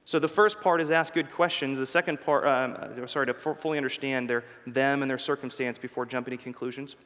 So 0.04 0.18
the 0.18 0.28
first 0.28 0.60
part 0.60 0.80
is 0.80 0.90
ask 0.90 1.14
good 1.14 1.30
questions. 1.30 1.78
The 1.78 1.86
second 1.86 2.20
part, 2.20 2.46
um, 2.46 2.76
uh, 3.02 3.06
sorry, 3.06 3.26
to 3.26 3.34
fully 3.34 3.78
understand 3.78 4.28
their, 4.28 4.44
them 4.66 5.00
and 5.00 5.10
their 5.10 5.18
circumstance 5.18 5.78
before 5.78 6.04
jumping 6.04 6.36
to 6.36 6.42
conclusions. 6.42 6.96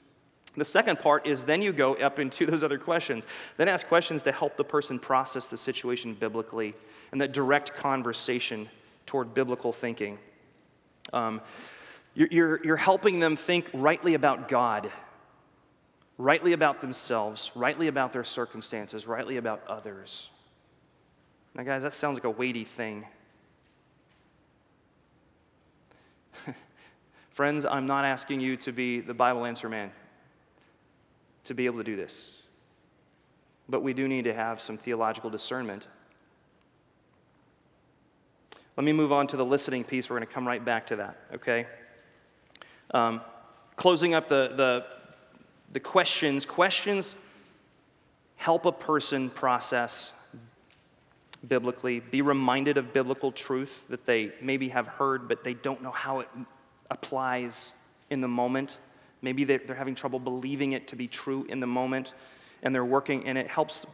The 0.57 0.64
second 0.64 0.98
part 0.98 1.26
is 1.26 1.44
then 1.44 1.61
you 1.61 1.72
go 1.72 1.94
up 1.96 2.18
into 2.18 2.46
those 2.46 2.62
other 2.62 2.78
questions. 2.78 3.26
Then 3.57 3.68
ask 3.68 3.86
questions 3.86 4.22
to 4.24 4.32
help 4.32 4.57
the 4.57 4.64
person 4.64 4.98
process 4.98 5.46
the 5.46 5.57
situation 5.57 6.14
biblically 6.14 6.74
and 7.12 7.20
that 7.20 7.32
direct 7.32 7.74
conversation 7.74 8.68
toward 9.04 9.34
biblical 9.34 9.72
thinking. 9.72 10.18
Um, 11.12 11.40
you're, 12.14 12.28
you're, 12.30 12.64
you're 12.64 12.76
helping 12.76 13.20
them 13.20 13.36
think 13.36 13.68
rightly 13.72 14.14
about 14.14 14.48
God, 14.48 14.90
rightly 16.16 16.54
about 16.54 16.80
themselves, 16.80 17.52
rightly 17.54 17.88
about 17.88 18.12
their 18.14 18.24
circumstances, 18.24 19.07
rightly 19.07 19.36
about 19.36 19.62
others. 19.68 20.30
Now, 21.54 21.62
guys, 21.64 21.82
that 21.82 21.92
sounds 21.92 22.14
like 22.14 22.24
a 22.24 22.30
weighty 22.30 22.64
thing. 22.64 23.04
Friends, 27.30 27.66
I'm 27.66 27.86
not 27.86 28.07
asking 28.07 28.40
you 28.40 28.57
to 28.59 28.72
be 28.72 29.00
the 29.00 29.14
Bible 29.14 29.44
answer 29.44 29.68
man 29.68 29.92
to 31.47 31.55
be 31.55 31.66
able 31.66 31.78
to 31.78 31.84
do 31.84 31.97
this. 31.97 32.30
But 33.68 33.82
we 33.82 33.92
do 33.92 34.07
need 34.07 34.24
to 34.24 34.34
have 34.34 34.61
some 34.61 34.78
theological 34.78 35.30
discernment. 35.30 35.88
Let 38.76 38.84
me 38.84 38.92
move 38.92 39.12
on 39.12 39.26
to 39.28 39.36
the 39.36 39.44
listening 39.44 39.84
piece. 39.84 40.11
We're 40.11 40.16
going 40.16 40.28
to 40.28 40.32
come 40.32 40.47
right 40.47 40.64
back 40.64 40.86
to 40.88 40.97
that, 40.97 41.16
okay? 41.34 41.66
Um, 42.92 43.20
closing 43.76 44.14
up 44.14 44.28
the, 44.28 44.53
the, 44.57 44.86
the 45.72 45.80
questions. 45.80 46.44
Questions 46.44 47.16
help 48.36 48.66
a 48.66 48.72
person 48.72 49.30
process 49.30 50.12
biblically, 51.49 52.01
be 52.01 52.22
reminded 52.22 52.76
of 52.76 52.92
biblical 52.92 53.32
truth 53.32 53.86
that 53.88 54.05
they 54.05 54.32
maybe 54.40 54.68
have 54.68 54.86
heard, 54.86 55.28
but 55.28 55.44
they 55.44 55.55
don't 55.55 55.82
know 55.82 55.90
how 55.90 56.20
it 56.20 56.28
applies 56.90 57.72
in 58.11 58.20
the 58.20 58.28
moment. 58.28 58.78
Maybe 59.22 59.44
they're 59.44 59.74
having 59.74 59.94
trouble 59.94 60.18
believing 60.18 60.72
it 60.72 60.88
to 60.88 60.96
be 60.96 61.08
true 61.08 61.46
in 61.48 61.60
the 61.60 61.66
moment, 61.66 62.12
and 62.62 62.74
they're 62.74 62.84
working, 62.84 63.26
and 63.26 63.36
it 63.38 63.48
helps 63.48 63.86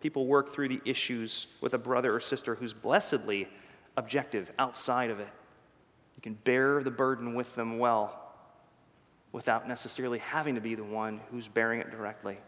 people 0.00 0.26
work 0.26 0.52
through 0.52 0.68
the 0.68 0.80
issues 0.84 1.46
with 1.60 1.74
a 1.74 1.78
brother 1.78 2.14
or 2.14 2.20
sister 2.20 2.54
who's 2.54 2.72
blessedly 2.72 3.48
objective 3.96 4.50
outside 4.58 5.10
of 5.10 5.20
it. 5.20 5.28
You 6.16 6.22
can 6.22 6.34
bear 6.34 6.82
the 6.82 6.90
burden 6.90 7.34
with 7.34 7.54
them 7.54 7.78
well 7.78 8.18
without 9.32 9.66
necessarily 9.66 10.18
having 10.18 10.54
to 10.56 10.60
be 10.60 10.74
the 10.74 10.84
one 10.84 11.20
who's 11.30 11.48
bearing 11.48 11.80
it 11.80 11.90
directly. 11.90 12.38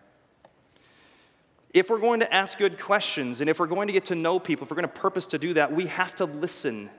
If 1.73 1.91
we're 1.91 1.99
going 1.99 2.21
to 2.21 2.33
ask 2.33 2.59
good 2.59 2.79
questions 2.79 3.41
and 3.41 3.51
if 3.51 3.59
we're 3.59 3.67
going 3.67 3.89
to 3.89 3.93
get 3.93 4.05
to 4.07 4.15
know 4.15 4.39
people, 4.39 4.65
if 4.65 4.71
we're 4.71 4.77
going 4.77 4.89
to 4.89 5.01
purpose 5.01 5.27
to 5.27 5.39
do 5.39 5.55
that, 5.55 5.73
we 5.73 5.87
have 5.87 6.15
to 6.17 6.25
listen 6.25 6.91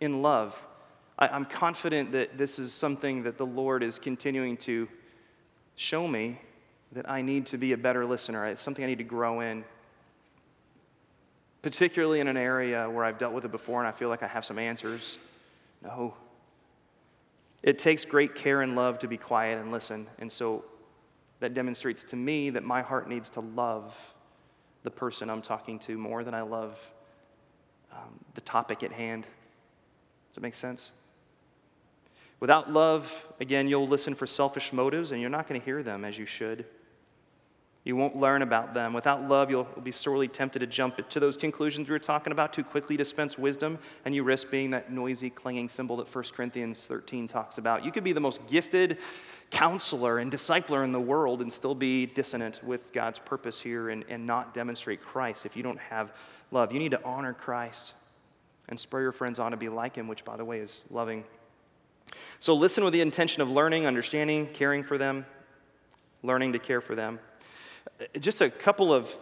in 0.00 0.22
love. 0.22 0.60
I, 1.20 1.36
am 1.36 1.44
confident 1.44 2.12
that 2.12 2.38
this 2.38 2.58
is 2.58 2.72
something 2.72 3.24
that 3.24 3.36
the 3.36 3.46
Lord 3.46 3.82
is 3.82 3.98
continuing 3.98 4.56
to 4.58 4.88
show 5.76 6.08
me 6.08 6.40
that 6.92 7.08
I 7.08 7.20
need 7.22 7.46
to 7.46 7.58
be 7.58 7.72
a 7.72 7.76
better 7.76 8.06
listener. 8.06 8.46
It's 8.46 8.62
something 8.62 8.84
I 8.84 8.88
need 8.88 8.98
to 8.98 9.04
grow 9.04 9.40
in, 9.40 9.64
particularly 11.62 12.20
in 12.20 12.28
an 12.28 12.36
area 12.36 12.88
where 12.88 13.04
I've 13.04 13.18
dealt 13.18 13.34
with 13.34 13.44
it 13.44 13.50
before 13.50 13.80
and 13.80 13.88
I 13.88 13.92
feel 13.92 14.08
like 14.08 14.22
I 14.22 14.26
have 14.26 14.44
some 14.44 14.58
answers. 14.58 15.18
No. 15.82 16.14
It 17.62 17.78
takes 17.78 18.04
great 18.04 18.34
care 18.34 18.62
and 18.62 18.74
love 18.74 18.98
to 19.00 19.08
be 19.08 19.18
quiet 19.18 19.58
and 19.58 19.70
listen. 19.70 20.08
And 20.18 20.32
so 20.32 20.64
that 21.40 21.52
demonstrates 21.52 22.02
to 22.04 22.16
me 22.16 22.50
that 22.50 22.64
my 22.64 22.80
heart 22.80 23.08
needs 23.08 23.28
to 23.30 23.40
love 23.40 24.14
the 24.82 24.90
person 24.90 25.28
I'm 25.28 25.42
talking 25.42 25.78
to 25.80 25.98
more 25.98 26.24
than 26.24 26.32
I 26.32 26.40
love 26.40 26.80
um, 27.92 28.18
the 28.34 28.40
topic 28.40 28.82
at 28.82 28.92
hand. 28.92 29.24
Does 29.24 30.36
that 30.36 30.40
make 30.40 30.54
sense? 30.54 30.92
Without 32.40 32.72
love, 32.72 33.26
again, 33.38 33.68
you'll 33.68 33.86
listen 33.86 34.14
for 34.14 34.26
selfish 34.26 34.72
motives 34.72 35.12
and 35.12 35.20
you're 35.20 35.30
not 35.30 35.46
going 35.46 35.60
to 35.60 35.64
hear 35.64 35.82
them 35.82 36.04
as 36.04 36.18
you 36.18 36.26
should. 36.26 36.64
You 37.84 37.96
won't 37.96 38.16
learn 38.16 38.42
about 38.42 38.74
them. 38.74 38.92
Without 38.92 39.26
love, 39.26 39.50
you'll 39.50 39.64
be 39.82 39.90
sorely 39.90 40.28
tempted 40.28 40.58
to 40.58 40.66
jump 40.66 41.08
to 41.08 41.20
those 41.20 41.36
conclusions 41.36 41.88
we 41.88 41.92
were 41.92 41.98
talking 41.98 42.30
about, 42.30 42.52
too 42.52 42.64
quickly 42.64 42.96
dispense 42.96 43.38
wisdom, 43.38 43.78
and 44.04 44.14
you 44.14 44.22
risk 44.22 44.50
being 44.50 44.70
that 44.70 44.92
noisy, 44.92 45.30
clanging 45.30 45.68
cymbal 45.68 45.96
that 45.96 46.14
1 46.14 46.24
Corinthians 46.34 46.86
13 46.86 47.26
talks 47.26 47.56
about. 47.56 47.84
You 47.84 47.90
could 47.90 48.04
be 48.04 48.12
the 48.12 48.20
most 48.20 48.46
gifted 48.46 48.98
counselor 49.50 50.18
and 50.18 50.30
discipler 50.30 50.84
in 50.84 50.92
the 50.92 51.00
world 51.00 51.40
and 51.40 51.50
still 51.50 51.74
be 51.74 52.04
dissonant 52.04 52.62
with 52.62 52.92
God's 52.92 53.18
purpose 53.18 53.60
here 53.60 53.88
and, 53.88 54.04
and 54.10 54.26
not 54.26 54.52
demonstrate 54.52 55.00
Christ 55.00 55.46
if 55.46 55.56
you 55.56 55.62
don't 55.62 55.80
have 55.80 56.14
love. 56.50 56.72
You 56.72 56.78
need 56.78 56.92
to 56.92 57.02
honor 57.02 57.32
Christ 57.32 57.94
and 58.68 58.78
spur 58.78 59.00
your 59.00 59.12
friends 59.12 59.38
on 59.38 59.52
to 59.52 59.56
be 59.56 59.70
like 59.70 59.96
him, 59.96 60.06
which, 60.06 60.24
by 60.24 60.36
the 60.36 60.44
way, 60.44 60.60
is 60.60 60.84
loving 60.90 61.24
so 62.38 62.54
listen 62.54 62.84
with 62.84 62.92
the 62.92 63.00
intention 63.00 63.42
of 63.42 63.50
learning, 63.50 63.86
understanding, 63.86 64.48
caring 64.52 64.82
for 64.82 64.98
them, 64.98 65.26
learning 66.22 66.52
to 66.54 66.58
care 66.58 66.80
for 66.80 66.94
them. 66.94 67.18
Just 68.18 68.40
a 68.40 68.50
couple 68.50 68.92
of 68.92 69.14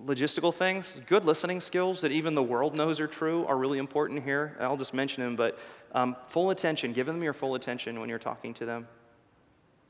logistical 0.00 0.52
things. 0.52 0.98
Good 1.06 1.24
listening 1.24 1.60
skills 1.60 2.00
that 2.00 2.12
even 2.12 2.34
the 2.34 2.42
world 2.42 2.74
knows 2.74 3.00
are 3.00 3.06
true 3.06 3.46
are 3.46 3.56
really 3.56 3.78
important 3.78 4.22
here. 4.24 4.56
I'll 4.60 4.76
just 4.76 4.94
mention 4.94 5.22
them, 5.22 5.36
but 5.36 5.58
um, 5.92 6.16
full 6.26 6.50
attention, 6.50 6.92
give 6.92 7.06
them 7.06 7.22
your 7.22 7.32
full 7.32 7.54
attention 7.54 8.00
when 8.00 8.08
you're 8.08 8.18
talking 8.18 8.54
to 8.54 8.64
them. 8.64 8.88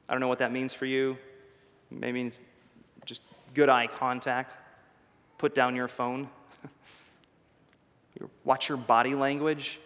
I 0.09 0.13
don't 0.13 0.21
know 0.21 0.29
what 0.29 0.41
that 0.41 0.53
means 0.53 0.75
for 0.75 0.87
you. 0.87 1.17
Maybe 1.91 2.33
just 3.05 3.23
good 3.55 3.69
eye 3.69 3.87
contact. 3.87 4.57
Put 5.39 5.55
down 5.55 5.77
your 5.77 5.89
phone. 5.89 6.29
Watch 8.45 8.69
your 8.69 8.79
body 8.79 9.15
language 9.15 9.81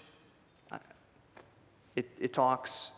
it, 1.97 2.09
it 2.21 2.33
talks. 2.33 2.91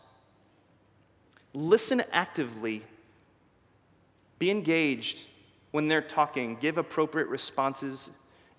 Listen 1.55 2.03
actively. 2.13 2.83
Be 4.39 4.51
engaged 4.51 5.27
when 5.71 5.89
they're 5.89 6.03
talking. 6.03 6.57
Give 6.61 6.79
appropriate 6.79 7.29
responses 7.29 8.11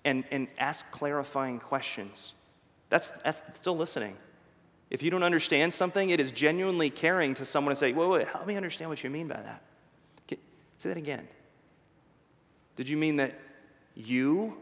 and, 0.04 0.24
and 0.30 0.48
ask 0.58 0.90
clarifying 0.90 1.58
questions. 1.58 2.34
That's, 2.88 3.12
that's 3.12 3.42
still 3.54 3.76
listening. 3.76 4.16
If 4.90 5.02
you 5.02 5.10
don't 5.10 5.22
understand 5.22 5.72
something, 5.72 6.10
it 6.10 6.18
is 6.18 6.32
genuinely 6.32 6.90
caring 6.90 7.34
to 7.34 7.44
someone 7.44 7.70
to 7.72 7.76
say, 7.76 7.92
wait, 7.92 8.08
wait, 8.08 8.26
help 8.26 8.46
me 8.46 8.56
understand 8.56 8.90
what 8.90 9.04
you 9.04 9.10
mean 9.10 9.28
by 9.28 9.40
that. 9.40 9.62
say 10.78 10.88
that 10.88 10.96
again. 10.96 11.28
Did 12.74 12.88
you 12.88 12.96
mean 12.96 13.16
that 13.16 13.38
you 13.94 14.56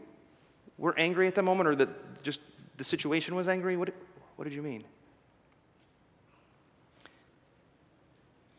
were 0.77 0.93
angry 0.97 1.27
at 1.27 1.35
the 1.35 1.41
moment 1.41 1.69
or 1.69 1.75
that 1.75 2.23
just 2.23 2.41
the 2.77 2.83
situation 2.83 3.33
was 3.33 3.47
angry? 3.47 3.75
What, 3.75 3.93
what 4.35 4.43
did 4.43 4.53
you 4.53 4.61
mean? 4.61 4.83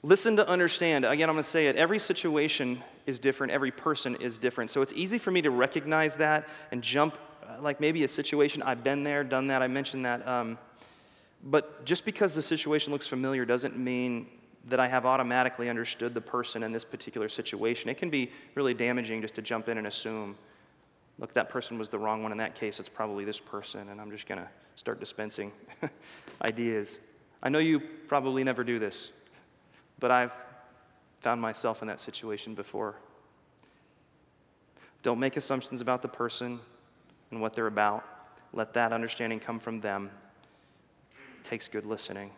Listen 0.03 0.37
to 0.37 0.49
understand. 0.49 1.05
Again, 1.05 1.29
I'm 1.29 1.35
going 1.35 1.43
to 1.43 1.49
say 1.49 1.67
it. 1.67 1.77
Every 1.77 1.99
situation 1.99 2.83
is 3.07 3.21
different, 3.21 3.53
every 3.53 3.71
person 3.71 4.17
is 4.17 4.39
different. 4.39 4.71
So 4.71 4.81
it's 4.81 4.95
easy 4.95 5.19
for 5.19 5.31
me 5.31 5.43
to 5.43 5.51
recognize 5.51 6.17
that 6.17 6.49
and 6.71 6.83
jump, 6.83 7.19
uh, 7.43 7.61
like 7.61 7.81
maybe 7.81 8.05
a 8.05 8.09
situation, 8.09 8.63
I've 8.63 8.83
been 8.83 9.03
there, 9.03 9.23
done 9.25 9.49
that, 9.49 9.63
I 9.63 9.67
mentioned 9.67 10.07
that. 10.07 10.27
Um, 10.27 10.59
but 11.45 11.85
just 11.85 12.05
because 12.05 12.35
the 12.35 12.43
situation 12.43 12.93
looks 12.93 13.07
familiar 13.07 13.45
doesn't 13.45 13.79
mean 13.79 14.27
that 14.69 14.81
I 14.81 14.89
have 14.89 15.05
automatically 15.05 15.69
understood 15.69 16.15
the 16.15 16.21
person 16.21 16.63
in 16.63 16.73
this 16.73 16.85
particular 16.85 17.29
situation. 17.29 17.91
It 17.91 17.99
can 17.99 18.11
be 18.11 18.31
really 18.55 18.75
damaging 18.75 19.21
just 19.21 19.35
to 19.35 19.43
jump 19.43 19.69
in 19.69 19.79
and 19.79 19.87
assume, 19.87 20.37
look, 21.19 21.35
that 21.35 21.49
person 21.49 21.79
was 21.79 21.89
the 21.89 21.99
wrong 21.99 22.23
one 22.23 22.33
in 22.33 22.39
that 22.39 22.55
case, 22.55 22.79
it's 22.79 22.89
probably 22.89 23.25
this 23.25 23.41
person, 23.41 23.89
and 23.89 24.01
I'm 24.01 24.11
just 24.11 24.27
going 24.27 24.41
to 24.41 24.49
start 24.77 25.01
dispensing 25.01 25.53
ideas. 26.43 27.01
I 27.43 27.49
know 27.49 27.59
you 27.59 27.81
probably 27.81 28.45
never 28.45 28.65
do 28.65 28.79
this. 28.79 29.11
But 30.01 30.11
I've 30.11 30.33
found 31.21 31.41
myself 31.41 31.83
in 31.83 31.89
that 31.89 32.01
situation 32.01 32.55
before. 32.55 32.97
Don't 35.03 35.21
make 35.21 35.37
assumptions 35.37 35.81
about 35.81 36.03
the 36.03 36.09
person 36.09 36.61
and 37.31 37.41
what 37.41 37.55
they're 37.55 37.67
about. 37.67 38.05
Let 38.53 38.75
that 38.75 38.93
understanding 38.93 39.39
come 39.39 39.61
from 39.61 39.81
them. 39.81 40.11
It 41.39 41.45
takes 41.45 41.69
good 41.69 41.87
listening. 41.87 42.31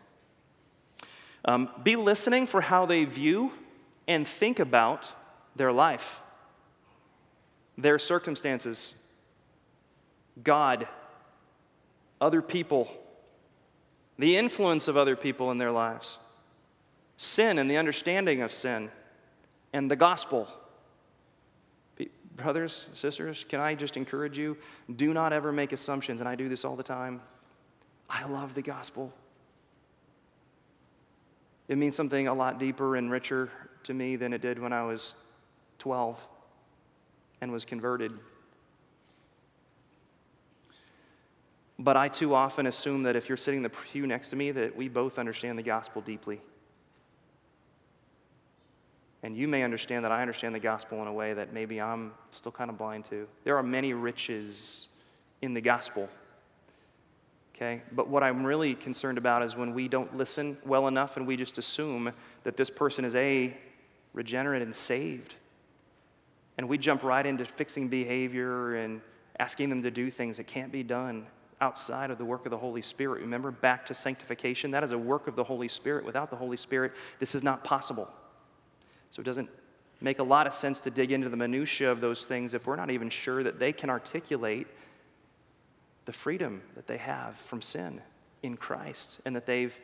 Um, 1.45 1.69
be 1.83 1.95
listening 1.95 2.45
for 2.45 2.61
how 2.61 2.85
they 2.85 3.05
view 3.05 3.51
and 4.07 4.27
think 4.27 4.59
about 4.59 5.11
their 5.55 5.71
life, 5.71 6.21
their 7.77 7.99
circumstances, 7.99 8.93
God, 10.41 10.87
other 12.21 12.41
people, 12.41 12.89
the 14.17 14.37
influence 14.37 14.87
of 14.87 14.95
other 14.95 15.15
people 15.15 15.51
in 15.51 15.57
their 15.57 15.71
lives 15.71 16.17
sin 17.17 17.59
and 17.59 17.69
the 17.69 17.77
understanding 17.77 18.41
of 18.41 18.51
sin 18.51 18.89
and 19.71 19.89
the 19.89 19.95
gospel. 19.95 20.47
Brothers, 22.35 22.87
sisters, 22.93 23.45
can 23.47 23.59
I 23.59 23.75
just 23.75 23.95
encourage 23.95 24.37
you? 24.37 24.57
Do 24.95 25.13
not 25.13 25.33
ever 25.33 25.51
make 25.51 25.71
assumptions, 25.71 26.19
and 26.19 26.27
I 26.27 26.35
do 26.35 26.49
this 26.49 26.65
all 26.65 26.75
the 26.75 26.83
time. 26.83 27.21
I 28.09 28.25
love 28.25 28.55
the 28.55 28.61
gospel. 28.61 29.13
It 31.67 31.77
means 31.77 31.95
something 31.95 32.27
a 32.27 32.33
lot 32.33 32.59
deeper 32.59 32.95
and 32.95 33.11
richer 33.11 33.49
to 33.83 33.93
me 33.93 34.15
than 34.15 34.33
it 34.33 34.41
did 34.41 34.59
when 34.59 34.73
I 34.73 34.83
was 34.83 35.15
12 35.79 36.25
and 37.41 37.51
was 37.51 37.65
converted. 37.65 38.13
But 41.77 41.97
I 41.97 42.07
too 42.07 42.33
often 42.33 42.65
assume 42.65 43.03
that 43.03 43.15
if 43.15 43.29
you're 43.29 43.37
sitting 43.37 43.59
in 43.59 43.63
the 43.63 43.69
pew 43.69 44.07
next 44.07 44.29
to 44.29 44.35
me, 44.35 44.51
that 44.51 44.75
we 44.75 44.87
both 44.87 45.19
understand 45.19 45.57
the 45.57 45.63
gospel 45.63 46.01
deeply. 46.01 46.41
And 49.23 49.37
you 49.37 49.47
may 49.47 49.63
understand 49.63 50.03
that 50.03 50.11
I 50.11 50.21
understand 50.21 50.53
the 50.53 50.59
gospel 50.59 51.01
in 51.01 51.07
a 51.07 51.13
way 51.13 51.33
that 51.33 51.53
maybe 51.53 51.79
I'm 51.79 52.11
still 52.31 52.51
kind 52.51 52.69
of 52.69 52.77
blind 52.77 53.05
to. 53.05 53.25
There 53.45 53.57
are 53.57 53.63
many 53.63 53.93
riches 53.93 54.89
in 55.41 55.53
the 55.53 55.61
gospel. 55.61 56.09
Okay? 57.55 57.81
But 57.93 58.09
what 58.09 58.21
I'm 58.21 58.45
really 58.45 58.75
concerned 58.75 59.17
about 59.17 59.41
is 59.41 59.55
when 59.55 59.73
we 59.73 59.87
don't 59.87 60.17
listen 60.17 60.57
well 60.65 60.89
enough 60.89 61.15
and 61.15 61.25
we 61.25 61.37
just 61.37 61.57
assume 61.57 62.11
that 62.43 62.57
this 62.57 62.69
person 62.69 63.05
is 63.05 63.15
A, 63.15 63.55
regenerate 64.11 64.61
and 64.61 64.75
saved. 64.75 65.35
And 66.57 66.67
we 66.67 66.77
jump 66.77 67.01
right 67.01 67.25
into 67.25 67.45
fixing 67.45 67.87
behavior 67.87 68.75
and 68.75 68.99
asking 69.39 69.69
them 69.69 69.81
to 69.83 69.91
do 69.91 70.11
things 70.11 70.37
that 70.37 70.47
can't 70.47 70.71
be 70.71 70.83
done 70.83 71.25
outside 71.61 72.11
of 72.11 72.17
the 72.17 72.25
work 72.25 72.45
of 72.45 72.51
the 72.51 72.57
Holy 72.57 72.81
Spirit. 72.81 73.21
Remember, 73.21 73.51
back 73.51 73.85
to 73.85 73.95
sanctification, 73.95 74.71
that 74.71 74.83
is 74.83 74.91
a 74.91 74.97
work 74.97 75.27
of 75.27 75.37
the 75.37 75.43
Holy 75.43 75.69
Spirit. 75.69 76.03
Without 76.05 76.29
the 76.29 76.35
Holy 76.35 76.57
Spirit, 76.57 76.91
this 77.19 77.35
is 77.35 77.41
not 77.41 77.63
possible. 77.63 78.09
So 79.13 79.21
it 79.21 79.25
doesn't 79.25 79.49
make 80.01 80.17
a 80.17 80.23
lot 80.23 80.47
of 80.47 80.55
sense 80.55 80.79
to 80.81 80.89
dig 80.89 81.11
into 81.11 81.29
the 81.29 81.37
minutiae 81.37 81.91
of 81.91 82.01
those 82.01 82.25
things 82.25 82.55
if 82.55 82.65
we're 82.65 82.75
not 82.75 82.89
even 82.89 83.11
sure 83.11 83.43
that 83.43 83.59
they 83.59 83.71
can 83.71 83.91
articulate 83.91 84.65
the 86.05 86.11
freedom 86.11 86.63
that 86.73 86.87
they 86.87 86.97
have 86.97 87.35
from 87.35 87.61
sin 87.61 88.01
in 88.41 88.57
Christ 88.57 89.19
and 89.23 89.35
that 89.35 89.45
they've 89.45 89.79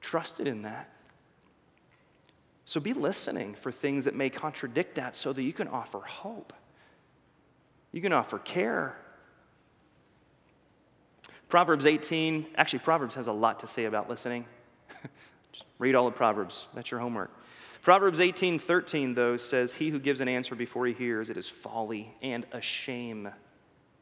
trusted 0.00 0.46
in 0.46 0.62
that. 0.62 0.90
So 2.64 2.80
be 2.80 2.94
listening 2.94 3.52
for 3.52 3.70
things 3.70 4.06
that 4.06 4.14
may 4.14 4.30
contradict 4.30 4.94
that 4.94 5.14
so 5.14 5.34
that 5.34 5.42
you 5.42 5.52
can 5.52 5.68
offer 5.68 6.00
hope. 6.00 6.54
You 7.92 8.00
can 8.00 8.14
offer 8.14 8.38
care. 8.38 8.96
Proverbs 11.50 11.84
18, 11.84 12.46
actually, 12.56 12.78
Proverbs 12.78 13.14
has 13.14 13.26
a 13.26 13.32
lot 13.32 13.60
to 13.60 13.66
say 13.66 13.84
about 13.84 14.08
listening. 14.08 14.46
Just 15.52 15.66
read 15.78 15.94
all 15.94 16.06
the 16.06 16.16
Proverbs. 16.16 16.66
That's 16.72 16.90
your 16.90 17.00
homework. 17.00 17.30
Proverbs 17.82 18.20
18 18.20 18.58
13, 18.58 19.14
though, 19.14 19.36
says, 19.36 19.74
He 19.74 19.90
who 19.90 19.98
gives 19.98 20.20
an 20.20 20.28
answer 20.28 20.54
before 20.54 20.86
he 20.86 20.92
hears, 20.92 21.30
it 21.30 21.38
is 21.38 21.48
folly 21.48 22.14
and 22.22 22.46
a 22.52 22.60
shame 22.60 23.28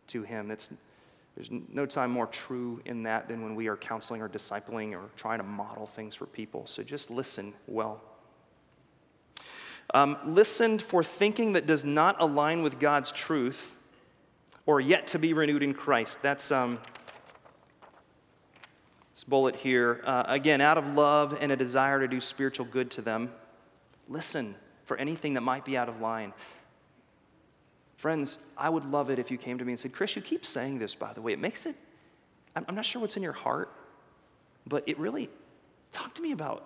to 0.09 0.23
him. 0.23 0.49
There's 0.49 1.51
no 1.51 1.85
time 1.85 2.11
more 2.11 2.27
true 2.27 2.81
in 2.87 3.03
that 3.03 3.29
than 3.29 3.43
when 3.43 3.55
we 3.55 3.69
are 3.69 3.77
counseling 3.77 4.23
or 4.23 4.29
discipling 4.29 4.95
or 4.95 5.03
trying 5.17 5.39
to 5.39 5.45
model 5.45 5.87
things 5.87 6.15
for 6.15 6.25
people. 6.27 6.67
So 6.67 6.83
just 6.83 7.11
listen 7.11 7.53
well. 7.67 8.01
Um, 9.93 10.17
listen 10.25 10.79
for 10.79 11.05
thinking 11.05 11.53
that 11.53 11.67
does 11.67 11.85
not 11.85 12.17
align 12.21 12.63
with 12.63 12.81
God's 12.81 13.13
truth 13.13 13.77
or 14.65 14.81
yet 14.81 15.09
to 15.09 15.19
be 15.19 15.33
renewed 15.33 15.63
in 15.63 15.75
Christ. 15.75 16.21
That's 16.23 16.51
um, 16.51 16.81
this 19.15 19.25
bullet 19.25 19.57
here. 19.57 20.01
Uh, 20.05 20.25
again, 20.27 20.61
out 20.61 20.79
of 20.79 20.95
love 20.95 21.37
and 21.41 21.53
a 21.53 21.57
desire 21.57 22.01
to 22.01 22.09
do 22.09 22.21
spiritual 22.21 22.67
good 22.67 22.91
to 22.93 23.03
them. 23.03 23.31
Listen 24.09 24.55
for 24.85 24.97
anything 24.97 25.35
that 25.35 25.41
might 25.41 25.65
be 25.65 25.77
out 25.77 25.89
of 25.89 26.01
line. 26.01 26.33
Friends, 27.97 28.39
I 28.57 28.69
would 28.69 28.85
love 28.85 29.11
it 29.11 29.19
if 29.19 29.31
you 29.31 29.39
came 29.39 29.59
to 29.59 29.65
me 29.65 29.73
and 29.73 29.79
said, 29.79 29.93
Chris, 29.93 30.17
you 30.17 30.23
keep 30.23 30.45
saying 30.45 30.79
this, 30.79 30.95
by 30.95 31.13
the 31.13 31.21
way. 31.21 31.33
It 31.33 31.39
makes 31.39 31.67
it, 31.67 31.75
I'm 32.55 32.75
not 32.75 32.85
sure 32.85 33.01
what's 33.01 33.17
in 33.17 33.23
your 33.23 33.33
heart, 33.33 33.73
but 34.67 34.85
it 34.87 34.99
really, 34.99 35.29
talk 35.93 36.15
to 36.15 36.23
me 36.23 36.33
about 36.33 36.65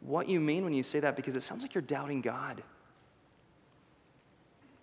what 0.00 0.28
you 0.28 0.40
mean 0.40 0.64
when 0.64 0.72
you 0.72 0.82
say 0.82 1.00
that 1.00 1.16
because 1.16 1.36
it 1.36 1.42
sounds 1.42 1.62
like 1.62 1.74
you're 1.74 1.82
doubting 1.82 2.20
God 2.20 2.62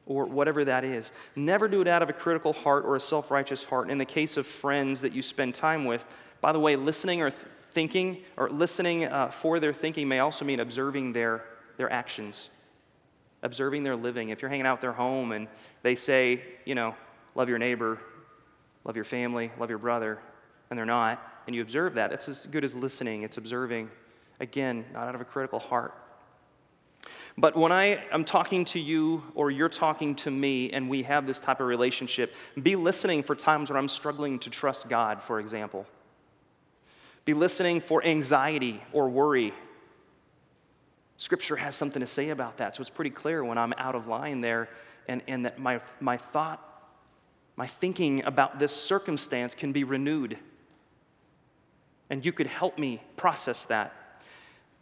or 0.06 0.26
whatever 0.26 0.66
that 0.66 0.84
is. 0.84 1.12
Never 1.36 1.68
do 1.68 1.82
it 1.82 1.88
out 1.88 2.02
of 2.02 2.10
a 2.10 2.14
critical 2.14 2.54
heart 2.54 2.86
or 2.86 2.96
a 2.96 3.00
self 3.00 3.32
righteous 3.32 3.64
heart. 3.64 3.90
In 3.90 3.98
the 3.98 4.06
case 4.06 4.38
of 4.38 4.46
friends 4.46 5.02
that 5.02 5.14
you 5.14 5.22
spend 5.22 5.56
time 5.56 5.86
with, 5.86 6.06
by 6.42 6.52
the 6.52 6.60
way, 6.60 6.76
listening 6.76 7.22
or 7.22 7.32
th- 7.32 7.46
thinking 7.74 8.22
or 8.38 8.50
listening 8.50 9.06
uh, 9.06 9.30
for 9.30 9.60
their 9.60 9.74
thinking 9.74 10.08
may 10.08 10.20
also 10.20 10.46
mean 10.46 10.60
observing 10.60 11.14
their, 11.14 11.44
their 11.78 11.92
actions, 11.92 12.50
observing 13.42 13.84
their 13.84 13.96
living. 13.96 14.30
If 14.30 14.42
you're 14.42 14.50
hanging 14.50 14.66
out 14.66 14.76
at 14.76 14.82
their 14.82 14.94
home 14.94 15.32
and 15.32 15.48
they 15.82 15.96
say, 15.96 16.42
you 16.66 16.76
know, 16.76 16.96
love 17.36 17.50
your 17.50 17.58
neighbor, 17.58 18.00
love 18.84 18.96
your 18.96 19.06
family, 19.06 19.52
love 19.60 19.70
your 19.70 19.80
brother, 19.80 20.20
and 20.70 20.78
they're 20.78 20.86
not, 20.86 21.22
and 21.48 21.56
you 21.56 21.62
observe 21.62 21.96
that, 21.96 22.10
that's 22.10 22.30
as 22.30 22.46
good 22.46 22.64
as 22.64 22.74
listening. 22.74 23.24
It's 23.24 23.38
observing, 23.38 23.90
again, 24.40 24.86
not 24.94 25.08
out 25.08 25.16
of 25.16 25.22
a 25.22 25.26
critical 25.26 25.60
heart. 25.60 25.94
But 27.38 27.58
when 27.58 27.72
I 27.72 28.06
am 28.12 28.26
talking 28.26 28.64
to 28.66 28.80
you 28.80 29.24
or 29.34 29.50
you're 29.50 29.68
talking 29.68 30.16
to 30.18 30.30
me 30.30 30.70
and 30.70 30.90
we 30.90 31.04
have 31.04 31.26
this 31.26 31.40
type 31.40 31.60
of 31.60 31.68
relationship, 31.68 32.36
be 32.62 32.76
listening 32.76 33.24
for 33.24 33.36
times 33.36 33.72
when 33.72 33.78
I'm 33.78 33.88
struggling 33.88 34.38
to 34.40 34.50
trust 34.52 34.88
God, 34.88 35.24
for 35.24 35.40
example. 35.40 35.88
Be 37.26 37.34
listening 37.34 37.80
for 37.80 38.04
anxiety 38.04 38.84
or 38.92 39.10
worry. 39.10 39.54
Scripture 41.18 41.56
has 41.56 41.76
something 41.76 42.02
to 42.02 42.08
say 42.08 42.30
about 42.30 42.58
that, 42.58 42.76
so 42.76 42.82
it's 42.82 42.90
pretty 42.90 43.10
clear 43.10 43.44
when 43.44 43.58
I'm 43.58 43.74
out 43.78 43.96
of 43.96 44.08
line 44.08 44.42
there 44.42 44.70
and, 45.08 45.22
and 45.28 45.46
that 45.46 45.60
my, 45.60 45.80
my 46.00 46.18
thought, 46.18 46.62
my 47.56 47.68
thinking 47.68 48.24
about 48.26 48.60
this 48.60 48.76
circumstance 48.76 49.56
can 49.56 49.72
be 49.72 49.84
renewed. 49.84 50.38
And 52.10 52.26
you 52.26 52.32
could 52.32 52.48
help 52.48 52.78
me 52.78 53.02
process 53.16 53.66
that. 53.66 53.94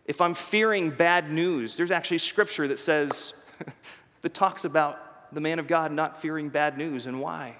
If 0.05 0.19
I'm 0.19 0.33
fearing 0.33 0.89
bad 0.89 1.31
news, 1.31 1.77
there's 1.77 1.91
actually 1.91 2.17
scripture 2.17 2.67
that 2.69 2.79
says, 2.79 3.33
that 4.21 4.33
talks 4.33 4.65
about 4.65 5.33
the 5.33 5.41
man 5.41 5.59
of 5.59 5.67
God 5.67 5.91
not 5.91 6.21
fearing 6.21 6.49
bad 6.49 6.77
news 6.77 7.05
and 7.05 7.19
why. 7.19 7.55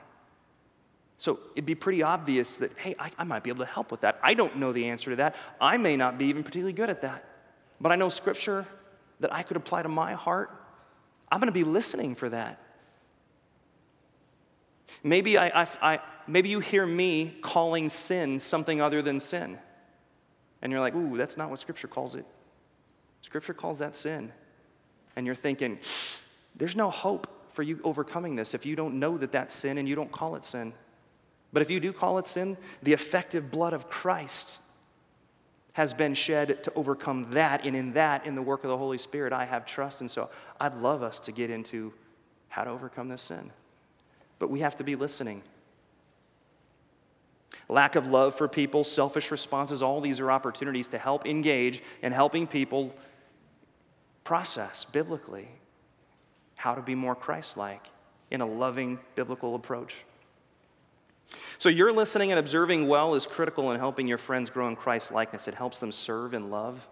So 1.21 1.37
it'd 1.53 1.67
be 1.67 1.75
pretty 1.75 2.01
obvious 2.01 2.57
that, 2.57 2.75
hey, 2.79 2.95
I, 2.97 3.11
I, 3.15 3.23
might 3.25 3.43
be 3.43 3.51
able 3.51 3.63
to 3.63 3.71
help 3.71 3.91
with 3.91 4.01
that. 4.01 4.19
I 4.23 4.33
don't 4.33 4.57
know 4.57 4.71
the 4.71 4.87
answer 4.87 5.11
to 5.11 5.17
that. 5.17 5.35
I 5.61 5.77
may 5.77 5.95
not 5.95 6.17
be 6.17 6.25
even 6.25 6.41
particularly 6.43 6.73
good 6.73 6.89
at 6.89 7.03
that. 7.03 7.23
But 7.79 7.91
I 7.91 7.95
know 7.95 8.09
scripture 8.09 8.65
that 9.19 9.31
I 9.31 9.43
could 9.43 9.55
apply 9.55 9.83
to 9.83 9.87
my 9.87 10.13
heart. 10.13 10.49
I'm 11.31 11.39
going 11.39 11.45
to 11.45 11.51
be 11.51 11.63
listening 11.63 12.15
for 12.15 12.27
that. 12.29 12.59
Maybe, 15.03 15.37
I, 15.37 15.61
I, 15.61 15.67
I, 15.83 15.99
maybe 16.25 16.49
you 16.49 16.59
hear 16.59 16.87
me 16.87 17.37
calling 17.43 17.87
sin 17.87 18.39
something 18.39 18.81
other 18.81 19.03
than 19.03 19.19
sin. 19.19 19.59
And 20.63 20.71
you're 20.71 20.81
like, 20.81 20.95
ooh, 20.95 21.17
that's 21.17 21.37
not 21.37 21.51
what 21.51 21.59
scripture 21.59 21.87
calls 21.87 22.15
it. 22.15 22.25
Scripture 23.21 23.53
calls 23.53 23.77
that 23.77 23.93
sin. 23.93 24.31
And 25.15 25.27
you're 25.27 25.35
thinking, 25.35 25.77
there's 26.55 26.75
no 26.75 26.89
hope 26.89 27.27
for 27.53 27.61
you 27.61 27.79
overcoming 27.83 28.35
this 28.35 28.55
if 28.55 28.65
you 28.65 28.75
don't 28.75 28.99
know 28.99 29.19
that 29.19 29.31
that's 29.31 29.53
sin 29.53 29.77
and 29.77 29.87
you 29.87 29.93
don't 29.93 30.11
call 30.11 30.35
it 30.35 30.43
sin. 30.43 30.73
But 31.53 31.61
if 31.61 31.69
you 31.69 31.79
do 31.79 31.91
call 31.91 32.17
it 32.17 32.27
sin, 32.27 32.57
the 32.81 32.93
effective 32.93 33.51
blood 33.51 33.73
of 33.73 33.89
Christ 33.89 34.59
has 35.73 35.93
been 35.93 36.13
shed 36.13 36.63
to 36.63 36.73
overcome 36.73 37.31
that. 37.31 37.65
And 37.65 37.75
in 37.75 37.93
that, 37.93 38.25
in 38.25 38.35
the 38.35 38.41
work 38.41 38.63
of 38.63 38.69
the 38.69 38.77
Holy 38.77 38.97
Spirit, 38.97 39.33
I 39.33 39.45
have 39.45 39.65
trust. 39.65 40.01
And 40.01 40.09
so 40.09 40.29
I'd 40.59 40.75
love 40.77 41.03
us 41.03 41.19
to 41.21 41.31
get 41.31 41.49
into 41.49 41.93
how 42.49 42.63
to 42.63 42.69
overcome 42.69 43.07
this 43.07 43.21
sin. 43.21 43.51
But 44.39 44.49
we 44.49 44.59
have 44.59 44.75
to 44.77 44.83
be 44.83 44.95
listening. 44.95 45.43
Lack 47.69 47.95
of 47.95 48.07
love 48.07 48.35
for 48.35 48.47
people, 48.47 48.83
selfish 48.83 49.31
responses, 49.31 49.81
all 49.81 50.01
these 50.01 50.19
are 50.19 50.31
opportunities 50.31 50.87
to 50.89 50.97
help 50.97 51.25
engage 51.25 51.81
in 52.01 52.11
helping 52.11 52.47
people 52.47 52.93
process 54.23 54.85
biblically 54.85 55.47
how 56.55 56.75
to 56.75 56.81
be 56.81 56.95
more 56.95 57.15
Christ 57.15 57.57
like 57.57 57.87
in 58.29 58.41
a 58.41 58.45
loving 58.45 58.99
biblical 59.15 59.55
approach. 59.55 59.95
So, 61.57 61.69
your 61.69 61.91
listening 61.91 62.31
and 62.31 62.39
observing 62.39 62.87
well 62.87 63.15
is 63.15 63.25
critical 63.25 63.71
in 63.71 63.79
helping 63.79 64.07
your 64.07 64.17
friends 64.17 64.49
grow 64.49 64.67
in 64.67 64.75
Christ 64.75 65.11
likeness. 65.11 65.47
It 65.47 65.55
helps 65.55 65.79
them 65.79 65.91
serve 65.91 66.33
and 66.33 66.51
love 66.51 66.87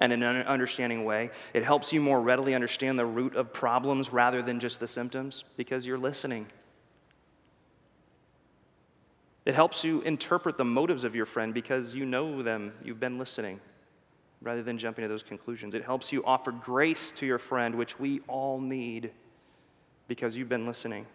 and 0.00 0.12
in 0.12 0.22
an 0.22 0.46
understanding 0.46 1.04
way. 1.04 1.30
It 1.52 1.62
helps 1.62 1.92
you 1.92 2.00
more 2.00 2.20
readily 2.20 2.54
understand 2.54 2.98
the 2.98 3.06
root 3.06 3.36
of 3.36 3.52
problems 3.52 4.12
rather 4.12 4.42
than 4.42 4.58
just 4.58 4.80
the 4.80 4.86
symptoms 4.86 5.44
because 5.56 5.86
you're 5.86 5.98
listening. 5.98 6.46
It 9.44 9.54
helps 9.54 9.84
you 9.84 10.00
interpret 10.02 10.56
the 10.56 10.64
motives 10.64 11.04
of 11.04 11.14
your 11.14 11.26
friend 11.26 11.52
because 11.52 11.94
you 11.94 12.06
know 12.06 12.42
them, 12.42 12.72
you've 12.82 13.00
been 13.00 13.18
listening, 13.18 13.60
rather 14.42 14.62
than 14.62 14.78
jumping 14.78 15.02
to 15.02 15.08
those 15.08 15.22
conclusions. 15.22 15.74
It 15.74 15.84
helps 15.84 16.12
you 16.12 16.24
offer 16.24 16.52
grace 16.52 17.10
to 17.12 17.26
your 17.26 17.38
friend, 17.38 17.74
which 17.74 17.98
we 17.98 18.20
all 18.26 18.60
need 18.60 19.10
because 20.08 20.36
you've 20.36 20.48
been 20.48 20.66
listening. 20.66 21.06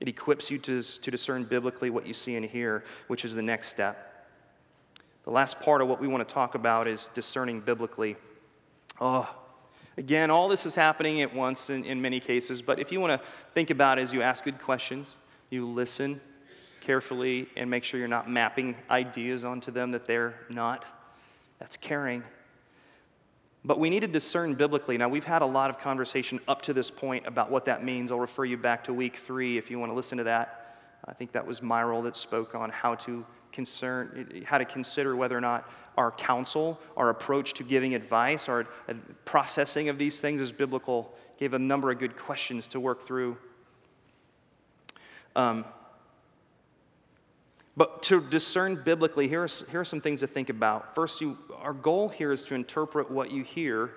It 0.00 0.08
equips 0.08 0.50
you 0.50 0.58
to, 0.58 0.82
to 0.82 1.10
discern 1.10 1.44
biblically 1.44 1.90
what 1.90 2.06
you 2.06 2.14
see 2.14 2.36
and 2.36 2.44
hear, 2.44 2.84
which 3.06 3.24
is 3.24 3.34
the 3.34 3.42
next 3.42 3.68
step. 3.68 4.28
The 5.24 5.30
last 5.30 5.60
part 5.60 5.80
of 5.80 5.88
what 5.88 6.00
we 6.00 6.06
want 6.06 6.26
to 6.26 6.32
talk 6.32 6.54
about 6.54 6.86
is 6.86 7.10
discerning 7.14 7.60
biblically. 7.60 8.16
Oh, 9.00 9.28
again, 9.96 10.30
all 10.30 10.48
this 10.48 10.66
is 10.66 10.74
happening 10.74 11.22
at 11.22 11.34
once 11.34 11.70
in, 11.70 11.84
in 11.84 12.00
many 12.00 12.20
cases, 12.20 12.62
but 12.62 12.78
if 12.78 12.92
you 12.92 13.00
want 13.00 13.20
to 13.20 13.28
think 13.54 13.70
about 13.70 13.98
it 13.98 14.02
as 14.02 14.12
you 14.12 14.22
ask 14.22 14.44
good 14.44 14.60
questions, 14.60 15.16
you 15.50 15.66
listen 15.66 16.20
carefully, 16.86 17.48
and 17.56 17.68
make 17.68 17.82
sure 17.82 17.98
you're 17.98 18.08
not 18.08 18.30
mapping 18.30 18.76
ideas 18.88 19.44
onto 19.44 19.72
them 19.72 19.90
that 19.90 20.06
they're 20.06 20.34
not, 20.48 20.84
that's 21.58 21.76
caring. 21.76 22.22
But 23.66 23.80
we 23.80 23.90
need 23.90 24.00
to 24.00 24.06
discern 24.06 24.54
biblically. 24.54 24.96
Now, 24.96 25.08
we've 25.08 25.24
had 25.24 25.42
a 25.42 25.46
lot 25.46 25.70
of 25.70 25.78
conversation 25.80 26.38
up 26.46 26.62
to 26.62 26.72
this 26.72 26.88
point 26.88 27.26
about 27.26 27.50
what 27.50 27.64
that 27.64 27.82
means. 27.82 28.12
I'll 28.12 28.20
refer 28.20 28.44
you 28.44 28.56
back 28.56 28.84
to 28.84 28.94
week 28.94 29.16
three 29.16 29.58
if 29.58 29.72
you 29.72 29.80
want 29.80 29.90
to 29.90 29.96
listen 29.96 30.18
to 30.18 30.24
that. 30.24 30.76
I 31.04 31.12
think 31.12 31.32
that 31.32 31.44
was 31.44 31.60
Myril 31.60 32.04
that 32.04 32.14
spoke 32.14 32.54
on 32.54 32.70
how 32.70 32.94
to 32.94 33.26
concern, 33.50 34.44
how 34.46 34.58
to 34.58 34.64
consider 34.64 35.16
whether 35.16 35.36
or 35.36 35.40
not 35.40 35.68
our 35.96 36.12
counsel, 36.12 36.80
our 36.96 37.08
approach 37.08 37.54
to 37.54 37.64
giving 37.64 37.96
advice, 37.96 38.48
our 38.48 38.68
processing 39.24 39.88
of 39.88 39.98
these 39.98 40.20
things 40.20 40.40
is 40.40 40.52
biblical. 40.52 41.12
Gave 41.36 41.52
a 41.52 41.58
number 41.58 41.90
of 41.90 41.98
good 41.98 42.16
questions 42.16 42.68
to 42.68 42.78
work 42.78 43.02
through. 43.02 43.36
Um, 45.34 45.64
but 47.76 48.02
to 48.04 48.20
discern 48.22 48.76
biblically, 48.76 49.28
here 49.28 49.42
are, 49.42 49.48
here 49.70 49.80
are 49.80 49.84
some 49.84 50.00
things 50.00 50.20
to 50.20 50.26
think 50.26 50.48
about. 50.48 50.94
First, 50.94 51.20
you, 51.20 51.36
our 51.62 51.72
goal 51.72 52.08
here 52.08 52.32
is 52.32 52.44
to 52.44 52.54
interpret 52.54 53.10
what 53.10 53.30
you 53.30 53.42
hear 53.42 53.92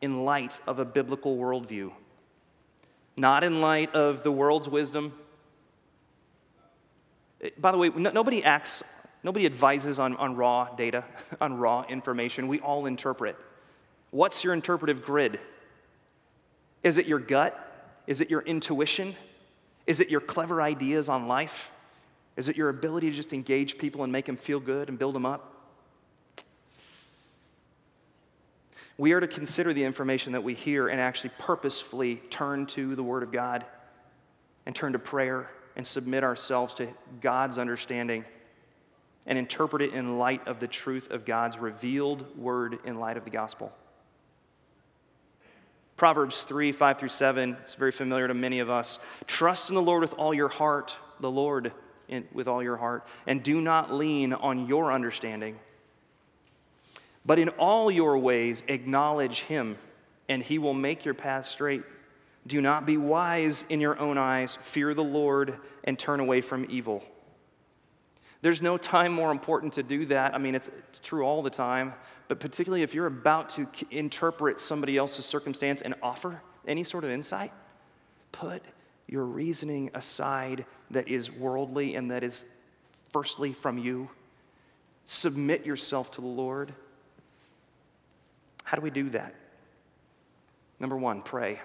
in 0.00 0.24
light 0.24 0.60
of 0.66 0.78
a 0.78 0.84
biblical 0.84 1.36
worldview, 1.36 1.92
not 3.16 3.44
in 3.44 3.60
light 3.60 3.94
of 3.94 4.22
the 4.22 4.30
world's 4.30 4.68
wisdom. 4.68 5.12
Eh, 7.42 7.50
by 7.58 7.72
the 7.72 7.78
way, 7.78 7.90
no, 7.90 8.10
nobody 8.10 8.44
acts, 8.44 8.84
nobody 9.22 9.46
advises 9.46 9.98
on, 9.98 10.16
on 10.16 10.36
raw 10.36 10.68
data, 10.76 11.04
on 11.40 11.58
raw 11.58 11.84
information. 11.88 12.48
We 12.48 12.60
all 12.60 12.86
interpret. 12.86 13.36
What's 14.10 14.44
your 14.44 14.54
interpretive 14.54 15.04
grid? 15.04 15.40
Is 16.82 16.98
it 16.98 17.06
your 17.06 17.18
gut? 17.18 17.64
Is 18.06 18.20
it 18.20 18.30
your 18.30 18.40
intuition? 18.42 19.16
Is 19.86 20.00
it 20.00 20.08
your 20.08 20.20
clever 20.20 20.62
ideas 20.62 21.08
on 21.08 21.26
life? 21.26 21.70
Is 22.36 22.48
it 22.48 22.56
your 22.56 22.68
ability 22.68 23.10
to 23.10 23.16
just 23.16 23.32
engage 23.32 23.78
people 23.78 24.04
and 24.04 24.12
make 24.12 24.26
them 24.26 24.36
feel 24.36 24.60
good 24.60 24.88
and 24.88 24.98
build 24.98 25.14
them 25.14 25.26
up? 25.26 25.57
We 28.98 29.12
are 29.12 29.20
to 29.20 29.28
consider 29.28 29.72
the 29.72 29.84
information 29.84 30.32
that 30.32 30.42
we 30.42 30.54
hear 30.54 30.88
and 30.88 31.00
actually 31.00 31.30
purposefully 31.38 32.16
turn 32.30 32.66
to 32.66 32.96
the 32.96 33.02
Word 33.04 33.22
of 33.22 33.30
God 33.30 33.64
and 34.66 34.74
turn 34.74 34.92
to 34.92 34.98
prayer 34.98 35.48
and 35.76 35.86
submit 35.86 36.24
ourselves 36.24 36.74
to 36.74 36.88
God's 37.20 37.58
understanding 37.58 38.24
and 39.24 39.38
interpret 39.38 39.82
it 39.82 39.94
in 39.94 40.18
light 40.18 40.48
of 40.48 40.58
the 40.58 40.66
truth 40.66 41.12
of 41.12 41.24
God's 41.24 41.58
revealed 41.58 42.36
Word 42.36 42.80
in 42.84 42.98
light 42.98 43.16
of 43.16 43.24
the 43.24 43.30
gospel. 43.30 43.72
Proverbs 45.96 46.42
3 46.42 46.72
5 46.72 46.98
through 46.98 47.08
7, 47.08 47.56
it's 47.60 47.74
very 47.74 47.92
familiar 47.92 48.26
to 48.26 48.34
many 48.34 48.58
of 48.58 48.68
us. 48.68 48.98
Trust 49.28 49.68
in 49.68 49.76
the 49.76 49.82
Lord 49.82 50.00
with 50.00 50.14
all 50.14 50.34
your 50.34 50.48
heart, 50.48 50.96
the 51.20 51.30
Lord 51.30 51.72
in, 52.08 52.26
with 52.32 52.48
all 52.48 52.64
your 52.64 52.76
heart, 52.76 53.06
and 53.28 53.44
do 53.44 53.60
not 53.60 53.92
lean 53.92 54.32
on 54.32 54.66
your 54.66 54.92
understanding. 54.92 55.56
But 57.28 57.38
in 57.38 57.50
all 57.50 57.90
your 57.90 58.16
ways, 58.16 58.64
acknowledge 58.68 59.42
him, 59.42 59.76
and 60.30 60.42
he 60.42 60.58
will 60.58 60.72
make 60.72 61.04
your 61.04 61.12
path 61.12 61.44
straight. 61.44 61.82
Do 62.46 62.62
not 62.62 62.86
be 62.86 62.96
wise 62.96 63.66
in 63.68 63.82
your 63.82 63.98
own 63.98 64.16
eyes. 64.16 64.56
Fear 64.62 64.94
the 64.94 65.04
Lord 65.04 65.58
and 65.84 65.98
turn 65.98 66.20
away 66.20 66.40
from 66.40 66.66
evil. 66.70 67.04
There's 68.40 68.62
no 68.62 68.78
time 68.78 69.12
more 69.12 69.30
important 69.30 69.74
to 69.74 69.82
do 69.82 70.06
that. 70.06 70.34
I 70.34 70.38
mean, 70.38 70.54
it's, 70.54 70.70
true 71.02 71.22
all 71.22 71.42
the 71.42 71.50
time, 71.50 71.92
but 72.28 72.40
particularly 72.40 72.82
if 72.82 72.94
you're 72.94 73.04
about 73.04 73.50
to 73.50 73.68
interpret 73.90 74.58
somebody 74.58 74.96
else's 74.96 75.26
circumstance 75.26 75.82
and 75.82 75.94
offer 76.02 76.40
any 76.66 76.82
sort 76.82 77.04
of 77.04 77.10
insight, 77.10 77.52
put 78.32 78.62
your 79.06 79.26
reasoning 79.26 79.90
aside 79.92 80.64
that 80.92 81.08
is 81.08 81.30
worldly 81.30 81.94
and 81.94 82.10
that 82.10 82.24
is 82.24 82.46
firstly 83.12 83.52
from 83.52 83.76
you. 83.76 84.08
Submit 85.04 85.66
yourself 85.66 86.10
to 86.12 86.22
the 86.22 86.26
Lord. 86.26 86.72
How 88.68 88.76
do 88.76 88.82
we 88.82 88.90
do 88.90 89.08
that? 89.10 89.34
Number 90.78 90.94
one, 90.94 91.22
pray. 91.22 91.58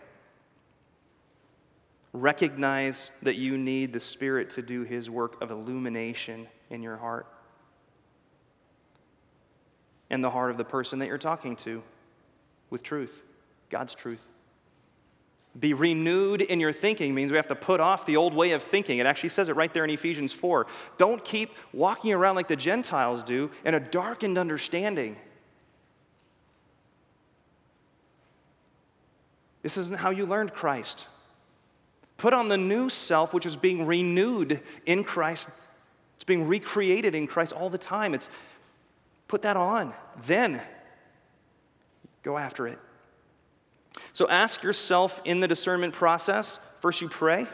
Recognize 2.14 3.12
that 3.24 3.36
you 3.36 3.58
need 3.58 3.92
the 3.92 4.00
Spirit 4.00 4.52
to 4.52 4.62
do 4.62 4.84
His 4.84 5.10
work 5.10 5.42
of 5.42 5.52
illumination 5.52 6.48
in 6.70 6.82
your 6.82 6.96
heart 6.96 7.28
and 10.10 10.24
the 10.24 10.30
heart 10.30 10.50
of 10.50 10.58
the 10.58 10.64
person 10.64 11.00
that 11.00 11.08
you're 11.08 11.18
talking 11.18 11.58
to 11.58 11.84
with 12.70 12.84
truth, 12.84 13.22
God's 13.70 13.96
truth. 13.96 14.26
Be 15.60 15.74
renewed 15.74 16.42
in 16.42 16.62
your 16.62 16.72
thinking 16.72 17.14
means 17.14 17.32
we 17.32 17.38
have 17.38 17.50
to 17.50 17.56
put 17.56 17.82
off 17.82 18.06
the 18.06 18.16
old 18.16 18.34
way 18.34 18.52
of 18.52 18.64
thinking. 18.64 19.00
It 19.00 19.08
actually 19.08 19.28
says 19.28 19.50
it 19.50 19.58
right 19.58 19.74
there 19.74 19.84
in 19.84 19.90
Ephesians 19.90 20.32
4. 20.32 20.68
Don't 20.98 21.22
keep 21.26 21.52
walking 21.74 22.14
around 22.14 22.38
like 22.38 22.48
the 22.48 22.56
Gentiles 22.56 23.26
do 23.26 23.52
in 23.66 23.74
a 23.74 23.80
darkened 23.82 24.38
understanding. 24.38 25.18
This 29.64 29.78
isn't 29.78 29.98
how 29.98 30.12
you 30.12 30.26
learned 30.26 30.54
Christ. 30.54 31.08
Put 32.18 32.34
on 32.34 32.50
the 32.50 32.58
new 32.58 32.90
self, 32.90 33.34
which 33.34 33.46
is 33.46 33.56
being 33.56 33.88
renewed 33.88 34.62
in 34.86 35.04
Christ. 35.04 35.50
It's 36.16 36.24
being 36.24 36.48
recreated 36.48 37.16
in 37.16 37.26
Christ 37.26 37.54
all 37.54 37.70
the 37.70 37.78
time. 37.78 38.14
It's 38.14 38.30
put 39.28 39.42
that 39.42 39.58
on. 39.58 39.94
Then 40.28 40.62
go 42.22 42.38
after 42.38 42.68
it. 42.68 42.78
So 44.12 44.30
ask 44.30 44.64
yourself 44.64 45.22
in 45.26 45.40
the 45.40 45.48
discernment 45.48 45.94
process 45.94 46.60
first, 46.82 47.02
you 47.02 47.10
pray. 47.10 47.48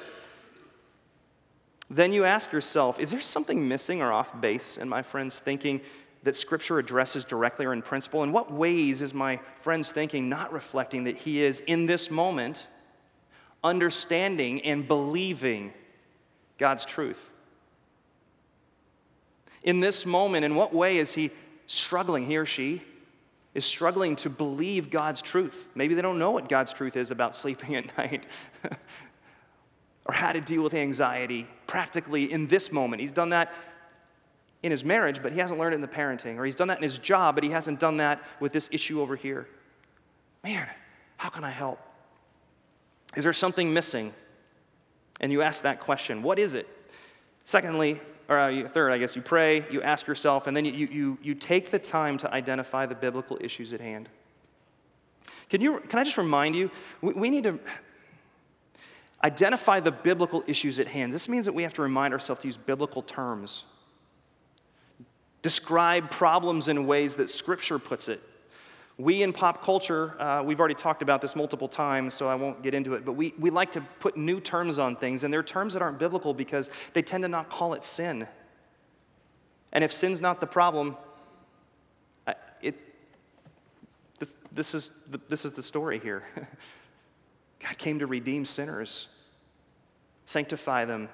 Then 1.90 2.14
you 2.14 2.26
ask 2.26 2.52
yourself, 2.52 3.00
is 3.00 3.12
there 3.12 3.22
something 3.22 3.68
missing 3.68 4.02
or 4.02 4.12
off 4.12 4.40
base 4.40 4.78
in 4.78 4.88
my 4.88 5.02
friend's 5.02 5.40
thinking 5.40 5.82
that 6.24 6.36
Scripture 6.36 6.80
addresses 6.80 7.24
directly 7.24 7.66
or 7.66 7.74
in 7.74 7.82
principle? 7.82 8.24
In 8.24 8.32
what 8.32 8.52
ways 8.52 9.02
is 9.02 9.14
my 9.14 9.40
friend's 9.60 9.92
thinking 9.92 10.30
not 10.30 10.52
reflecting 10.52 11.06
that 11.06 11.18
he 11.18 11.44
is, 11.44 11.62
in 11.62 11.86
this 11.86 12.12
moment, 12.12 12.68
understanding 13.64 14.62
and 14.62 14.88
believing 14.88 15.74
God's 16.58 16.86
truth? 16.86 17.30
In 19.64 19.80
this 19.80 20.06
moment, 20.06 20.46
in 20.46 20.56
what 20.56 20.74
way 20.74 20.98
is 20.98 21.14
he 21.14 21.32
struggling, 21.68 22.26
he 22.26 22.38
or 22.38 22.46
she, 22.46 22.82
is 23.54 23.66
struggling 23.66 24.16
to 24.18 24.30
believe 24.30 24.90
God's 24.90 25.22
truth. 25.22 25.70
Maybe 25.76 25.94
they 25.94 26.02
don't 26.02 26.20
know 26.20 26.32
what 26.32 26.50
God's 26.50 26.74
truth 26.74 26.96
is 26.96 27.12
about 27.12 27.36
sleeping 27.36 27.76
at 27.78 27.98
night 27.98 28.26
or 30.06 30.14
how 30.14 30.32
to 30.32 30.42
deal 30.42 30.62
with 30.62 30.74
anxiety 30.74 31.48
practically 31.68 32.32
in 32.32 32.48
this 32.48 32.72
moment. 32.72 33.02
He's 33.02 33.12
done 33.12 33.30
that 33.30 33.54
in 34.62 34.72
his 34.72 34.84
marriage, 34.84 35.22
but 35.22 35.32
he 35.32 35.40
hasn't 35.40 35.60
learned 35.60 35.74
it 35.74 35.76
in 35.76 35.82
the 35.82 35.88
parenting, 35.88 36.38
or 36.38 36.46
he's 36.46 36.56
done 36.56 36.68
that 36.68 36.78
in 36.78 36.84
his 36.84 36.98
job, 36.98 37.36
but 37.36 37.44
he 37.44 37.50
hasn't 37.50 37.80
done 37.80 37.98
that 37.98 38.22
with 38.40 38.52
this 38.52 38.70
issue 38.72 39.02
over 39.02 39.16
here. 39.16 39.48
Man, 40.44 40.68
how 41.18 41.30
can 41.30 41.44
I 41.44 41.50
help? 41.50 41.80
Is 43.16 43.24
there 43.24 43.34
something 43.34 43.74
missing? 43.74 44.14
And 45.22 45.32
you 45.32 45.42
ask 45.42 45.64
that 45.64 45.80
question 45.80 46.24
what 46.24 46.40
is 46.40 46.54
it? 46.54 46.68
Secondly, 47.46 48.00
or 48.30 48.38
uh, 48.38 48.70
third, 48.70 48.92
I 48.92 49.00
guess, 49.00 49.16
you 49.16 49.24
pray, 49.24 49.66
you 49.72 49.82
ask 49.82 50.06
yourself, 50.06 50.46
and 50.46 50.56
then 50.56 50.64
you, 50.64 50.88
you, 50.92 51.18
you 51.22 51.34
take 51.34 51.72
the 51.72 51.80
time 51.80 52.16
to 52.20 52.32
identify 52.32 52.86
the 52.86 52.94
biblical 52.94 53.40
issues 53.42 53.74
at 53.74 53.82
hand. 53.82 54.08
Can, 55.50 55.62
you, 55.62 55.80
can 55.90 55.98
I 55.98 56.04
just 56.04 56.18
remind 56.18 56.56
you, 56.56 56.70
we, 57.02 57.14
we 57.14 57.30
need 57.32 57.44
to 57.46 57.60
identify 59.24 59.80
the 59.80 59.92
biblical 59.92 60.44
issues 60.46 60.80
at 60.80 60.88
hand. 60.88 61.12
This 61.12 61.28
means 61.28 61.46
that 61.46 61.54
we 61.54 61.64
have 61.64 61.74
to 61.74 61.82
remind 61.82 62.14
ourselves 62.14 62.42
to 62.42 62.48
use 62.48 62.56
biblical 62.56 63.02
terms, 63.02 63.64
describe 65.42 66.12
problems 66.12 66.68
in 66.68 66.86
ways 66.86 67.16
that 67.18 67.30
Scripture 67.30 67.80
puts 67.80 68.10
it. 68.10 68.22
We 68.98 69.24
in 69.24 69.32
pop 69.32 69.64
culture, 69.64 70.20
uh, 70.22 70.44
we've 70.44 70.60
already 70.60 70.76
talked 70.76 71.02
about 71.02 71.22
this 71.22 71.34
multiple 71.34 71.70
times, 71.70 72.14
so 72.14 72.28
I 72.28 72.36
won't 72.36 72.62
get 72.62 72.74
into 72.74 72.96
it, 72.96 73.06
but 73.06 73.14
we, 73.14 73.34
we 73.40 73.50
like 73.50 73.72
to 73.72 73.82
put 74.00 74.18
new 74.18 74.42
terms 74.42 74.78
on 74.78 74.98
things, 74.98 75.24
and 75.24 75.34
they're 75.34 75.42
terms 75.42 75.74
that 75.74 75.82
aren't 75.82 76.00
biblical 76.00 76.34
because 76.34 76.70
they 76.92 77.02
tend 77.02 77.24
to 77.24 77.30
not 77.30 77.50
call 77.50 77.74
it 77.74 77.84
sin. 77.84 78.28
And 79.72 79.84
if 79.84 79.94
sin's 79.94 80.20
not 80.20 80.42
the 80.42 80.48
problem, 80.48 80.98
it, 82.62 82.76
this, 84.20 84.36
this, 84.52 84.76
is 84.76 84.92
the, 85.10 85.20
this 85.30 85.46
is 85.46 85.54
the 85.54 85.64
story 85.64 86.00
here. 86.00 86.24
God 87.60 87.78
came 87.78 88.00
to 88.00 88.08
redeem 88.08 88.44
sinners, 88.44 89.08
sanctify 90.26 90.84
them, 90.84 91.08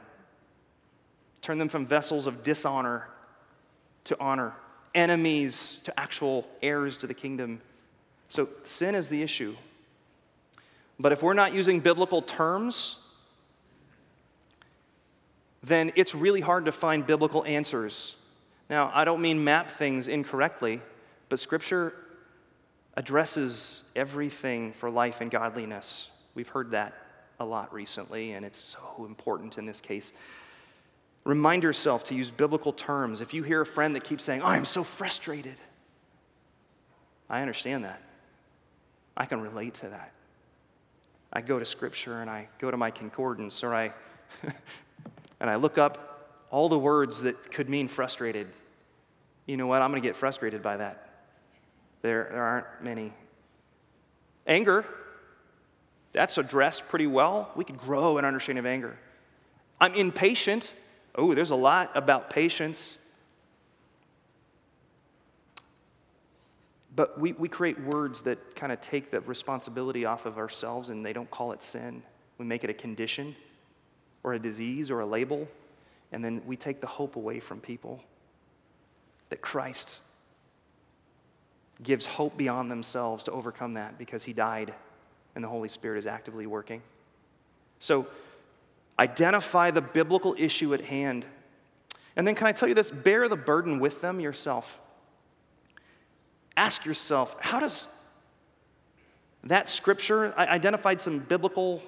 turn 1.42 1.60
them 1.60 1.70
from 1.70 1.86
vessels 1.86 2.26
of 2.26 2.44
dishonor 2.44 3.10
to 4.06 4.20
honor, 4.20 4.54
enemies 4.94 5.82
to 5.84 6.00
actual 6.00 6.48
heirs 6.62 6.98
to 6.98 7.08
the 7.08 7.14
kingdom. 7.14 7.62
So 8.30 8.50
sin 8.64 8.96
is 8.96 9.10
the 9.10 9.22
issue. 9.22 9.56
But 11.00 11.12
if 11.12 11.22
we're 11.22 11.34
not 11.34 11.54
using 11.54 11.82
biblical 11.82 12.22
terms, 12.22 12.98
then 15.62 15.92
it's 15.96 16.16
really 16.16 16.42
hard 16.42 16.66
to 16.66 16.72
find 16.72 17.06
biblical 17.06 17.44
answers. 17.46 18.16
Now, 18.70 18.92
I 18.94 19.04
don't 19.04 19.22
mean 19.22 19.44
map 19.44 19.70
things 19.70 20.08
incorrectly, 20.08 20.82
but 21.30 21.40
Scripture 21.40 21.94
addresses 22.96 23.84
everything 23.96 24.72
for 24.72 24.90
life 24.90 25.22
and 25.22 25.30
godliness. 25.30 26.10
We've 26.34 26.48
heard 26.48 26.72
that 26.72 26.94
a 27.40 27.46
lot 27.46 27.74
recently, 27.74 28.32
and 28.32 28.46
it's 28.46 28.58
so 28.58 29.06
important 29.06 29.58
in 29.58 29.66
this 29.66 29.82
case. 29.82 30.14
Remind 31.26 31.64
yourself 31.64 32.06
to 32.06 32.16
use 32.16 32.32
biblical 32.32 32.72
terms. 32.72 33.20
If 33.20 33.34
you 33.34 33.44
hear 33.44 33.62
a 33.62 33.66
friend 33.66 33.96
that 33.96 34.04
keeps 34.04 34.24
saying, 34.24 34.42
oh, 34.42 34.46
I'm 34.46 34.64
so 34.64 34.84
frustrated, 34.84 35.56
I 37.30 37.42
understand 37.42 37.84
that. 37.84 38.02
I 39.18 39.26
can 39.26 39.42
relate 39.42 39.74
to 39.76 39.90
that. 39.90 40.12
I 41.34 41.42
go 41.42 41.58
to 41.58 41.66
scripture 41.66 42.22
and 42.22 42.30
I 42.30 42.48
go 42.60 42.70
to 42.70 42.78
my 42.78 42.92
concordance 42.92 43.64
or 43.64 43.74
I 43.74 43.92
and 45.40 45.50
I 45.50 45.56
look 45.56 45.78
up 45.78 46.46
all 46.52 46.70
the 46.70 46.80
words 46.80 47.24
that 47.24 47.52
could 47.52 47.70
mean 47.70 47.88
frustrated. 47.88 48.48
You 49.46 49.58
know 49.58 49.68
what? 49.68 49.82
I'm 49.82 49.92
going 49.92 50.02
to 50.02 50.08
get 50.08 50.16
frustrated 50.16 50.62
by 50.62 50.78
that. 50.78 51.10
There, 52.02 52.30
there 52.32 52.44
aren't 52.44 52.68
many. 52.82 53.14
Anger, 54.48 54.86
that's 56.12 56.38
addressed 56.38 56.88
pretty 56.88 57.08
well. 57.08 57.52
We 57.56 57.66
could 57.66 57.78
grow 57.78 58.18
in 58.18 58.26
understanding 58.26 58.60
of 58.60 58.66
anger. 58.66 58.98
I'm 59.82 59.94
impatient. 59.96 60.72
Oh, 61.18 61.34
there's 61.34 61.52
a 61.52 61.56
lot 61.56 61.92
about 61.96 62.30
patience. 62.30 62.98
But 66.96 67.20
we, 67.20 67.34
we 67.34 67.50
create 67.50 67.80
words 67.82 68.22
that 68.24 68.56
kind 68.56 68.72
of 68.72 68.82
take 68.82 69.12
the 69.12 69.22
responsibility 69.22 70.06
off 70.06 70.26
of 70.26 70.38
ourselves 70.38 70.90
and 70.90 71.06
they 71.06 71.14
don't 71.14 71.30
call 71.30 71.52
it 71.52 71.62
sin. 71.62 72.04
We 72.38 72.46
make 72.46 72.64
it 72.64 72.70
a 72.70 72.74
condition 72.74 73.36
or 74.24 74.34
a 74.34 74.40
disease 74.40 74.90
or 74.90 75.02
a 75.02 75.06
label, 75.06 75.48
and 76.12 76.24
then 76.24 76.42
we 76.46 76.58
take 76.58 76.82
the 76.82 76.88
hope 76.88 77.16
away 77.16 77.40
from 77.40 77.60
people 77.60 78.02
that 79.30 79.42
Christ 79.42 80.02
gives 81.84 82.06
hope 82.06 82.38
beyond 82.38 82.72
themselves 82.72 83.24
to 83.26 83.32
overcome 83.32 83.74
that 83.76 83.98
because 83.98 84.24
he 84.24 84.34
died 84.34 84.74
and 85.36 85.44
the 85.44 85.48
Holy 85.48 85.70
Spirit 85.70 86.00
is 86.00 86.08
actively 86.08 86.48
working. 86.48 86.82
So, 87.80 88.08
identify 89.00 89.72
the 89.72 89.82
biblical 89.82 90.36
issue 90.38 90.74
at 90.74 90.82
hand. 90.82 91.26
And 92.16 92.26
then, 92.26 92.36
can 92.36 92.48
I 92.48 92.52
tell 92.52 92.70
you 92.70 92.76
this? 92.76 92.90
Bear 92.90 93.28
the 93.28 93.36
burden 93.36 93.80
with 93.80 94.02
them 94.02 94.20
yourself. 94.20 94.80
Ask 96.56 96.86
yourself, 96.86 97.36
how 97.42 97.60
does 97.60 97.88
that 99.46 99.68
scripture, 99.68 100.34
I 100.36 100.48
identified 100.48 101.00
some 101.00 101.20
biblical 101.20 101.84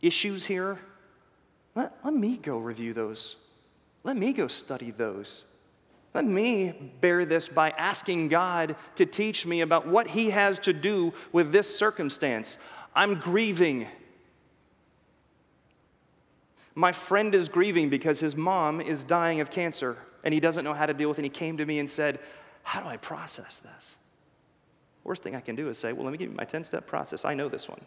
issues 0.00 0.44
here. 0.44 0.78
Let, 1.74 1.94
let 2.04 2.12
me 2.12 2.36
go 2.36 2.58
review 2.58 2.92
those. 2.92 3.36
Let 4.02 4.16
me 4.16 4.32
go 4.32 4.48
study 4.48 4.90
those. 4.90 5.44
Let 6.12 6.26
me 6.26 6.92
bear 7.00 7.24
this 7.24 7.48
by 7.48 7.70
asking 7.70 8.28
God 8.28 8.76
to 8.96 9.06
teach 9.06 9.46
me 9.46 9.60
about 9.60 9.86
what 9.86 10.08
He 10.08 10.30
has 10.30 10.58
to 10.60 10.72
do 10.72 11.14
with 11.30 11.52
this 11.52 11.74
circumstance. 11.74 12.58
I'm 12.94 13.14
grieving. 13.14 13.86
My 16.74 16.92
friend 16.92 17.34
is 17.34 17.48
grieving 17.48 17.90
because 17.90 18.20
his 18.20 18.36
mom 18.36 18.80
is 18.80 19.04
dying 19.04 19.40
of 19.40 19.50
cancer 19.50 19.96
and 20.24 20.32
he 20.32 20.40
doesn't 20.40 20.64
know 20.64 20.74
how 20.74 20.86
to 20.86 20.94
deal 20.94 21.08
with 21.08 21.18
it. 21.18 21.24
And 21.24 21.26
he 21.26 21.38
came 21.38 21.56
to 21.58 21.66
me 21.66 21.78
and 21.78 21.88
said, 21.88 22.18
How 22.62 22.80
do 22.80 22.88
I 22.88 22.96
process 22.96 23.60
this? 23.60 23.98
Worst 25.04 25.22
thing 25.22 25.34
I 25.34 25.40
can 25.40 25.56
do 25.56 25.68
is 25.68 25.78
say, 25.78 25.92
Well, 25.92 26.04
let 26.04 26.12
me 26.12 26.18
give 26.18 26.30
you 26.30 26.36
my 26.36 26.44
10 26.44 26.64
step 26.64 26.86
process. 26.86 27.24
I 27.24 27.34
know 27.34 27.48
this 27.48 27.68
one. 27.68 27.80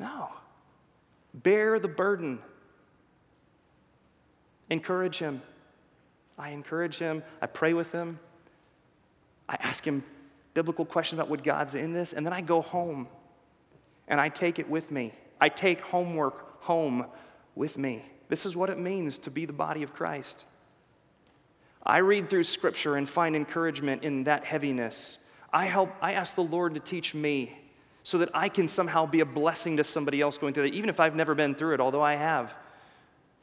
No. 0.00 0.30
Bear 1.34 1.78
the 1.78 1.88
burden. 1.88 2.40
Encourage 4.70 5.18
him. 5.18 5.42
I 6.38 6.50
encourage 6.50 6.98
him. 6.98 7.22
I 7.40 7.46
pray 7.46 7.72
with 7.72 7.92
him. 7.92 8.18
I 9.48 9.56
ask 9.60 9.86
him 9.86 10.02
biblical 10.54 10.84
questions 10.84 11.18
about 11.18 11.28
what 11.28 11.44
God's 11.44 11.74
in 11.74 11.92
this, 11.92 12.12
and 12.14 12.24
then 12.24 12.32
I 12.32 12.40
go 12.40 12.62
home 12.62 13.08
and 14.08 14.20
I 14.20 14.28
take 14.28 14.58
it 14.58 14.68
with 14.68 14.90
me. 14.90 15.12
I 15.40 15.48
take 15.48 15.80
homework 15.82 16.62
home 16.62 17.06
with 17.56 17.76
me. 17.76 18.04
This 18.28 18.46
is 18.46 18.54
what 18.54 18.70
it 18.70 18.78
means 18.78 19.18
to 19.18 19.30
be 19.30 19.44
the 19.44 19.52
body 19.52 19.82
of 19.82 19.92
Christ. 19.92 20.44
I 21.82 21.98
read 21.98 22.30
through 22.30 22.44
scripture 22.44 22.94
and 22.94 23.08
find 23.08 23.34
encouragement 23.34 24.04
in 24.04 24.24
that 24.24 24.44
heaviness. 24.44 25.18
I 25.52 25.66
help 25.66 25.92
I 26.00 26.12
ask 26.12 26.36
the 26.36 26.42
Lord 26.44 26.74
to 26.74 26.80
teach 26.80 27.14
me 27.14 27.56
so 28.04 28.18
that 28.18 28.28
I 28.34 28.48
can 28.48 28.68
somehow 28.68 29.06
be 29.06 29.20
a 29.20 29.26
blessing 29.26 29.78
to 29.78 29.84
somebody 29.84 30.20
else 30.20 30.38
going 30.38 30.54
through 30.54 30.70
that 30.70 30.76
even 30.76 30.88
if 30.88 31.00
I've 31.00 31.16
never 31.16 31.34
been 31.34 31.56
through 31.56 31.74
it, 31.74 31.80
although 31.80 32.02
I 32.02 32.14
have 32.14 32.54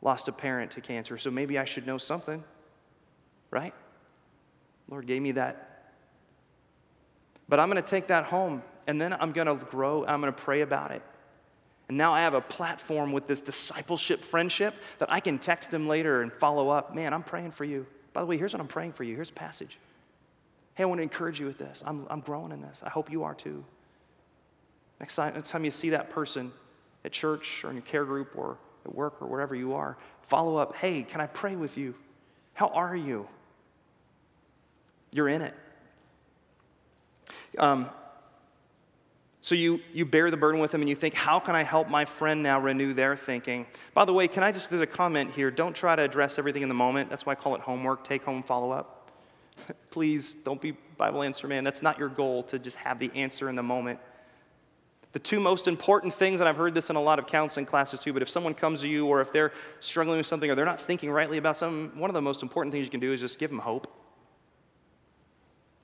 lost 0.02 0.30
a 0.30 0.32
parent 0.32 0.72
to 0.72 0.82
cancer. 0.82 1.18
So 1.18 1.30
maybe 1.30 1.58
I 1.58 1.66
should 1.66 1.86
know 1.86 1.98
something 1.98 2.44
right? 3.54 3.74
Lord 4.90 5.06
gave 5.06 5.22
me 5.22 5.34
that. 5.34 5.92
But 7.48 7.60
I'm 7.60 7.70
going 7.70 7.82
to 7.82 7.88
take 7.88 8.08
that 8.08 8.26
home 8.26 8.64
and 8.88 9.00
then 9.00 9.14
I'm 9.14 9.32
going 9.32 9.48
to 9.48 9.64
grow. 9.66 10.04
I'm 10.06 10.20
going 10.20 10.34
to 10.34 10.42
pray 10.42 10.62
about 10.62 10.92
it. 10.92 11.04
And 11.94 11.98
now 12.00 12.12
I 12.12 12.22
have 12.22 12.34
a 12.34 12.42
platform 12.42 13.12
with 13.12 13.28
this 13.28 13.40
discipleship 13.40 14.24
friendship 14.24 14.74
that 14.98 15.12
I 15.12 15.20
can 15.20 15.38
text 15.38 15.72
him 15.72 15.88
later 15.88 16.24
and 16.24 16.34
follow 16.34 16.70
up. 16.70 16.96
Man, 16.96 17.14
I'm 17.14 17.22
praying 17.22 17.52
for 17.52 17.66
you. 17.66 17.86
By 18.14 18.22
the 18.22 18.26
way, 18.26 18.36
here's 18.36 18.52
what 18.52 18.60
I'm 18.60 18.68
praying 18.68 18.94
for 18.94 19.04
you. 19.04 19.14
Here's 19.14 19.30
a 19.30 19.34
passage. 19.34 19.78
Hey, 20.74 20.86
I 20.86 20.88
want 20.88 20.98
to 20.98 21.04
encourage 21.04 21.40
you 21.40 21.46
with 21.46 21.60
this. 21.60 21.84
I'm, 21.86 22.08
I'm 22.10 22.22
growing 22.22 22.52
in 22.52 22.64
this. 22.64 22.82
I 22.84 22.90
hope 22.90 23.12
you 23.12 23.26
are 23.26 23.36
too. 23.36 23.64
Next 25.00 25.16
time, 25.16 25.36
next 25.36 25.52
time 25.52 25.64
you 25.66 25.70
see 25.70 25.92
that 25.92 26.10
person 26.10 26.52
at 27.06 27.12
church 27.12 27.64
or 27.64 27.70
in 27.70 27.76
your 27.76 27.84
care 27.84 28.06
group 28.06 28.32
or 28.36 28.58
at 28.86 28.96
work 28.96 29.22
or 29.22 29.28
wherever 29.28 29.54
you 29.54 29.76
are, 29.76 29.96
follow 30.24 30.58
up. 30.58 30.76
Hey, 30.76 31.04
can 31.04 31.22
I 31.22 31.28
pray 31.28 31.56
with 31.56 31.78
you? 31.78 31.94
How 32.56 32.70
are 32.70 32.96
you? 32.96 33.28
You're 35.12 35.30
in 35.30 35.44
it. 35.44 35.54
Um, 37.60 37.88
so 39.44 39.56
you, 39.56 39.82
you 39.92 40.06
bear 40.06 40.32
the 40.32 40.38
burden 40.38 40.62
with 40.62 40.72
them 40.72 40.80
and 40.80 40.88
you 40.88 40.96
think, 40.96 41.14
how 41.14 41.38
can 41.38 41.54
I 41.54 41.64
help 41.64 41.90
my 41.90 42.06
friend 42.06 42.42
now 42.42 42.62
renew 42.62 42.94
their 42.94 43.18
thinking? 43.18 43.66
By 43.94 44.06
the 44.06 44.14
way, 44.14 44.30
can 44.30 44.42
I 44.42 44.54
just, 44.54 44.70
there's 44.70 44.82
a 44.82 44.88
comment 44.88 45.32
here. 45.32 45.52
Don't 45.52 45.76
try 45.76 45.98
to 45.98 46.02
address 46.02 46.40
everything 46.40 46.62
in 46.62 46.70
the 46.70 46.76
moment. 46.76 47.10
That's 47.10 47.26
why 47.26 47.34
I 47.34 47.36
call 47.36 47.54
it 47.56 47.60
homework. 47.60 48.06
Take 48.06 48.24
home, 48.24 48.42
follow 48.42 48.72
up. 48.72 49.12
Please 49.92 50.34
don't 50.34 50.62
be 50.62 50.72
Bible 50.96 51.24
answer 51.24 51.46
man. 51.50 51.66
That's 51.66 51.82
not 51.82 52.00
your 52.00 52.08
goal 52.08 52.44
to 52.44 52.58
just 52.58 52.78
have 52.78 53.00
the 53.00 53.12
answer 53.16 53.50
in 53.50 53.58
the 53.58 53.64
moment. 53.64 54.00
The 55.12 55.20
two 55.20 55.42
most 55.42 55.68
important 55.68 56.14
things, 56.14 56.40
and 56.40 56.48
I've 56.48 56.56
heard 56.56 56.74
this 56.74 56.90
in 56.90 56.96
a 56.96 57.02
lot 57.02 57.20
of 57.20 57.28
counseling 57.28 57.66
classes 57.66 58.00
too, 58.00 58.14
but 58.14 58.22
if 58.22 58.30
someone 58.30 58.54
comes 58.54 58.80
to 58.80 58.88
you 58.88 59.08
or 59.08 59.20
if 59.20 59.34
they're 59.34 59.52
struggling 59.82 60.20
with 60.20 60.26
something 60.26 60.50
or 60.50 60.56
they're 60.56 60.64
not 60.64 60.80
thinking 60.80 61.12
rightly 61.12 61.38
about 61.38 61.58
something, 61.58 62.00
one 62.00 62.10
of 62.10 62.14
the 62.14 62.22
most 62.22 62.44
important 62.44 62.72
things 62.72 62.86
you 62.86 62.92
can 62.92 63.02
do 63.02 63.12
is 63.12 63.20
just 63.20 63.40
give 63.40 63.50
them 63.50 63.60
hope 63.60 63.94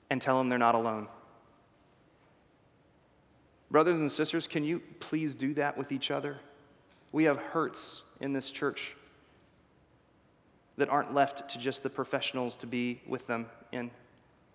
and 0.08 0.22
tell 0.22 0.38
them 0.38 0.48
they're 0.48 0.58
not 0.58 0.74
alone. 0.74 1.08
Brothers 3.70 4.00
and 4.00 4.10
sisters, 4.10 4.46
can 4.46 4.64
you 4.64 4.80
please 4.98 5.34
do 5.34 5.54
that 5.54 5.78
with 5.78 5.92
each 5.92 6.10
other? 6.10 6.38
We 7.12 7.24
have 7.24 7.38
hurts 7.38 8.02
in 8.20 8.32
this 8.32 8.50
church 8.50 8.96
that 10.76 10.88
aren't 10.88 11.14
left 11.14 11.50
to 11.50 11.58
just 11.58 11.82
the 11.82 11.90
professionals 11.90 12.56
to 12.56 12.66
be 12.66 13.00
with 13.06 13.26
them 13.26 13.46
in, 13.70 13.90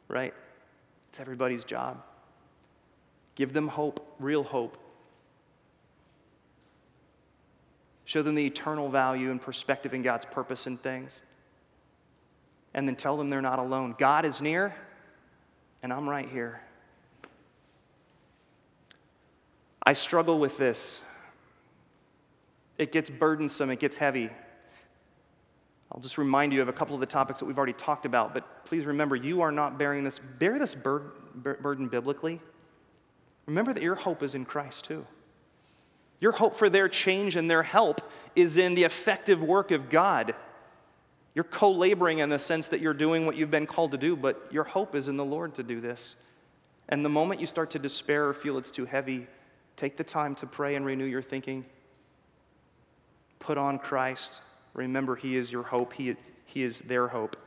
right? 0.08 0.34
It's 1.10 1.20
everybody's 1.20 1.64
job. 1.64 2.04
Give 3.36 3.54
them 3.54 3.68
hope, 3.68 4.16
real 4.20 4.44
hope. 4.44 4.78
Show 8.06 8.22
them 8.22 8.36
the 8.36 8.46
eternal 8.46 8.90
value 8.90 9.32
and 9.32 9.42
perspective 9.42 9.94
in 9.94 10.02
God's 10.02 10.26
purpose 10.26 10.68
in 10.68 10.78
things. 10.78 11.22
And 12.74 12.88
then 12.88 12.96
tell 12.96 13.18
them 13.18 13.30
they're 13.30 13.42
not 13.42 13.60
alone. 13.60 13.96
God 13.98 14.26
is 14.26 14.42
near 14.42 14.76
and 15.84 15.94
I'm 15.94 16.10
right 16.10 16.28
here. 16.28 16.62
I 19.86 19.94
struggle 19.94 20.40
with 20.40 20.58
this. 20.58 21.02
It 22.78 22.92
gets 22.92 23.10
burdensome, 23.10 23.70
it 23.70 23.80
gets 23.80 23.98
heavy. 23.98 24.30
I'll 25.92 26.02
just 26.02 26.18
remind 26.18 26.52
you 26.52 26.62
of 26.62 26.68
a 26.68 26.74
couple 26.74 26.96
of 26.96 27.00
the 27.00 27.08
topics 27.08 27.40
that 27.40 27.46
we've 27.46 27.58
already 27.58 27.74
talked 27.74 28.06
about, 28.06 28.34
but 28.34 28.66
please 28.66 28.86
remember 28.86 29.16
you 29.16 29.42
are 29.42 29.52
not 29.52 29.78
bearing 29.78 30.04
this. 30.04 30.20
Bear 30.20 30.60
this 30.60 30.76
bur- 30.76 31.12
burden 31.36 31.88
biblically. 31.88 32.42
Remember 33.46 33.72
that 33.72 33.84
your 33.84 33.96
hope 33.96 34.24
is 34.24 34.36
in 34.36 34.44
Christ 34.44 34.86
too. 34.86 35.06
Your 36.20 36.32
hope 36.32 36.56
for 36.56 36.70
their 36.70 36.90
change 36.90 37.36
and 37.36 37.50
their 37.50 37.64
help 37.64 38.02
is 38.36 38.58
in 38.58 38.76
the 38.76 38.84
effective 38.84 39.42
work 39.42 39.72
of 39.72 39.90
God. 39.90 40.34
You're 41.34 41.44
co 41.44 41.72
laboring 41.72 42.20
in 42.20 42.30
the 42.30 42.40
sense 42.40 42.70
that 42.70 42.80
you're 42.80 42.94
doing 42.94 43.26
what 43.26 43.36
you've 43.36 43.52
been 43.52 43.68
called 43.68 43.92
to 43.92 43.98
do, 43.98 44.16
but 44.16 44.48
your 44.52 44.64
hope 44.64 44.96
is 44.96 45.08
in 45.08 45.18
the 45.18 45.26
Lord 45.26 45.56
to 45.56 45.64
do 45.64 45.80
this. 45.80 46.16
And 46.90 47.06
the 47.06 47.10
moment 47.10 47.42
you 47.42 47.48
start 47.48 47.72
to 47.72 47.80
despair 47.80 48.28
or 48.28 48.34
feel 48.34 48.58
it's 48.58 48.72
too 48.72 48.86
heavy, 48.86 49.28
take 49.78 49.98
the 49.98 50.04
time 50.04 50.36
to 50.36 50.48
pray 50.48 50.76
and 50.76 50.86
renew 50.86 51.06
your 51.06 51.22
thinking. 51.22 51.66
Put 53.40 53.58
on 53.58 53.80
Christ. 53.80 54.42
Remember, 54.74 55.16
He 55.16 55.38
is 55.38 55.52
your 55.52 55.64
hope, 55.64 55.94
He, 55.94 56.16
he 56.46 56.64
is 56.64 56.82
their 56.82 57.08
hope. 57.08 57.38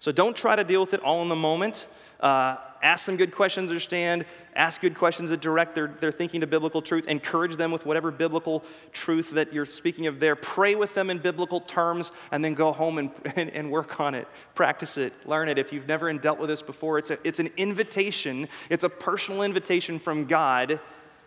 So 0.00 0.12
don't 0.12 0.36
try 0.36 0.56
to 0.56 0.64
deal 0.64 0.80
with 0.80 0.94
it 0.94 1.00
all 1.00 1.22
in 1.22 1.28
the 1.28 1.36
moment. 1.36 1.88
Uh, 2.20 2.56
ask 2.82 3.04
some 3.04 3.16
good 3.16 3.32
questions, 3.32 3.70
understand. 3.70 4.24
Ask 4.54 4.80
good 4.80 4.94
questions 4.94 5.30
that 5.30 5.40
direct 5.40 5.74
their, 5.74 5.88
their 5.88 6.10
thinking 6.10 6.40
to 6.40 6.46
biblical 6.46 6.82
truth. 6.82 7.06
Encourage 7.06 7.56
them 7.56 7.70
with 7.70 7.86
whatever 7.86 8.10
biblical 8.10 8.64
truth 8.92 9.30
that 9.32 9.52
you're 9.52 9.66
speaking 9.66 10.06
of 10.06 10.18
there. 10.18 10.34
Pray 10.34 10.74
with 10.74 10.94
them 10.94 11.10
in 11.10 11.18
biblical 11.18 11.60
terms, 11.60 12.12
and 12.32 12.44
then 12.44 12.54
go 12.54 12.72
home 12.72 12.98
and, 12.98 13.10
and, 13.36 13.50
and 13.50 13.70
work 13.70 14.00
on 14.00 14.14
it. 14.14 14.26
Practice 14.54 14.96
it, 14.96 15.12
learn 15.26 15.48
it. 15.48 15.58
If 15.58 15.72
you've 15.72 15.86
never 15.86 16.12
dealt 16.14 16.38
with 16.38 16.48
this 16.48 16.62
before, 16.62 16.98
it's, 16.98 17.10
a, 17.10 17.18
it's 17.24 17.38
an 17.38 17.50
invitation, 17.56 18.48
it's 18.70 18.84
a 18.84 18.88
personal 18.88 19.42
invitation 19.42 19.98
from 19.98 20.26
God 20.26 20.80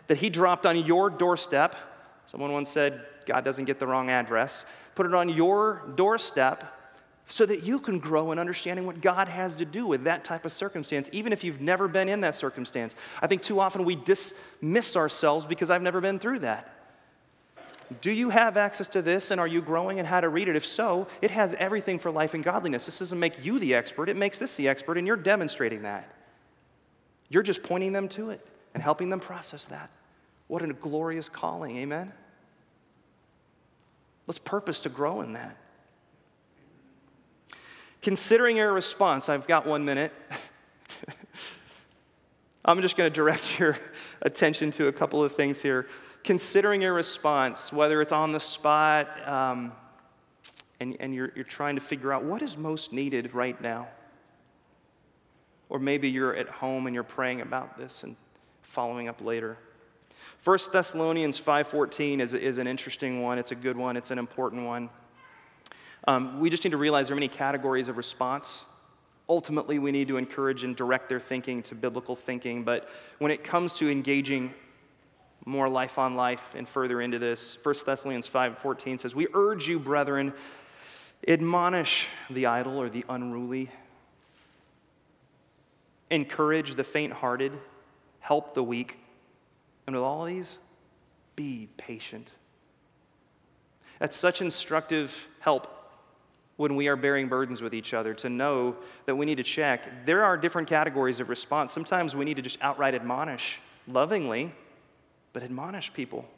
that 0.06 0.18
He 0.18 0.30
dropped 0.30 0.66
on 0.66 0.76
your 0.84 1.10
doorstep. 1.10 1.76
Someone 2.26 2.52
once 2.52 2.70
said, 2.70 3.04
God 3.26 3.44
doesn't 3.44 3.64
get 3.66 3.78
the 3.78 3.86
wrong 3.86 4.10
address. 4.10 4.66
Put 4.94 5.06
it 5.06 5.14
on 5.14 5.28
your 5.28 5.82
doorstep 5.94 6.78
so 7.26 7.46
that 7.46 7.62
you 7.62 7.78
can 7.78 7.98
grow 7.98 8.32
in 8.32 8.38
understanding 8.38 8.84
what 8.84 9.00
God 9.00 9.28
has 9.28 9.54
to 9.56 9.64
do 9.64 9.86
with 9.86 10.04
that 10.04 10.24
type 10.24 10.44
of 10.44 10.52
circumstance, 10.52 11.08
even 11.12 11.32
if 11.32 11.44
you've 11.44 11.60
never 11.60 11.88
been 11.88 12.08
in 12.08 12.20
that 12.22 12.34
circumstance. 12.34 12.96
I 13.20 13.26
think 13.26 13.42
too 13.42 13.60
often 13.60 13.84
we 13.84 13.96
dismiss 13.96 14.96
ourselves 14.96 15.46
because 15.46 15.70
I've 15.70 15.82
never 15.82 16.00
been 16.00 16.18
through 16.18 16.40
that. 16.40 16.70
Do 18.00 18.10
you 18.10 18.30
have 18.30 18.56
access 18.56 18.88
to 18.88 19.02
this 19.02 19.30
and 19.30 19.40
are 19.40 19.46
you 19.46 19.60
growing 19.60 19.98
and 19.98 20.08
how 20.08 20.20
to 20.20 20.28
read 20.28 20.48
it? 20.48 20.56
If 20.56 20.66
so, 20.66 21.06
it 21.20 21.30
has 21.30 21.54
everything 21.54 21.98
for 21.98 22.10
life 22.10 22.34
and 22.34 22.42
godliness. 22.42 22.86
This 22.86 22.98
doesn't 22.98 23.18
make 23.18 23.44
you 23.44 23.58
the 23.58 23.74
expert, 23.74 24.08
it 24.08 24.16
makes 24.16 24.38
this 24.38 24.56
the 24.56 24.68
expert, 24.68 24.98
and 24.98 25.06
you're 25.06 25.16
demonstrating 25.16 25.82
that. 25.82 26.10
You're 27.28 27.42
just 27.42 27.62
pointing 27.62 27.92
them 27.92 28.08
to 28.10 28.30
it 28.30 28.46
and 28.74 28.82
helping 28.82 29.10
them 29.10 29.20
process 29.20 29.66
that. 29.66 29.90
What 30.48 30.62
a 30.62 30.72
glorious 30.72 31.28
calling, 31.28 31.76
amen? 31.78 32.12
Let's 34.26 34.38
purpose 34.38 34.80
to 34.80 34.88
grow 34.88 35.20
in 35.22 35.32
that. 35.32 35.56
Considering 38.02 38.56
your 38.56 38.72
response, 38.72 39.28
I've 39.28 39.46
got 39.46 39.66
one 39.66 39.84
minute. 39.84 40.12
I'm 42.64 42.80
just 42.80 42.96
going 42.96 43.10
to 43.10 43.14
direct 43.14 43.58
your 43.58 43.78
attention 44.22 44.70
to 44.72 44.88
a 44.88 44.92
couple 44.92 45.22
of 45.22 45.32
things 45.32 45.60
here. 45.60 45.88
Considering 46.24 46.82
your 46.82 46.94
response, 46.94 47.72
whether 47.72 48.00
it's 48.00 48.12
on 48.12 48.32
the 48.32 48.40
spot 48.40 49.08
um, 49.26 49.72
and, 50.80 50.96
and 51.00 51.14
you're, 51.14 51.32
you're 51.34 51.44
trying 51.44 51.76
to 51.76 51.80
figure 51.80 52.12
out 52.12 52.24
what 52.24 52.42
is 52.42 52.56
most 52.56 52.92
needed 52.92 53.34
right 53.34 53.60
now. 53.60 53.88
Or 55.68 55.78
maybe 55.78 56.10
you're 56.10 56.36
at 56.36 56.48
home 56.48 56.86
and 56.86 56.94
you're 56.94 57.02
praying 57.02 57.40
about 57.40 57.78
this 57.78 58.02
and 58.02 58.16
following 58.72 59.06
up 59.06 59.20
later. 59.20 59.58
1 60.42 60.58
Thessalonians 60.72 61.38
5.14 61.38 62.20
is, 62.20 62.32
is 62.32 62.56
an 62.56 62.66
interesting 62.66 63.20
one. 63.20 63.38
It's 63.38 63.52
a 63.52 63.54
good 63.54 63.76
one. 63.76 63.98
It's 63.98 64.10
an 64.10 64.18
important 64.18 64.64
one. 64.64 64.88
Um, 66.08 66.40
we 66.40 66.48
just 66.48 66.64
need 66.64 66.70
to 66.70 66.78
realize 66.78 67.08
there 67.08 67.14
are 67.14 67.16
many 67.16 67.28
categories 67.28 67.88
of 67.88 67.98
response. 67.98 68.64
Ultimately, 69.28 69.78
we 69.78 69.92
need 69.92 70.08
to 70.08 70.16
encourage 70.16 70.64
and 70.64 70.74
direct 70.74 71.10
their 71.10 71.20
thinking 71.20 71.62
to 71.64 71.74
biblical 71.74 72.16
thinking. 72.16 72.64
But 72.64 72.88
when 73.18 73.30
it 73.30 73.44
comes 73.44 73.74
to 73.74 73.90
engaging 73.90 74.54
more 75.44 75.68
life 75.68 75.98
on 75.98 76.16
life 76.16 76.54
and 76.56 76.66
further 76.66 77.02
into 77.02 77.18
this, 77.18 77.58
1 77.62 77.84
Thessalonians 77.84 78.26
5:14 78.26 78.96
says, 78.96 79.14
"We 79.14 79.26
urge 79.34 79.68
you, 79.68 79.78
brethren, 79.78 80.32
admonish 81.28 82.08
the 82.30 82.46
idle 82.46 82.80
or 82.80 82.88
the 82.88 83.04
unruly, 83.10 83.68
encourage 86.10 86.74
the 86.74 86.84
faint-hearted, 86.84 87.52
help 88.22 88.54
the 88.54 88.62
weak, 88.62 88.98
and 89.86 89.94
with 89.94 90.02
all 90.02 90.24
these, 90.24 90.58
be 91.36 91.68
patient." 91.76 92.32
That's 93.98 94.16
such 94.16 94.40
instructive 94.40 95.28
help 95.40 95.68
when 96.56 96.76
we 96.76 96.88
are 96.88 96.96
bearing 96.96 97.28
burdens 97.28 97.62
with 97.62 97.74
each 97.74 97.94
other 97.94 98.14
to 98.14 98.28
know 98.28 98.76
that 99.06 99.14
we 99.14 99.26
need 99.26 99.36
to 99.36 99.42
check. 99.42 100.06
There 100.06 100.24
are 100.24 100.36
different 100.36 100.68
categories 100.68 101.20
of 101.20 101.28
response. 101.28 101.72
Sometimes 101.72 102.16
we 102.16 102.24
need 102.24 102.36
to 102.36 102.42
just 102.42 102.58
outright 102.60 102.94
admonish 102.94 103.60
lovingly, 103.86 104.52
but 105.32 105.42
admonish 105.42 105.92
people. 105.92 106.28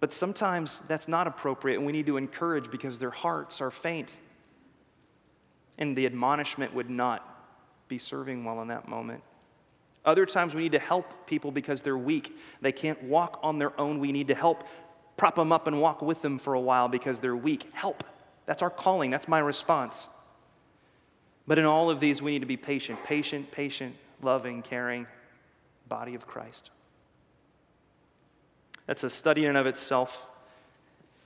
But 0.00 0.12
sometimes 0.12 0.80
that's 0.80 1.08
not 1.08 1.26
appropriate, 1.26 1.76
and 1.76 1.86
we 1.86 1.92
need 1.92 2.06
to 2.06 2.16
encourage 2.16 2.70
because 2.70 2.98
their 2.98 3.10
hearts 3.10 3.60
are 3.60 3.70
faint. 3.70 4.18
And 5.78 5.96
the 5.96 6.06
admonishment 6.06 6.74
would 6.74 6.90
not 6.90 7.88
be 7.88 7.98
serving 7.98 8.44
well 8.44 8.60
in 8.62 8.68
that 8.68 8.86
moment. 8.86 9.22
Other 10.04 10.26
times 10.26 10.54
we 10.54 10.62
need 10.62 10.72
to 10.72 10.78
help 10.78 11.26
people 11.26 11.50
because 11.50 11.82
they're 11.82 11.96
weak. 11.96 12.36
They 12.60 12.72
can't 12.72 13.02
walk 13.04 13.40
on 13.42 13.58
their 13.58 13.78
own. 13.80 14.00
We 14.00 14.12
need 14.12 14.28
to 14.28 14.34
help 14.34 14.64
prop 15.16 15.36
them 15.36 15.52
up 15.52 15.66
and 15.66 15.80
walk 15.80 16.02
with 16.02 16.22
them 16.22 16.38
for 16.38 16.54
a 16.54 16.60
while 16.60 16.88
because 16.88 17.20
they're 17.20 17.36
weak. 17.36 17.70
Help. 17.72 18.04
That's 18.46 18.62
our 18.62 18.70
calling, 18.70 19.10
that's 19.10 19.28
my 19.28 19.38
response. 19.38 20.08
But 21.46 21.58
in 21.58 21.64
all 21.64 21.90
of 21.90 22.00
these, 22.00 22.22
we 22.22 22.32
need 22.32 22.40
to 22.40 22.46
be 22.46 22.56
patient, 22.56 23.02
patient, 23.04 23.50
patient, 23.50 23.96
loving, 24.22 24.62
caring, 24.62 25.06
body 25.88 26.14
of 26.14 26.26
Christ. 26.26 26.70
That's 28.86 29.04
a 29.04 29.10
study 29.10 29.42
in 29.42 29.50
and 29.50 29.58
of 29.58 29.66
itself. 29.66 30.26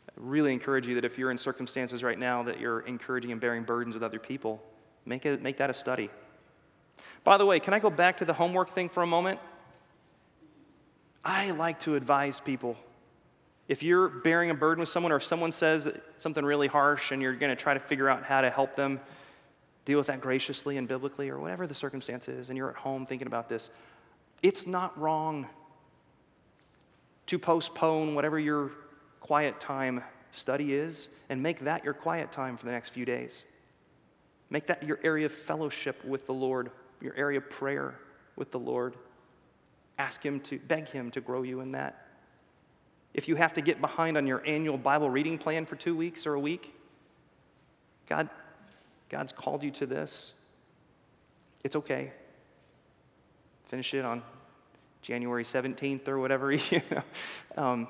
I 0.08 0.12
really 0.16 0.52
encourage 0.52 0.86
you 0.86 0.94
that 0.96 1.04
if 1.04 1.18
you're 1.18 1.30
in 1.30 1.38
circumstances 1.38 2.02
right 2.02 2.18
now 2.18 2.42
that 2.44 2.60
you're 2.60 2.80
encouraging 2.80 3.32
and 3.32 3.40
bearing 3.40 3.64
burdens 3.64 3.94
with 3.94 4.02
other 4.02 4.18
people, 4.18 4.62
make, 5.04 5.26
it, 5.26 5.42
make 5.42 5.56
that 5.56 5.70
a 5.70 5.74
study. 5.74 6.10
By 7.24 7.36
the 7.36 7.46
way, 7.46 7.60
can 7.60 7.74
I 7.74 7.78
go 7.78 7.90
back 7.90 8.18
to 8.18 8.24
the 8.24 8.32
homework 8.32 8.70
thing 8.70 8.88
for 8.88 9.02
a 9.02 9.06
moment? 9.06 9.40
I 11.24 11.50
like 11.50 11.80
to 11.80 11.94
advise 11.94 12.40
people 12.40 12.76
if 13.68 13.82
you're 13.82 14.08
bearing 14.08 14.48
a 14.48 14.54
burden 14.54 14.80
with 14.80 14.88
someone, 14.88 15.12
or 15.12 15.16
if 15.16 15.24
someone 15.24 15.52
says 15.52 15.92
something 16.16 16.44
really 16.44 16.68
harsh 16.68 17.12
and 17.12 17.20
you're 17.20 17.34
going 17.34 17.54
to 17.54 17.62
try 17.62 17.74
to 17.74 17.80
figure 17.80 18.08
out 18.08 18.24
how 18.24 18.40
to 18.40 18.48
help 18.48 18.74
them 18.74 18.98
deal 19.84 19.98
with 19.98 20.06
that 20.06 20.22
graciously 20.22 20.78
and 20.78 20.88
biblically, 20.88 21.28
or 21.28 21.38
whatever 21.38 21.66
the 21.66 21.74
circumstance 21.74 22.28
is, 22.28 22.48
and 22.48 22.56
you're 22.56 22.70
at 22.70 22.76
home 22.76 23.04
thinking 23.04 23.26
about 23.26 23.48
this, 23.48 23.70
it's 24.42 24.66
not 24.66 24.98
wrong 24.98 25.46
to 27.26 27.38
postpone 27.38 28.14
whatever 28.14 28.38
your 28.38 28.70
quiet 29.20 29.60
time 29.60 30.02
study 30.30 30.72
is 30.72 31.08
and 31.28 31.42
make 31.42 31.60
that 31.60 31.84
your 31.84 31.94
quiet 31.94 32.32
time 32.32 32.56
for 32.56 32.64
the 32.64 32.72
next 32.72 32.90
few 32.90 33.04
days. 33.04 33.44
Make 34.50 34.66
that 34.66 34.82
your 34.82 34.98
area 35.04 35.26
of 35.26 35.32
fellowship 35.32 36.02
with 36.04 36.26
the 36.26 36.32
Lord, 36.32 36.70
your 37.00 37.14
area 37.16 37.38
of 37.38 37.48
prayer 37.48 37.98
with 38.36 38.50
the 38.50 38.58
Lord. 38.58 38.96
Ask 39.98 40.24
Him 40.24 40.40
to, 40.40 40.58
beg 40.58 40.88
Him 40.88 41.10
to 41.12 41.20
grow 41.20 41.42
you 41.42 41.60
in 41.60 41.72
that 41.72 42.08
if 43.14 43.26
you 43.26 43.36
have 43.36 43.54
to 43.54 43.60
get 43.60 43.80
behind 43.80 44.16
on 44.16 44.26
your 44.26 44.42
annual 44.46 44.78
Bible 44.78 45.10
reading 45.10 45.38
plan 45.38 45.66
for 45.66 45.76
two 45.76 45.96
weeks 45.96 46.26
or 46.26 46.34
a 46.34 46.40
week, 46.40 46.74
God, 48.08 48.28
God's 49.08 49.32
called 49.32 49.62
you 49.62 49.70
to 49.72 49.86
this. 49.86 50.34
It's 51.64 51.74
okay. 51.74 52.12
Finish 53.66 53.92
it 53.94 54.04
on 54.04 54.22
January 55.02 55.42
17th 55.42 56.06
or 56.08 56.18
whatever. 56.18 56.52
You 56.70 56.82
know. 56.90 57.02
Um, 57.56 57.88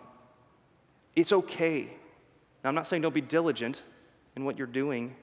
it's 1.14 1.32
okay. 1.32 1.92
Now, 2.62 2.70
I'm 2.70 2.74
not 2.74 2.86
saying 2.86 3.02
don't 3.02 3.14
be 3.14 3.20
diligent 3.20 3.82
in 4.36 4.44
what 4.44 4.56
you're 4.56 4.66
doing, 4.66 5.14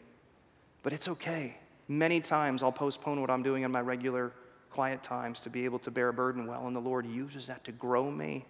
but 0.84 0.94
it's 0.94 1.08
okay. 1.08 1.58
Many 1.88 2.20
times 2.20 2.64
I'll 2.64 2.72
postpone 2.72 3.22
what 3.22 3.30
I'm 3.30 3.44
doing 3.44 3.64
in 3.64 3.72
my 3.72 3.82
regular 3.82 4.34
quiet 4.72 5.04
times 5.04 5.40
to 5.42 5.50
be 5.50 5.66
able 5.66 5.80
to 5.80 5.92
bear 5.92 6.10
a 6.10 6.14
burden 6.14 6.48
well, 6.48 6.68
and 6.68 6.76
the 6.76 6.82
Lord 6.82 7.06
uses 7.06 7.48
that 7.48 7.64
to 7.66 7.72
grow 7.72 8.12
me 8.12 8.46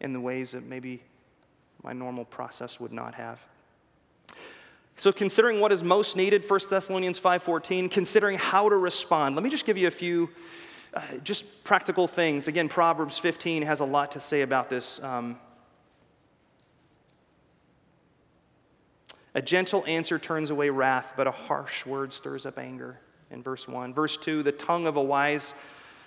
in 0.00 0.12
the 0.12 0.20
ways 0.20 0.52
that 0.52 0.64
maybe 0.64 1.02
my 1.82 1.92
normal 1.92 2.24
process 2.24 2.80
would 2.80 2.92
not 2.92 3.14
have. 3.14 3.40
So 4.96 5.12
considering 5.12 5.60
what 5.60 5.72
is 5.72 5.84
most 5.84 6.16
needed, 6.16 6.48
1 6.48 6.70
Thessalonians 6.70 7.18
5:14, 7.18 7.90
considering 7.90 8.38
how 8.38 8.68
to 8.68 8.76
respond. 8.76 9.36
Let 9.36 9.44
me 9.44 9.50
just 9.50 9.66
give 9.66 9.76
you 9.76 9.88
a 9.88 9.90
few 9.90 10.30
uh, 10.94 11.02
just 11.22 11.62
practical 11.64 12.08
things. 12.08 12.48
Again, 12.48 12.70
Proverbs 12.70 13.18
15 13.18 13.62
has 13.62 13.80
a 13.80 13.84
lot 13.84 14.12
to 14.12 14.20
say 14.20 14.40
about 14.40 14.70
this. 14.70 15.02
Um, 15.02 15.38
a 19.36 19.42
gentle 19.42 19.84
answer 19.86 20.18
turns 20.18 20.48
away 20.48 20.70
wrath, 20.70 21.12
but 21.14 21.26
a 21.26 21.30
harsh 21.30 21.84
word 21.84 22.14
stirs 22.14 22.46
up 22.46 22.58
anger. 22.58 22.98
In 23.30 23.42
verse 23.42 23.68
1. 23.68 23.92
Verse 23.92 24.16
2, 24.16 24.42
the 24.42 24.50
tongue 24.50 24.86
of 24.86 24.96
a 24.96 25.02
wise 25.02 25.54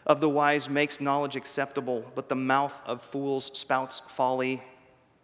of 0.08 0.20
the 0.20 0.28
wise 0.28 0.68
makes 0.68 1.00
knowledge 1.00 1.36
acceptable, 1.36 2.04
but 2.16 2.28
the 2.28 2.36
mouth 2.36 2.74
of 2.88 3.04
fools 3.04 3.52
spouts 3.54 4.02
folly. 4.08 4.64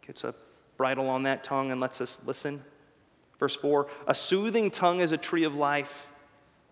Gets 0.05 0.23
a 0.23 0.35
bridle 0.77 1.09
on 1.09 1.23
that 1.23 1.43
tongue 1.43 1.71
and 1.71 1.81
lets 1.81 1.99
us 1.99 2.21
listen. 2.27 2.61
Verse 3.39 3.55
4 3.55 3.87
A 4.05 4.13
soothing 4.13 4.69
tongue 4.69 4.99
is 4.99 5.11
a 5.11 5.17
tree 5.17 5.43
of 5.43 5.55
life, 5.55 6.05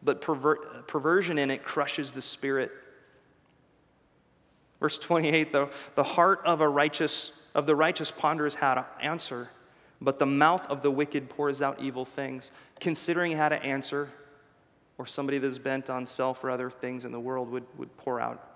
but 0.04 0.22
perver- 0.22 0.86
perversion 0.86 1.40
in 1.40 1.50
it 1.50 1.64
crushes 1.64 2.12
the 2.12 2.22
spirit. 2.22 2.70
Verse 4.80 5.00
28 5.00 5.52
the, 5.52 5.70
the 5.96 6.04
heart 6.04 6.42
of 6.46 6.62
a 6.62 6.70
righteous 6.70 7.32
of 7.56 7.66
the 7.66 7.76
righteous 7.76 8.12
ponders 8.12 8.54
how 8.54 8.76
to 8.76 8.86
answer, 9.02 9.50
but 10.04 10.20
the 10.20 10.26
mouth 10.26 10.68
of 10.68 10.82
the 10.82 10.92
wicked 10.92 11.30
pours 11.30 11.62
out 11.62 11.82
evil 11.82 12.04
things. 12.04 12.52
Considering 12.80 13.32
how 13.32 13.48
to 13.50 13.64
answer, 13.64 14.10
or 14.98 15.08
somebody 15.08 15.38
that's 15.38 15.58
bent 15.58 15.90
on 15.90 16.06
self 16.06 16.44
or 16.44 16.52
other 16.52 16.70
things 16.70 17.06
in 17.06 17.12
the 17.12 17.20
world 17.20 17.50
would, 17.50 17.64
would 17.78 17.96
pour 17.98 18.20
out 18.20 18.50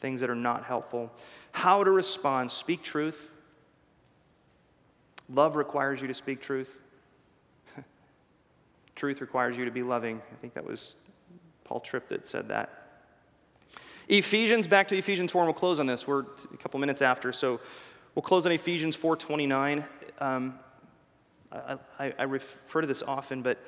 things 0.00 0.20
that 0.20 0.30
are 0.30 0.34
not 0.34 0.64
helpful. 0.64 1.12
How 1.52 1.84
to 1.84 1.90
respond 1.90 2.50
speak 2.50 2.82
truth. 2.82 3.30
Love 5.28 5.54
requires 5.56 6.00
you 6.00 6.08
to 6.08 6.14
speak 6.14 6.40
truth. 6.40 6.80
truth 8.94 9.20
requires 9.20 9.56
you 9.56 9.64
to 9.64 9.70
be 9.70 9.82
loving. 9.82 10.20
I 10.32 10.36
think 10.40 10.54
that 10.54 10.64
was 10.64 10.94
Paul 11.64 11.80
Tripp 11.80 12.08
that 12.08 12.26
said 12.26 12.48
that. 12.48 12.82
Ephesians, 14.08 14.66
back 14.68 14.86
to 14.88 14.96
Ephesians 14.96 15.32
4, 15.32 15.42
and 15.42 15.48
we'll 15.48 15.54
close 15.54 15.80
on 15.80 15.86
this. 15.86 16.06
We're 16.06 16.20
a 16.20 16.56
couple 16.58 16.78
minutes 16.78 17.02
after, 17.02 17.32
so 17.32 17.60
we'll 18.14 18.22
close 18.22 18.46
on 18.46 18.52
Ephesians 18.52 18.96
4.29. 18.96 19.84
Um, 20.20 20.58
I, 21.52 22.12
I, 22.18 22.22
refer 22.24 22.80
to 22.80 22.86
this 22.86 23.02
often, 23.02 23.42
but 23.42 23.58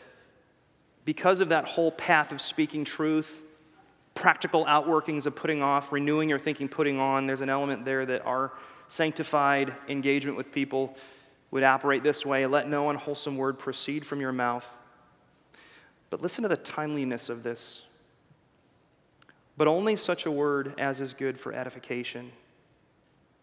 because 1.04 1.40
of 1.40 1.50
that 1.50 1.64
whole 1.64 1.92
path 1.92 2.32
of 2.32 2.40
speaking 2.40 2.84
truth, 2.84 3.42
practical 4.14 4.64
outworkings 4.64 5.26
of 5.26 5.36
putting 5.36 5.62
off, 5.62 5.92
renewing 5.92 6.28
your 6.28 6.38
thinking, 6.38 6.68
putting 6.68 6.98
on, 6.98 7.26
there's 7.26 7.40
an 7.40 7.48
element 7.48 7.84
there 7.84 8.04
that 8.04 8.26
our 8.26 8.52
sanctified 8.88 9.74
engagement 9.88 10.36
with 10.36 10.50
people 10.50 10.96
would 11.50 11.62
operate 11.62 12.02
this 12.02 12.26
way 12.26 12.46
let 12.46 12.68
no 12.68 12.90
unwholesome 12.90 13.36
word 13.36 13.58
proceed 13.58 14.04
from 14.04 14.20
your 14.20 14.32
mouth. 14.32 14.68
But 16.10 16.22
listen 16.22 16.42
to 16.42 16.48
the 16.48 16.56
timeliness 16.56 17.28
of 17.28 17.42
this. 17.42 17.82
But 19.56 19.68
only 19.68 19.96
such 19.96 20.26
a 20.26 20.30
word 20.30 20.74
as 20.78 21.00
is 21.00 21.12
good 21.12 21.40
for 21.40 21.52
edification, 21.52 22.32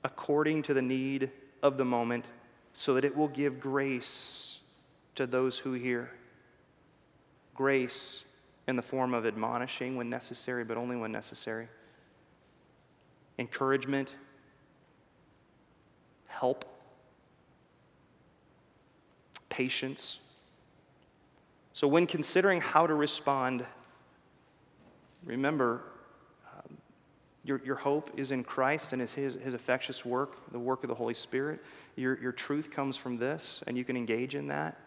according 0.04 0.64
to 0.64 0.74
the 0.74 0.82
need 0.82 1.32
of 1.62 1.78
the 1.78 1.86
moment 1.86 2.32
so 2.78 2.94
that 2.96 3.06
it 3.06 3.16
will 3.16 3.30
give 3.30 3.58
grace 3.58 4.60
to 5.16 5.26
those 5.26 5.58
who 5.58 5.72
hear. 5.72 6.12
Grace 7.56 8.26
in 8.68 8.76
the 8.76 8.82
form 8.82 9.14
of 9.14 9.26
admonishing 9.26 9.96
when 9.96 10.10
necessary, 10.10 10.66
but 10.66 10.76
only 10.76 10.98
when 10.98 11.10
necessary. 11.10 11.70
Encouragement, 13.40 14.16
help, 16.28 16.66
patience. 19.48 20.20
So, 21.72 21.88
when 21.88 22.06
considering 22.06 22.60
how 22.60 22.88
to 22.88 22.94
respond, 22.94 23.66
remember 25.24 25.82
um, 26.54 26.78
your, 27.46 27.62
your 27.64 27.78
hope 27.78 28.12
is 28.18 28.32
in 28.32 28.44
Christ 28.44 28.92
and 28.92 29.00
his, 29.00 29.14
his, 29.14 29.54
effectuous 29.54 30.04
work, 30.04 30.52
the 30.52 30.60
work 30.60 30.84
of 30.84 30.90
the 30.90 30.96
Holy 30.96 31.14
Spirit. 31.14 31.62
Your, 31.96 32.20
your 32.22 32.32
truth 32.32 32.72
comes 32.72 32.98
from 32.98 33.18
this, 33.18 33.64
and 33.68 33.78
you 33.78 33.86
can 33.86 33.96
engage 33.96 34.36
in 34.36 34.48
that. 34.48 34.78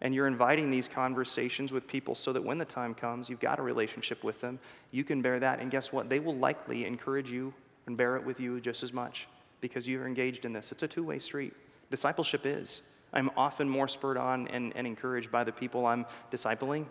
And 0.00 0.14
you're 0.14 0.26
inviting 0.26 0.70
these 0.70 0.88
conversations 0.88 1.72
with 1.72 1.86
people 1.86 2.14
so 2.14 2.32
that 2.32 2.44
when 2.44 2.58
the 2.58 2.64
time 2.64 2.94
comes, 2.94 3.30
you've 3.30 3.40
got 3.40 3.58
a 3.58 3.62
relationship 3.62 4.22
with 4.22 4.40
them, 4.40 4.58
you 4.90 5.04
can 5.04 5.22
bear 5.22 5.40
that. 5.40 5.60
And 5.60 5.70
guess 5.70 5.92
what? 5.92 6.10
They 6.10 6.20
will 6.20 6.36
likely 6.36 6.84
encourage 6.84 7.30
you 7.30 7.54
and 7.86 7.96
bear 7.96 8.16
it 8.16 8.24
with 8.24 8.38
you 8.38 8.60
just 8.60 8.82
as 8.82 8.92
much 8.92 9.26
because 9.60 9.88
you're 9.88 10.06
engaged 10.06 10.44
in 10.44 10.52
this. 10.52 10.70
It's 10.70 10.82
a 10.82 10.88
two 10.88 11.02
way 11.04 11.18
street. 11.18 11.54
Discipleship 11.90 12.44
is. 12.44 12.82
I'm 13.12 13.30
often 13.36 13.68
more 13.68 13.88
spurred 13.88 14.18
on 14.18 14.48
and, 14.48 14.72
and 14.76 14.86
encouraged 14.86 15.30
by 15.30 15.44
the 15.44 15.52
people 15.52 15.86
I'm 15.86 16.04
discipling 16.30 16.84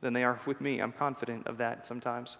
than 0.00 0.12
they 0.12 0.24
are 0.24 0.40
with 0.46 0.60
me. 0.60 0.80
I'm 0.80 0.92
confident 0.92 1.46
of 1.46 1.58
that 1.58 1.84
sometimes. 1.84 2.38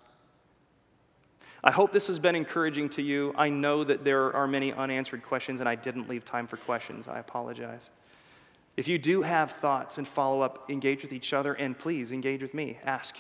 I 1.65 1.71
hope 1.71 1.93
this 1.93 2.07
has 2.07 2.19
been 2.19 2.37
encouraging 2.37 2.89
to 2.91 3.03
you. 3.03 3.35
I 3.37 3.49
know 3.49 3.83
that 3.85 4.05
there 4.05 4.33
are 4.35 4.47
many 4.47 4.73
unanswered 4.73 5.23
questions, 5.23 5.61
and 5.61 5.69
I 5.69 5.75
didn't 5.75 6.09
leave 6.09 6.25
time 6.25 6.47
for 6.47 6.57
questions. 6.57 7.09
I 7.09 7.19
apologize. 7.19 7.91
If 8.77 8.87
you 8.87 8.97
do 8.97 9.23
have 9.23 9.51
thoughts 9.51 9.99
and 9.99 10.07
follow 10.07 10.41
up, 10.41 10.71
engage 10.71 11.03
with 11.03 11.13
each 11.13 11.33
other, 11.33 11.55
and 11.55 11.77
please 11.77 12.13
engage 12.13 12.43
with 12.43 12.55
me. 12.55 12.79
Ask. 12.85 13.19